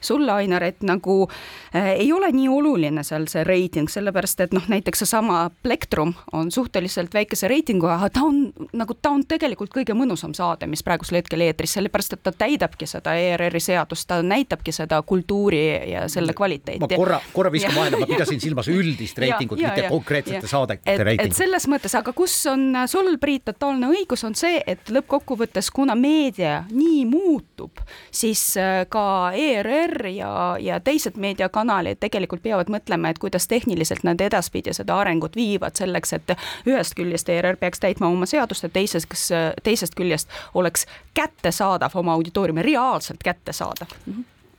sulle, 0.00 0.32
Ainar, 0.32 0.64
et 0.64 0.80
nagu 0.86 1.18
äh, 1.28 1.92
ei 1.98 2.08
ole 2.12 2.32
nii 2.32 2.48
oluline 2.52 3.04
seal 3.04 3.28
see 3.28 3.44
reiting, 3.44 3.90
sellepärast 3.92 4.46
et 4.46 4.56
noh, 4.56 4.64
näiteks 4.72 5.04
seesama 5.04 5.50
Plektrum 5.62 6.14
on 6.32 6.50
suhteliselt 6.50 7.12
väikese 7.14 7.52
reitinguga, 7.52 7.98
aga 8.00 8.10
ta 8.16 8.24
on 8.24 8.40
nagu, 8.72 8.96
ta 8.96 9.12
on 9.12 9.26
tegelikult 9.28 9.74
kõige 9.76 9.96
mõnusam 9.96 10.32
saade, 10.36 10.68
mis 10.70 10.84
praegusel 10.86 11.20
hetkel 11.20 11.44
eetris, 11.44 11.76
sellepärast 11.76 12.16
et 12.16 12.24
ta 12.24 12.32
täidabki 12.32 12.88
seda 12.88 13.12
ERR-i 13.20 13.60
seadust, 13.60 14.08
ta 14.08 14.22
näitabki 14.24 14.72
seda 14.72 15.02
kultuuri 15.04 15.65
ja 15.92 16.06
selle 16.12 16.34
kvaliteeti. 16.36 16.80
ma 16.82 16.90
korra, 16.90 17.20
korra 17.32 17.52
viskan 17.52 17.74
vahele, 17.76 18.02
ma 18.02 18.10
pidasin 18.14 18.40
silmas 18.42 18.68
üld 18.72 18.86
üldist 18.86 19.18
reitingut, 19.18 19.60
mitte 19.60 19.88
konkreetsete 19.88 20.48
saadete 20.50 20.92
et, 20.92 21.00
reitingut. 21.00 21.32
et 21.32 21.38
selles 21.38 21.66
mõttes, 21.70 21.94
aga 21.98 22.12
kus 22.16 22.34
on 22.50 22.74
sul, 22.90 23.12
Priit, 23.20 23.46
totaalne 23.46 23.88
õigus, 23.94 24.22
on 24.28 24.34
see, 24.36 24.58
et 24.68 24.90
lõppkokkuvõttes, 24.92 25.70
kuna 25.74 25.94
meedia 25.98 26.58
nii 26.70 27.04
muutub, 27.08 27.80
siis 28.14 28.42
äh, 28.60 28.82
ka 28.92 29.32
ERR 29.32 30.10
ja, 30.12 30.30
ja 30.60 30.78
teised 30.84 31.16
meediakanalid 31.20 32.00
tegelikult 32.02 32.44
peavad 32.44 32.70
mõtlema, 32.72 33.10
et 33.10 33.20
kuidas 33.22 33.48
tehniliselt 33.50 34.04
nad 34.06 34.20
edaspidi 34.20 34.74
seda 34.76 34.98
arengut 35.00 35.36
viivad 35.38 35.78
selleks, 35.78 36.16
et 36.18 36.36
ühest 36.68 36.96
küljest 36.98 37.30
ERR 37.32 37.58
peaks 37.60 37.82
täitma 37.82 38.10
oma 38.12 38.28
seadust 38.28 38.66
ja 38.66 38.72
teisest, 38.72 39.08
kas 39.12 39.28
teisest 39.64 39.96
küljest 39.96 40.32
oleks 40.54 40.86
kättesaadav 41.16 41.96
oma 41.96 42.16
auditooriumi, 42.18 42.64
reaalselt 42.66 43.24
kättesaadav. 43.24 43.96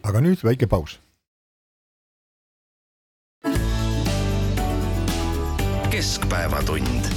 Aga 0.07 0.21
nüüd 0.23 0.43
väike 0.43 0.67
paus 0.71 0.99
keskpäevatund. 5.91 7.11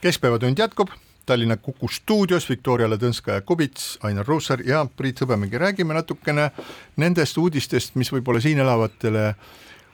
keskpäevatund 0.00 0.58
jätkub 0.58 0.88
Tallinna 1.26 1.56
Kuku 1.56 1.88
stuudios 1.88 2.48
Viktoria 2.50 2.88
Ladõnskaja-Kubits, 2.90 3.98
Ainar 4.02 4.26
Ruussaar 4.26 4.60
ja 4.66 4.86
Priit 4.96 5.20
Hõbemägi. 5.20 5.58
räägime 5.58 5.94
natukene 5.94 6.50
nendest 6.96 7.38
uudistest, 7.38 7.94
mis 7.94 8.12
võib-olla 8.12 8.40
siin 8.40 8.58
elavatele 8.58 9.34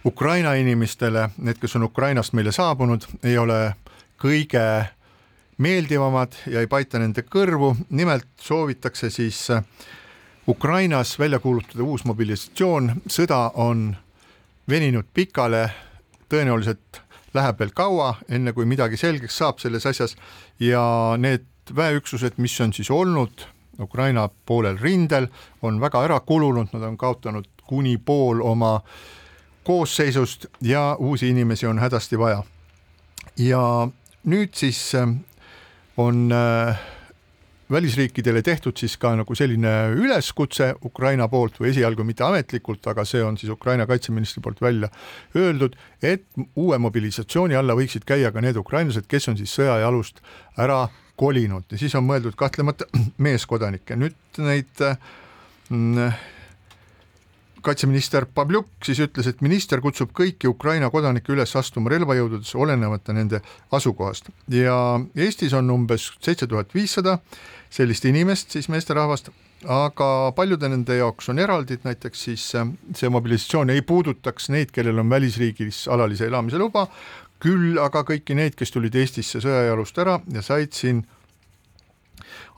Ukraina 0.05 0.55
inimestele, 0.55 1.29
need, 1.37 1.59
kes 1.61 1.77
on 1.77 1.83
Ukrainast 1.83 2.33
meile 2.33 2.53
saabunud, 2.53 3.05
ei 3.23 3.39
ole 3.39 3.75
kõige 4.23 4.89
meeldivamad 5.59 6.33
ja 6.47 6.61
ei 6.61 6.67
paita 6.67 6.99
nende 6.99 7.23
kõrvu. 7.23 7.77
nimelt 7.91 8.27
soovitakse 8.41 9.11
siis 9.11 9.49
Ukrainas 10.49 11.19
välja 11.19 11.39
kuulutada 11.39 11.85
uus 11.85 12.05
mobilisatsioon, 12.09 13.03
sõda 13.05 13.51
on 13.61 13.97
veninud 14.69 15.05
pikale, 15.15 15.67
tõenäoliselt 16.29 17.03
läheb 17.37 17.61
veel 17.61 17.75
kaua, 17.77 18.15
enne 18.33 18.55
kui 18.57 18.65
midagi 18.65 18.97
selgeks 18.97 19.37
saab 19.37 19.61
selles 19.61 19.87
asjas. 19.87 20.17
Ja 20.61 21.17
need 21.21 21.45
väeüksused, 21.77 22.41
mis 22.41 22.57
on 22.65 22.73
siis 22.73 22.91
olnud 22.91 23.45
Ukraina 23.81 24.29
poolel 24.47 24.79
rindel, 24.81 25.29
on 25.63 25.81
väga 25.81 26.03
ära 26.05 26.21
kulunud, 26.21 26.73
nad 26.73 26.83
on 26.83 26.97
kaotanud 26.97 27.47
kuni 27.69 27.99
pool 27.99 28.41
oma 28.41 28.81
koosseisust 29.65 30.47
ja 30.65 30.97
uusi 30.99 31.29
inimesi 31.29 31.67
on 31.67 31.79
hädasti 31.79 32.19
vaja. 32.19 32.43
ja 33.37 33.89
nüüd 34.25 34.55
siis 34.55 34.95
äh, 34.95 35.09
on 35.97 36.33
äh, 36.33 36.79
välisriikidele 37.71 38.43
tehtud 38.43 38.77
siis 38.81 38.97
ka 39.01 39.13
nagu 39.19 39.35
selline 39.37 39.73
üleskutse 39.97 40.71
Ukraina 40.85 41.29
poolt 41.29 41.59
või 41.61 41.73
esialgu 41.73 42.05
mitte 42.07 42.25
ametlikult, 42.25 42.87
aga 42.89 43.05
see 43.09 43.23
on 43.25 43.37
siis 43.41 43.53
Ukraina 43.53 43.87
kaitseministri 43.87 44.43
poolt 44.45 44.63
välja 44.65 44.89
öeldud, 45.37 45.77
et 46.03 46.25
uue 46.57 46.79
mobilisatsiooni 46.79 47.59
alla 47.59 47.77
võiksid 47.79 48.09
käia 48.09 48.33
ka 48.33 48.41
need 48.45 48.57
ukrainlased, 48.57 49.09
kes 49.09 49.29
on 49.29 49.39
siis 49.41 49.53
sõjajalust 49.59 50.23
ära 50.57 50.87
kolinud. 51.19 51.67
Ja 51.73 51.79
siis 51.81 51.95
on 51.99 52.07
mõeldud 52.09 52.39
kahtlemata 52.39 52.89
meeskodanikke, 53.29 53.99
nüüd 53.99 54.43
neid 54.43 54.85
mm, 55.69 56.13
kaitseminister 57.65 58.27
Pavljuk 58.35 58.69
siis 58.87 59.01
ütles, 59.03 59.29
et 59.29 59.43
minister 59.45 59.83
kutsub 59.85 60.13
kõiki 60.17 60.49
Ukraina 60.51 60.91
kodanikke 60.95 61.35
üles 61.35 61.55
astuma 61.59 61.93
relvajõududesse, 61.93 62.57
olenemata 62.59 63.15
nende 63.17 63.43
asukohast. 63.75 64.31
Ja 64.53 64.77
Eestis 65.17 65.57
on 65.59 65.71
umbes 65.75 66.11
seitse 66.25 66.49
tuhat 66.49 66.75
viissada 66.75 67.19
sellist 67.71 68.05
inimest, 68.09 68.51
siis 68.57 68.69
meesterahvast, 68.73 69.31
aga 69.69 70.09
paljude 70.37 70.71
nende 70.71 70.97
jaoks 71.01 71.29
on 71.33 71.39
eraldid, 71.43 71.85
näiteks 71.85 72.25
siis 72.29 72.49
äh, 72.55 72.69
see 72.97 73.11
mobilisatsioon 73.13 73.71
ei 73.75 73.83
puudutaks 73.83 74.51
neid, 74.55 74.73
kellel 74.75 75.03
on 75.03 75.11
välisriigis 75.11 75.87
alalise 75.93 76.29
elamise 76.31 76.59
luba, 76.59 76.87
küll 77.43 77.79
aga 77.83 78.03
kõiki 78.07 78.35
neid, 78.39 78.57
kes 78.59 78.75
tulid 78.75 78.95
Eestisse 78.99 79.43
sõjajalust 79.43 79.99
ära 80.03 80.19
ja 80.35 80.43
said 80.43 80.75
siin 80.75 81.05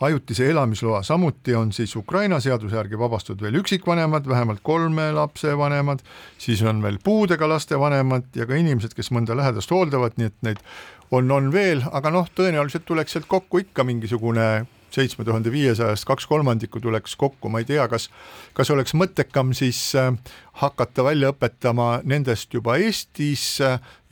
ajutise 0.01 0.47
elamisloa, 0.51 1.03
samuti 1.03 1.55
on 1.55 1.73
siis 1.73 1.97
Ukraina 1.97 2.41
seaduse 2.41 2.77
järgi 2.77 2.99
vabastatud 2.99 3.43
veel 3.45 3.61
üksikvanemad, 3.61 4.29
vähemalt 4.29 4.63
kolme 4.63 5.11
lapse 5.13 5.53
vanemad, 5.59 6.01
siis 6.39 6.63
on 6.63 6.83
veel 6.83 6.97
puudega 7.05 7.49
laste 7.49 7.79
vanemad 7.79 8.33
ja 8.35 8.47
ka 8.49 8.57
inimesed, 8.57 8.97
kes 8.97 9.13
mõnda 9.13 9.37
lähedast 9.37 9.71
hooldavad, 9.71 10.17
nii 10.17 10.31
et 10.33 10.39
neid 10.47 10.65
on, 11.11 11.31
on 11.31 11.53
veel, 11.53 11.85
aga 11.93 12.13
noh, 12.15 12.29
tõenäoliselt 12.37 12.87
tuleks 12.89 13.17
sealt 13.17 13.29
kokku 13.29 13.61
ikka 13.67 13.85
mingisugune 13.85 14.49
seitsme 14.95 15.25
tuhande 15.25 15.53
viiesajast 15.53 16.07
kaks 16.09 16.27
kolmandikku 16.31 16.81
tuleks 16.81 17.17
kokku, 17.21 17.49
ma 17.53 17.63
ei 17.63 17.69
tea, 17.69 17.87
kas, 17.91 18.09
kas 18.57 18.71
oleks 18.75 18.95
mõttekam 18.99 19.55
siis 19.57 19.81
äh, 19.99 20.13
hakata 20.61 21.05
välja 21.05 21.31
õpetama 21.33 22.01
nendest 22.05 22.53
juba 22.55 22.77
Eestis 22.81 23.61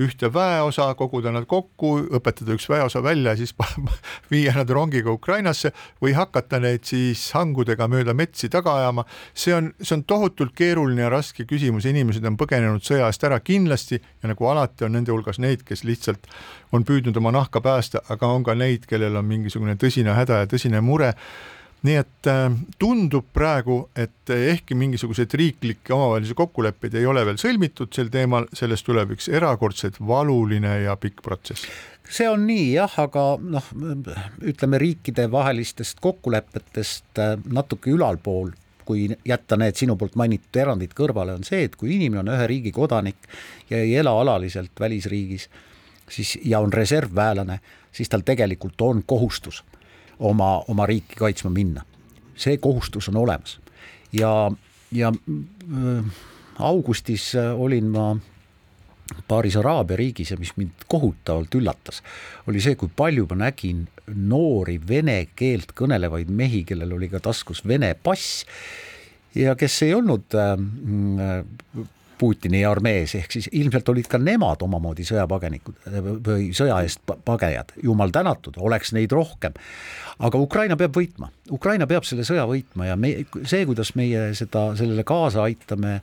ühte 0.01 0.30
väeosa, 0.32 0.92
koguda 0.99 1.32
nad 1.34 1.44
kokku, 1.51 1.90
õpetada 2.18 2.55
üks 2.57 2.68
väeosa 2.70 3.03
välja 3.05 3.34
ja 3.34 3.40
siis 3.40 3.55
viia 4.32 4.55
nad 4.57 4.70
rongiga 4.70 5.12
Ukrainasse 5.12 5.72
või 6.03 6.14
hakata 6.16 6.61
neid 6.62 6.86
siis 6.88 7.26
hangudega 7.36 7.88
mööda 7.90 8.14
metsi 8.14 8.49
taga 8.49 8.78
ajama. 8.78 9.05
see 9.34 9.55
on, 9.55 9.72
see 9.82 9.96
on 9.99 10.05
tohutult 10.09 10.55
keeruline 10.57 11.03
ja 11.03 11.11
raske 11.12 11.44
küsimus, 11.44 11.88
inimesed 11.90 12.24
on 12.24 12.38
põgenenud 12.40 12.84
sõja 12.86 13.11
eest 13.11 13.28
ära 13.28 13.40
kindlasti 13.40 14.01
ja 14.01 14.32
nagu 14.32 14.49
alati 14.49 14.86
on 14.86 14.96
nende 14.96 15.12
hulgas 15.12 15.42
neid, 15.42 15.66
kes 15.68 15.84
lihtsalt 15.84 16.30
on 16.72 16.84
püüdnud 16.84 17.16
oma 17.16 17.34
nahka 17.34 17.61
päästa, 17.61 18.05
aga 18.09 18.32
on 18.32 18.46
ka 18.46 18.55
neid, 18.55 18.86
kellel 18.88 19.20
on 19.20 19.28
mingisugune 19.28 19.76
tõsine 19.76 20.16
häda 20.16 20.44
ja 20.44 20.51
tõsine 20.51 20.80
mure 20.84 21.12
nii 21.87 21.99
et 22.01 22.26
äh, 22.31 22.47
tundub 22.79 23.29
praegu, 23.35 23.79
et 23.97 24.33
ehkki 24.35 24.74
mingisuguseid 24.79 25.35
riiklikke 25.39 25.95
omavahelisi 25.95 26.35
kokkuleppeid 26.39 26.97
ei 26.99 27.07
ole 27.07 27.22
veel 27.29 27.39
sõlmitud 27.41 27.93
sel 27.95 28.11
teemal, 28.11 28.49
sellest 28.57 28.87
tuleb 28.89 29.14
üks 29.14 29.29
erakordselt 29.31 30.01
valuline 30.03 30.81
ja 30.83 30.97
pikk 30.99 31.22
protsess. 31.22 31.68
See 32.09 32.26
on 32.29 32.47
nii 32.49 32.72
jah, 32.72 32.95
aga 33.03 33.24
noh, 33.39 33.68
ütleme 34.49 34.81
riikidevahelistest 34.83 36.01
kokkulepetest 36.03 37.22
äh, 37.22 37.37
natuke 37.53 37.93
ülalpool, 37.95 38.51
kui 38.89 39.07
jätta 39.29 39.59
need 39.61 39.76
sinu 39.76 39.99
poolt 40.01 40.16
mainitud 40.16 40.57
erandid 40.59 40.95
kõrvale, 40.97 41.37
on 41.37 41.45
see, 41.47 41.66
et 41.68 41.76
kui 41.76 41.95
inimene 41.99 42.24
on 42.24 42.35
ühe 42.35 42.47
riigi 42.49 42.72
kodanik 42.74 43.29
ja 43.70 43.83
ei 43.85 43.99
ela 44.01 44.16
alaliselt 44.18 44.81
välisriigis, 44.81 45.51
siis 46.09 46.39
ja 46.49 46.62
on 46.64 46.72
reservväelane, 46.72 47.61
siis 47.93 48.09
tal 48.09 48.24
tegelikult 48.26 48.81
on 48.89 49.05
kohustus 49.07 49.62
oma, 50.19 50.59
oma 50.69 50.87
riiki 50.87 51.19
kaitsma 51.19 51.51
minna. 51.51 51.85
see 52.39 52.57
kohustus 52.62 53.09
on 53.09 53.16
olemas 53.16 53.59
ja, 54.12 54.51
ja 54.93 55.12
äh, 55.12 56.05
augustis 56.59 57.35
äh, 57.35 57.61
olin 57.61 57.91
ma 57.91 58.16
paaris 59.29 59.57
Araabia 59.57 59.97
riigis 59.97 60.31
ja 60.31 60.37
mis 60.37 60.53
mind 60.57 60.85
kohutavalt 60.89 61.55
üllatas, 61.55 62.03
oli 62.47 62.61
see, 62.61 62.77
kui 62.77 62.91
palju 62.97 63.27
ma 63.31 63.39
nägin 63.47 63.87
noori 64.07 64.79
vene 64.89 65.19
keelt 65.37 65.73
kõnelevaid 65.77 66.31
mehi, 66.31 66.64
kellel 66.69 66.93
oli 66.97 67.09
ka 67.09 67.21
taskus 67.25 67.64
Vene 67.66 67.95
pass 67.95 68.45
ja 69.35 69.57
kes 69.59 69.83
ei 69.87 69.95
olnud 69.97 70.37
äh, 70.39 70.55
Putini 72.19 72.64
armees, 72.66 73.14
ehk 73.14 73.33
siis 73.33 73.49
ilmselt 73.55 73.89
olid 73.93 74.09
ka 74.11 74.19
nemad 74.19 74.62
omamoodi 74.66 75.07
sõjapagenikud 75.07 75.87
või 76.27 76.49
sõja 76.57 76.81
eest 76.83 77.05
pagejad, 77.25 77.77
jumal 77.83 78.12
tänatud, 78.14 78.59
oleks 78.59 78.93
neid 78.97 79.12
rohkem. 79.14 79.55
aga 80.19 80.39
Ukraina 80.39 80.77
peab 80.77 80.97
võitma, 80.97 81.31
Ukraina 81.55 81.87
peab 81.87 82.05
selle 82.05 82.27
sõja 82.27 82.47
võitma 82.51 82.89
ja 82.91 82.97
me, 82.97 83.14
see, 83.45 83.64
kuidas 83.66 83.95
meie 83.95 84.33
seda, 84.35 84.73
sellele 84.77 85.05
kaasa 85.07 85.45
aitame, 85.47 86.01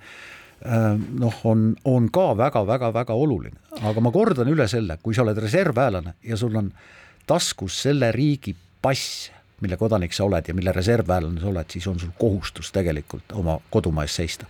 äh, 0.64 0.90
noh, 1.20 1.40
on, 1.44 1.76
on 1.84 2.10
ka 2.10 2.32
väga-väga-väga 2.40 3.14
oluline, 3.14 3.60
aga 3.82 4.02
ma 4.02 4.12
kordan 4.16 4.52
üle 4.52 4.68
selle, 4.72 4.98
kui 5.04 5.16
sa 5.16 5.26
oled 5.28 5.44
reservväelane 5.44 6.16
ja 6.24 6.40
sul 6.40 6.56
on 6.56 6.72
taskus 7.28 7.82
selle 7.88 8.12
riigi 8.16 8.56
pass, 8.82 9.32
mille 9.62 9.78
kodanik 9.78 10.14
sa 10.14 10.24
oled 10.30 10.48
ja 10.48 10.54
mille 10.56 10.72
reservväelane 10.72 11.42
sa 11.42 11.52
oled, 11.52 11.72
siis 11.72 11.88
on 11.92 12.00
sul 12.00 12.16
kohustus 12.20 12.72
tegelikult 12.72 13.36
oma 13.36 13.60
kodumaa 13.70 14.08
eest 14.08 14.24
seista 14.24 14.48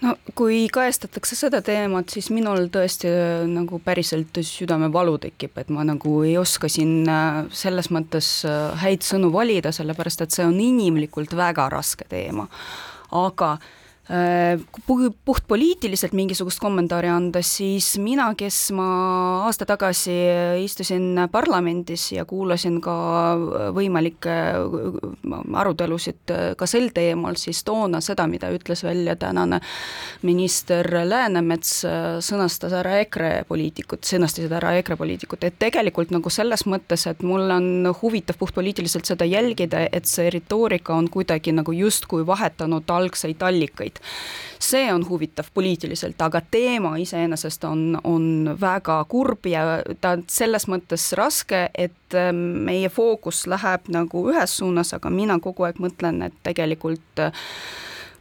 no 0.00 0.14
kui 0.34 0.62
kajastatakse 0.72 1.36
seda 1.38 1.60
teemat, 1.64 2.12
siis 2.12 2.30
minul 2.34 2.68
tõesti 2.72 3.10
äh, 3.10 3.42
nagu 3.50 3.80
päriselt 3.84 4.40
südamevalu 4.46 5.18
tekib, 5.26 5.58
et 5.60 5.72
ma 5.74 5.84
nagu 5.86 6.20
ei 6.26 6.36
oska 6.40 6.70
siin 6.72 7.08
äh, 7.08 7.42
selles 7.52 7.90
mõttes 7.94 8.30
äh, 8.48 8.70
häid 8.84 9.04
sõnu 9.06 9.32
valida, 9.34 9.72
sellepärast 9.74 10.24
et 10.24 10.36
see 10.36 10.46
on 10.46 10.56
inimlikult 10.60 11.36
väga 11.36 11.68
raske 11.72 12.08
teema. 12.08 12.48
aga 13.10 13.52
äh, 13.58 13.76
Äh, 14.10 14.58
puhtpoliitiliselt 15.24 16.12
mingisugust 16.12 16.58
kommentaari 16.58 17.06
anda, 17.08 17.38
siis 17.46 17.92
mina, 18.02 18.24
kes 18.34 18.72
ma 18.74 18.86
aasta 19.46 19.62
tagasi 19.70 20.14
istusin 20.64 21.28
parlamendis 21.30 22.08
ja 22.16 22.24
kuulasin 22.26 22.80
ka 22.82 22.94
võimalikke 23.76 24.34
arutelusid 25.62 26.32
ka 26.58 26.66
sel 26.66 26.88
teemal, 26.96 27.38
siis 27.38 27.60
toona 27.62 28.00
seda, 28.02 28.26
mida 28.26 28.50
ütles 28.50 28.82
välja 28.82 29.14
tänane 29.14 29.60
minister 30.26 30.90
Läänemets, 31.06 31.70
sõnastas 32.26 32.74
ära 32.80 32.96
EKRE 33.04 33.44
poliitikud, 33.46 34.02
sõnastasid 34.10 34.50
ära 34.58 34.74
EKRE 34.80 34.98
poliitikud, 34.98 35.46
et 35.46 35.60
tegelikult 35.62 36.10
nagu 36.10 36.34
selles 36.34 36.66
mõttes, 36.66 37.06
et 37.06 37.22
mul 37.22 37.46
on 37.46 37.94
huvitav 38.02 38.42
puhtpoliitiliselt 38.42 39.06
seda 39.06 39.30
jälgida, 39.30 39.86
et 39.92 40.10
see 40.10 40.34
retoorika 40.34 40.98
on 40.98 41.06
kuidagi 41.14 41.54
nagu 41.54 41.78
justkui 41.78 42.26
vahetanud 42.26 42.90
algseid 42.90 43.46
allikaid 43.46 43.99
see 44.60 44.92
on 44.92 45.04
huvitav 45.08 45.48
poliitiliselt, 45.54 46.20
aga 46.22 46.42
teema 46.50 46.94
iseenesest 47.00 47.64
on, 47.64 47.98
on 48.04 48.56
väga 48.60 49.04
kurb 49.08 49.46
ja 49.48 49.80
ta 50.00 50.14
on 50.16 50.24
selles 50.28 50.68
mõttes 50.68 51.10
raske, 51.16 51.68
et 51.74 52.16
ähm, 52.18 52.42
meie 52.68 52.88
fookus 52.92 53.46
läheb 53.50 53.88
nagu 53.88 54.26
ühes 54.32 54.58
suunas, 54.60 54.92
aga 54.94 55.10
mina 55.10 55.38
kogu 55.40 55.68
aeg 55.68 55.80
mõtlen, 55.80 56.22
et 56.28 56.36
tegelikult 56.46 57.24
äh, 57.24 57.32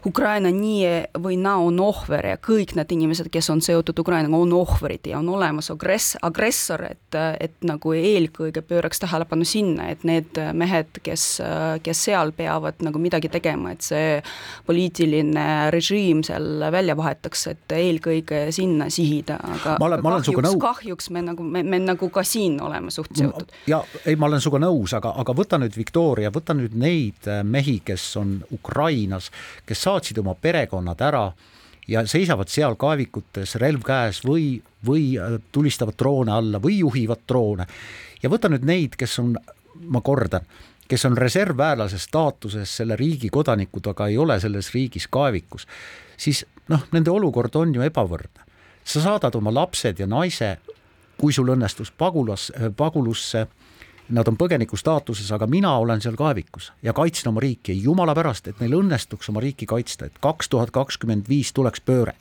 Ukraina 0.06 0.48
nii 0.48 0.84
või 1.20 1.36
naa 1.36 1.60
on 1.60 1.80
ohver 1.84 2.24
ja 2.30 2.38
kõik 2.40 2.72
need 2.78 2.92
inimesed, 2.96 3.28
kes 3.32 3.50
on 3.52 3.60
seotud 3.60 3.98
Ukrainaga, 4.00 4.38
on 4.40 4.54
ohvrid 4.56 5.10
ja 5.12 5.18
on 5.20 5.28
olemas 5.34 5.68
agress-, 5.74 6.16
agressor, 6.24 6.86
et, 6.88 7.18
et 7.40 7.68
nagu 7.68 7.92
eelkõige 7.92 8.64
pööraks 8.64 9.04
tähelepanu 9.04 9.44
sinna, 9.48 9.90
et 9.92 10.06
need 10.08 10.40
mehed, 10.56 11.02
kes, 11.04 11.26
kes 11.84 12.04
seal 12.08 12.32
peavad 12.38 12.80
nagu 12.86 13.02
midagi 13.02 13.28
tegema, 13.34 13.74
et 13.76 13.84
see 13.84 14.22
poliitiline 14.70 15.44
režiim 15.76 16.24
seal 16.24 16.64
välja 16.72 16.96
vahetaks, 16.96 17.44
et 17.52 17.76
eelkõige 17.76 18.46
sinna 18.56 18.88
sihida, 18.94 19.36
aga 19.58 19.76
ma 19.84 19.92
olen, 19.92 20.06
ma 20.06 20.16
olen 20.16 20.24
kahjuks, 20.30 20.64
kahjuks 20.64 21.12
me 21.12 21.26
nagu, 21.28 21.44
me, 21.44 21.66
me 21.68 21.82
nagu 21.84 22.08
ka 22.14 22.24
siin 22.24 22.56
oleme 22.64 22.96
suht 22.96 23.12
seotud. 23.20 23.52
ja 23.68 23.82
ei, 24.06 24.16
ma 24.16 24.32
olen 24.32 24.40
sinuga 24.40 24.64
nõus, 24.64 24.96
aga, 24.96 25.12
aga 25.20 25.36
võta 25.36 25.60
nüüd 25.60 25.76
Viktoria, 25.76 26.32
võta 26.32 26.56
nüüd 26.56 26.80
neid 26.80 27.28
mehi, 27.44 27.82
kes 27.84 28.08
on 28.24 28.38
Ukrainas, 28.56 29.28
kes 29.68 29.89
saatsid 29.90 30.22
oma 30.22 30.36
perekonnad 30.38 31.02
ära 31.02 31.26
ja 31.90 32.06
seisavad 32.08 32.50
seal 32.52 32.78
kaevikutes, 32.80 33.56
relv 33.62 33.84
käes 33.86 34.22
või, 34.26 34.60
või 34.86 35.14
äh, 35.18 35.40
tulistavad 35.52 35.98
droone 36.00 36.34
alla 36.36 36.62
või 36.62 36.80
juhivad 36.84 37.26
droone. 37.28 37.68
ja 38.24 38.30
võta 38.30 38.52
nüüd 38.52 38.66
neid, 38.68 38.98
kes 39.00 39.20
on, 39.24 39.36
ma 39.90 40.02
kordan, 40.06 40.46
kes 40.90 41.06
on 41.06 41.18
reservväelase 41.18 42.00
staatuses 42.02 42.78
selle 42.82 42.98
riigi 43.00 43.30
kodanikud, 43.30 43.88
aga 43.88 44.10
ei 44.10 44.18
ole 44.18 44.40
selles 44.40 44.74
riigis 44.74 45.08
kaevikus, 45.08 45.68
siis 46.18 46.46
noh, 46.70 46.86
nende 46.94 47.12
olukord 47.12 47.56
on 47.56 47.74
ju 47.76 47.86
ebavõrdne. 47.86 48.46
sa 48.84 49.02
saadad 49.02 49.36
oma 49.36 49.54
lapsed 49.54 50.00
ja 50.00 50.08
naise, 50.08 50.58
kui 51.18 51.34
sul 51.34 51.50
õnnestus 51.50 51.92
pagulas, 51.92 52.52
pagulusse 52.78 53.48
Nad 54.10 54.26
on 54.26 54.38
põgeniku 54.42 54.78
staatuses, 54.80 55.28
aga 55.36 55.46
mina 55.50 55.76
olen 55.78 56.00
seal 56.02 56.16
kaevikus 56.18 56.72
ja 56.82 56.96
kaitsen 56.98 57.30
oma 57.30 57.44
riiki 57.44 57.76
ja 57.76 57.84
jumala 57.90 58.16
pärast, 58.18 58.48
et 58.50 58.62
neil 58.62 58.74
õnnestuks 58.80 59.30
oma 59.30 59.42
riiki 59.44 59.68
kaitsta, 59.70 60.08
et 60.10 60.16
kaks 60.22 60.50
tuhat 60.50 60.72
kakskümmend 60.74 61.30
viis 61.30 61.54
tuleks 61.54 61.82
pööre. 61.86 62.16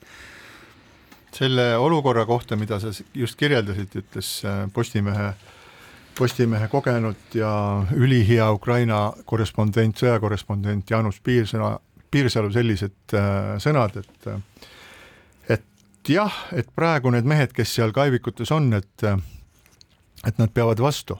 selle 1.33 1.77
olukorra 1.77 2.27
kohta, 2.27 2.57
mida 2.57 2.81
sa 2.81 2.91
just 3.15 3.37
kirjeldasid, 3.37 3.95
ütles 3.95 4.45
äh, 4.45 4.67
Postimehe, 4.73 5.33
Postimehe 6.19 6.69
kogenud 6.69 7.35
ja 7.35 7.51
ülihea 7.93 8.51
Ukraina 8.53 9.13
korrespondent, 9.25 9.97
sõjakorrespondent 9.97 10.91
Jaanus 10.91 11.21
Piirsõna, 11.21 11.79
Piirsalu 12.11 12.51
sellised 12.53 13.15
äh, 13.15 13.57
sõnad, 13.61 13.97
et 13.97 14.29
äh, 14.29 14.69
et 15.57 16.09
jah, 16.09 16.37
et 16.53 16.69
praegu 16.75 17.11
need 17.11 17.25
mehed, 17.25 17.53
kes 17.53 17.75
seal 17.75 17.93
kaevikutes 17.97 18.53
on, 18.53 18.73
et 18.73 19.09
et 20.27 20.39
nad 20.39 20.51
peavad 20.51 20.81
vastu 20.81 21.17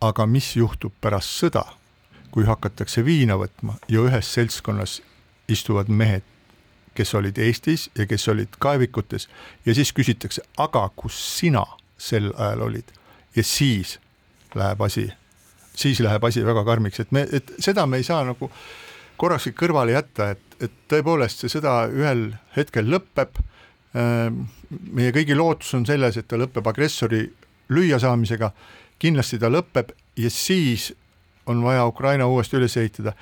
aga 0.00 0.26
mis 0.26 0.56
juhtub 0.56 0.92
pärast 1.00 1.36
sõda, 1.42 1.64
kui 2.30 2.46
hakatakse 2.46 3.04
viina 3.04 3.36
võtma 3.36 3.76
ja 3.88 4.04
ühes 4.06 4.34
seltskonnas 4.34 5.00
istuvad 5.50 5.88
mehed 5.88 6.22
kes 6.94 7.14
olid 7.14 7.38
Eestis 7.38 7.88
ja 7.98 8.06
kes 8.06 8.28
olid 8.28 8.56
kaevikutes? 8.58 9.28
Ja 9.66 9.74
siis 9.74 9.92
küsitakse, 9.96 10.42
aga 10.58 10.88
kus 10.96 11.18
sina 11.38 11.64
sel 11.98 12.30
ajal 12.36 12.66
olid? 12.68 12.92
Ja 13.36 13.44
siis 13.46 13.98
läheb 14.54 14.82
asi, 14.82 15.06
siis 15.76 16.00
läheb 16.04 16.24
asi 16.24 16.44
väga 16.46 16.64
karmiks, 16.66 17.00
et 17.00 17.12
me, 17.14 17.26
et 17.32 17.52
seda 17.62 17.86
me 17.86 18.00
ei 18.00 18.06
saa 18.06 18.24
nagu 18.26 18.50
korrakski 19.20 19.52
kõrvale 19.56 19.94
jätta, 19.94 20.32
et, 20.34 20.58
et 20.60 20.74
tõepoolest 20.90 21.44
see 21.44 21.52
sõda 21.52 21.84
ühel 21.92 22.30
hetkel 22.56 22.88
lõpeb. 22.90 23.38
meie 24.94 25.10
kõigi 25.10 25.34
lootus 25.34 25.74
on 25.74 25.86
selles, 25.86 26.16
et 26.16 26.28
ta 26.28 26.38
lõpeb 26.38 26.66
agressori 26.66 27.24
lüüasaamisega, 27.70 28.52
kindlasti 29.00 29.40
ta 29.40 29.50
lõpeb 29.50 29.94
ja 30.20 30.30
siis 30.30 30.90
on 31.50 31.62
vaja 31.64 31.86
Ukraina 31.88 32.28
uuesti 32.28 32.58
üles 32.60 32.76
ehitada 32.76 33.14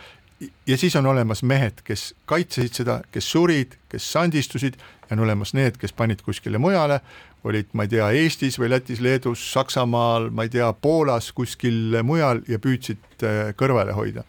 ja 0.66 0.76
siis 0.78 0.96
on 0.96 1.06
olemas 1.06 1.42
mehed, 1.42 1.82
kes 1.84 2.12
kaitsesid 2.26 2.82
seda, 2.82 3.00
kes 3.12 3.30
surid, 3.32 3.78
kes 3.90 4.12
sandistusid 4.12 4.78
ja 4.78 5.16
on 5.16 5.24
olemas 5.24 5.54
need, 5.56 5.78
kes 5.80 5.92
panid 5.96 6.22
kuskile 6.22 6.58
mujale, 6.62 7.00
olid, 7.48 7.70
ma 7.72 7.86
ei 7.86 7.92
tea, 7.92 8.10
Eestis 8.20 8.58
või 8.60 8.70
Lätis, 8.72 9.00
Leedus, 9.02 9.42
Saksamaal, 9.52 10.28
ma 10.34 10.46
ei 10.46 10.52
tea, 10.52 10.68
Poolas, 10.82 11.30
kuskil 11.32 11.96
mujal 12.06 12.42
ja 12.50 12.58
püüdsid 12.62 13.24
äh, 13.24 13.40
kõrvale 13.58 13.94
hoida. 13.96 14.26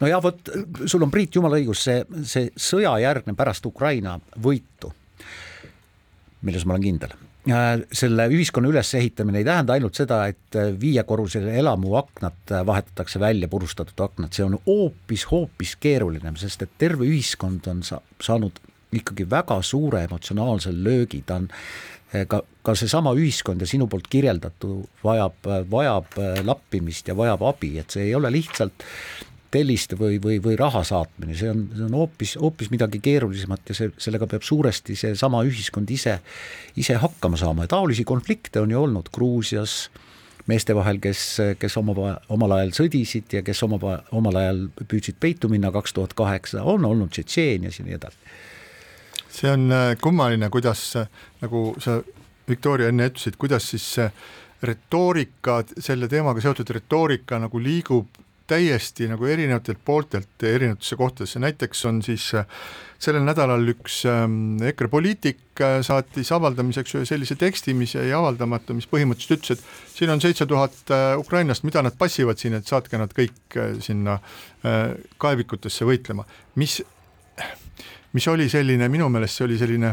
no 0.00 0.10
ja 0.10 0.20
vot, 0.22 0.52
sul 0.86 1.02
on 1.02 1.10
Priit 1.10 1.36
jumala 1.36 1.60
õigus, 1.60 1.84
see, 1.88 2.04
see 2.28 2.52
sõjajärgne 2.56 3.36
pärast 3.36 3.66
Ukraina 3.66 4.18
võitu, 4.40 4.92
milles 6.42 6.66
ma 6.66 6.76
olen 6.76 6.88
kindel 6.88 7.20
selle 7.92 8.28
ühiskonna 8.30 8.70
ülesehitamine 8.70 9.40
ei 9.40 9.46
tähenda 9.46 9.74
ainult 9.74 9.98
seda, 9.98 10.20
et 10.30 10.56
äh, 10.58 10.70
viiekorrusele 10.80 11.56
elamu 11.58 11.96
aknad 11.98 12.52
äh, 12.52 12.66
vahetatakse 12.66 13.20
välja, 13.20 13.48
purustatud 13.50 13.98
aknad, 14.04 14.30
see 14.36 14.44
on 14.46 14.58
hoopis, 14.66 15.24
hoopis 15.30 15.74
keeruline, 15.82 16.34
sest 16.38 16.62
et 16.62 16.76
terve 16.78 17.08
ühiskond 17.08 17.66
on 17.72 17.82
sa-, 17.86 18.02
saanud 18.22 18.62
ikkagi 18.94 19.26
väga 19.30 19.58
suure 19.66 20.04
emotsionaalse 20.06 20.70
löögi, 20.76 21.22
ta 21.26 21.40
on 21.40 21.48
ka, 22.28 22.42
ka 22.62 22.74
seesama 22.76 23.14
ühiskond 23.16 23.64
ja 23.64 23.66
sinu 23.66 23.88
poolt 23.90 24.06
kirjeldatu 24.12 24.82
vajab, 25.02 25.48
vajab 25.72 26.18
lappimist 26.44 27.08
ja 27.08 27.16
vajab 27.16 27.42
abi, 27.48 27.72
et 27.80 27.90
see 27.90 28.10
ei 28.10 28.14
ole 28.14 28.30
lihtsalt 28.34 28.84
telliste 29.52 29.96
või, 30.00 30.16
või, 30.22 30.38
või 30.42 30.56
raha 30.58 30.82
saatmine, 30.86 31.34
see 31.36 31.50
on, 31.52 31.66
see 31.76 31.84
on 31.86 31.96
hoopis, 31.96 32.36
hoopis 32.40 32.70
midagi 32.72 33.02
keerulisemat 33.04 33.72
ja 33.72 33.76
see, 33.76 33.90
sellega 34.00 34.28
peab 34.30 34.46
suuresti 34.46 34.96
seesama 34.98 35.42
ühiskond 35.48 35.90
ise, 35.92 36.18
ise 36.80 36.96
hakkama 37.02 37.40
saama 37.40 37.66
ja 37.66 37.74
taolisi 37.74 38.06
konflikte 38.08 38.62
on 38.62 38.72
ju 38.72 38.80
olnud 38.80 39.10
Gruusias, 39.12 39.90
meeste 40.50 40.74
vahel, 40.74 40.98
kes, 41.02 41.24
kes 41.60 41.76
oma, 41.78 42.16
omal 42.32 42.56
ajal 42.56 42.72
sõdisid 42.80 43.36
ja 43.36 43.44
kes 43.46 43.60
oma, 43.66 43.98
omal 44.16 44.40
ajal 44.40 44.64
püüdsid 44.80 45.20
peitu 45.22 45.52
minna 45.52 45.70
kaks 45.74 45.94
tuhat 45.98 46.16
kaheksa, 46.18 46.64
on 46.66 46.88
olnud 46.88 47.12
Tšetšeenias 47.12 47.78
ja 47.78 47.86
nii 47.86 47.98
edasi. 48.00 48.32
see 49.32 49.48
on 49.52 49.70
äh, 49.72 49.92
kummaline, 50.00 50.48
kuidas 50.52 50.96
äh, 50.96 51.06
nagu 51.44 51.72
sa, 51.80 52.00
Viktoria, 52.48 52.88
enne 52.90 53.06
ütlesid, 53.12 53.36
kuidas 53.38 53.68
siis 53.70 53.86
retoorika, 54.62 55.60
selle 55.78 56.08
teemaga 56.10 56.42
seotud 56.42 56.70
retoorika 56.74 57.38
nagu 57.38 57.60
liigub 57.62 58.22
täiesti 58.52 59.08
nagu 59.10 59.26
erinevatelt 59.28 59.80
pooltelt 59.84 60.44
erinevatesse 60.46 60.96
kohtadesse, 61.00 61.40
näiteks 61.42 61.84
on 61.88 62.02
siis 62.04 62.28
äh, 62.36 62.46
sellel 63.02 63.24
nädalal 63.26 63.64
üks 63.72 64.02
ähm, 64.08 64.60
EKRE 64.68 64.90
poliitik 64.92 65.62
äh, 65.64 65.78
saatis 65.86 66.32
avaldamiseks 66.36 66.96
ühe 66.98 67.08
sellise 67.08 67.36
teksti, 67.40 67.74
mis 67.78 67.96
jäi 67.96 68.12
avaldamata, 68.16 68.76
mis 68.76 68.88
põhimõtteliselt 68.90 69.38
ütles, 69.38 69.58
et 69.62 69.96
siin 69.96 70.12
on 70.12 70.22
seitse 70.22 70.46
tuhat 70.50 70.92
äh, 70.92 71.16
ukrainlast, 71.20 71.64
mida 71.68 71.84
nad 71.84 71.96
passivad 71.98 72.40
siin, 72.40 72.58
et 72.58 72.68
saatke 72.68 73.00
nad 73.00 73.12
kõik 73.16 73.58
sinna 73.82 74.18
kaevikutesse 74.62 75.86
võitlema, 75.88 76.22
mis, 76.60 76.76
mis 78.14 78.28
oli 78.30 78.46
selline, 78.52 78.86
minu 78.92 79.08
meelest 79.10 79.40
see 79.40 79.48
oli 79.48 79.56
selline 79.58 79.90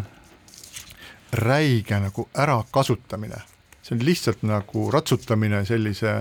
räige 1.42 1.98
nagu 2.04 2.28
ärakasutamine, 2.38 3.42
see 3.82 3.96
on 3.98 4.06
lihtsalt 4.06 4.46
nagu 4.46 4.86
ratsutamine 4.94 5.64
sellise 5.66 6.20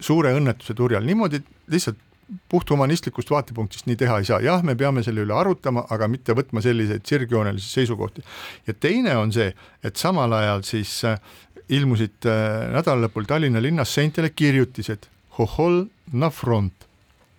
suure 0.00 0.34
õnnetuse 0.36 0.74
turjal, 0.74 1.04
niimoodi 1.06 1.42
lihtsalt 1.72 2.02
puhthumanistlikust 2.50 3.30
vaatepunktist 3.30 3.86
nii 3.86 3.98
teha 4.00 4.18
ei 4.18 4.26
saa, 4.26 4.40
jah, 4.42 4.62
me 4.66 4.74
peame 4.78 5.02
selle 5.06 5.22
üle 5.22 5.34
arutama, 5.34 5.84
aga 5.94 6.08
mitte 6.10 6.34
võtma 6.34 6.62
selliseid 6.64 7.06
sirgjoonelisi 7.06 7.68
seisukohti. 7.78 8.24
ja 8.66 8.74
teine 8.74 9.16
on 9.16 9.32
see, 9.32 9.52
et 9.84 9.96
samal 9.96 10.32
ajal 10.34 10.64
siis 10.66 10.98
äh, 11.04 11.20
ilmusid 11.68 12.26
äh, 12.26 12.66
nädala 12.74 13.06
lõpul 13.06 13.28
Tallinna 13.30 13.62
linnas 13.62 13.94
seintele 13.94 14.30
kirjutised, 14.30 15.06
hohol 15.38 15.84
na 16.12 16.30
front, 16.30 16.86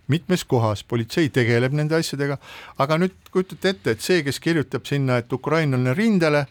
mitmes 0.08 0.46
kohas 0.48 0.84
politsei 0.88 1.30
tegeleb 1.36 1.76
nende 1.76 2.00
asjadega, 2.00 2.38
aga 2.80 3.00
nüüd 3.02 3.16
kujutate 3.32 3.76
ette, 3.76 3.96
et 3.96 4.04
see, 4.04 4.24
kes 4.24 4.40
kirjutab 4.40 4.88
sinna, 4.88 5.20
et 5.20 5.34
ukrainlane 5.34 5.96
rindele, 5.98 6.46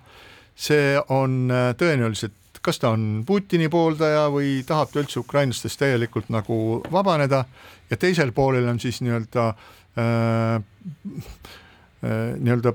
see 0.57 0.97
on 1.09 1.47
äh, 1.49 1.71
tõenäoliselt 1.81 2.37
kas 2.67 2.81
ta 2.83 2.91
on 2.97 3.23
Putini 3.27 3.69
pooldaja 3.71 4.27
või 4.33 4.61
tahab 4.67 4.91
ta 4.91 5.01
üldse 5.03 5.21
ukrainlastest 5.23 5.79
täielikult 5.79 6.31
nagu 6.35 6.81
vabaneda. 6.93 7.45
Ja 7.91 7.99
teisel 8.01 8.33
poolel 8.35 8.67
on 8.69 8.81
siis 8.83 8.99
nii-öelda 9.05 9.47
äh, 9.49 10.57
äh, 10.59 12.35
nii-öelda 12.39 12.75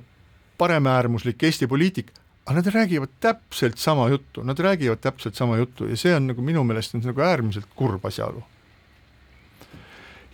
paremäärmuslik 0.61 1.43
Eesti 1.43 1.67
poliitik, 1.67 2.13
aga 2.45 2.59
nad 2.59 2.69
räägivad 2.73 3.17
täpselt 3.19 3.77
sama 3.77 4.07
juttu, 4.09 4.43
nad 4.43 4.59
räägivad 4.59 5.01
täpselt 5.01 5.35
sama 5.35 5.57
juttu 5.57 5.89
ja 5.89 5.97
see 5.97 6.15
on 6.15 6.27
nagu 6.31 6.41
minu 6.41 6.63
meelest 6.63 6.95
on 6.95 7.03
nagu 7.05 7.21
äärmiselt 7.21 7.67
kurb 7.75 8.05
asjaolu. 8.05 8.43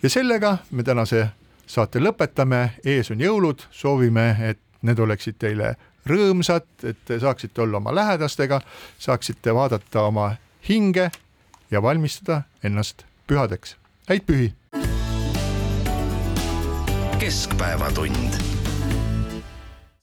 ja 0.02 0.10
sellega 0.10 0.58
me 0.70 0.82
tänase 0.82 1.28
saate 1.66 2.00
lõpetame, 2.00 2.68
ees 2.84 3.10
on 3.10 3.20
jõulud, 3.20 3.66
soovime, 3.70 4.30
et 4.50 4.60
need 4.82 4.98
oleksid 4.98 5.36
teile 5.38 5.74
rõõmsad, 6.08 6.66
et 6.82 6.98
te 7.04 7.20
saaksite 7.20 7.62
olla 7.62 7.80
oma 7.82 7.94
lähedastega, 7.94 8.60
saaksite 8.98 9.54
vaadata 9.54 10.08
oma 10.08 10.30
hinge 10.68 11.10
ja 11.70 11.82
valmistada 11.82 12.42
ennast 12.64 13.04
pühadeks. 13.26 13.76
häid 14.08 14.24
pühi! 14.26 14.52
keskpäevatund 17.18 18.57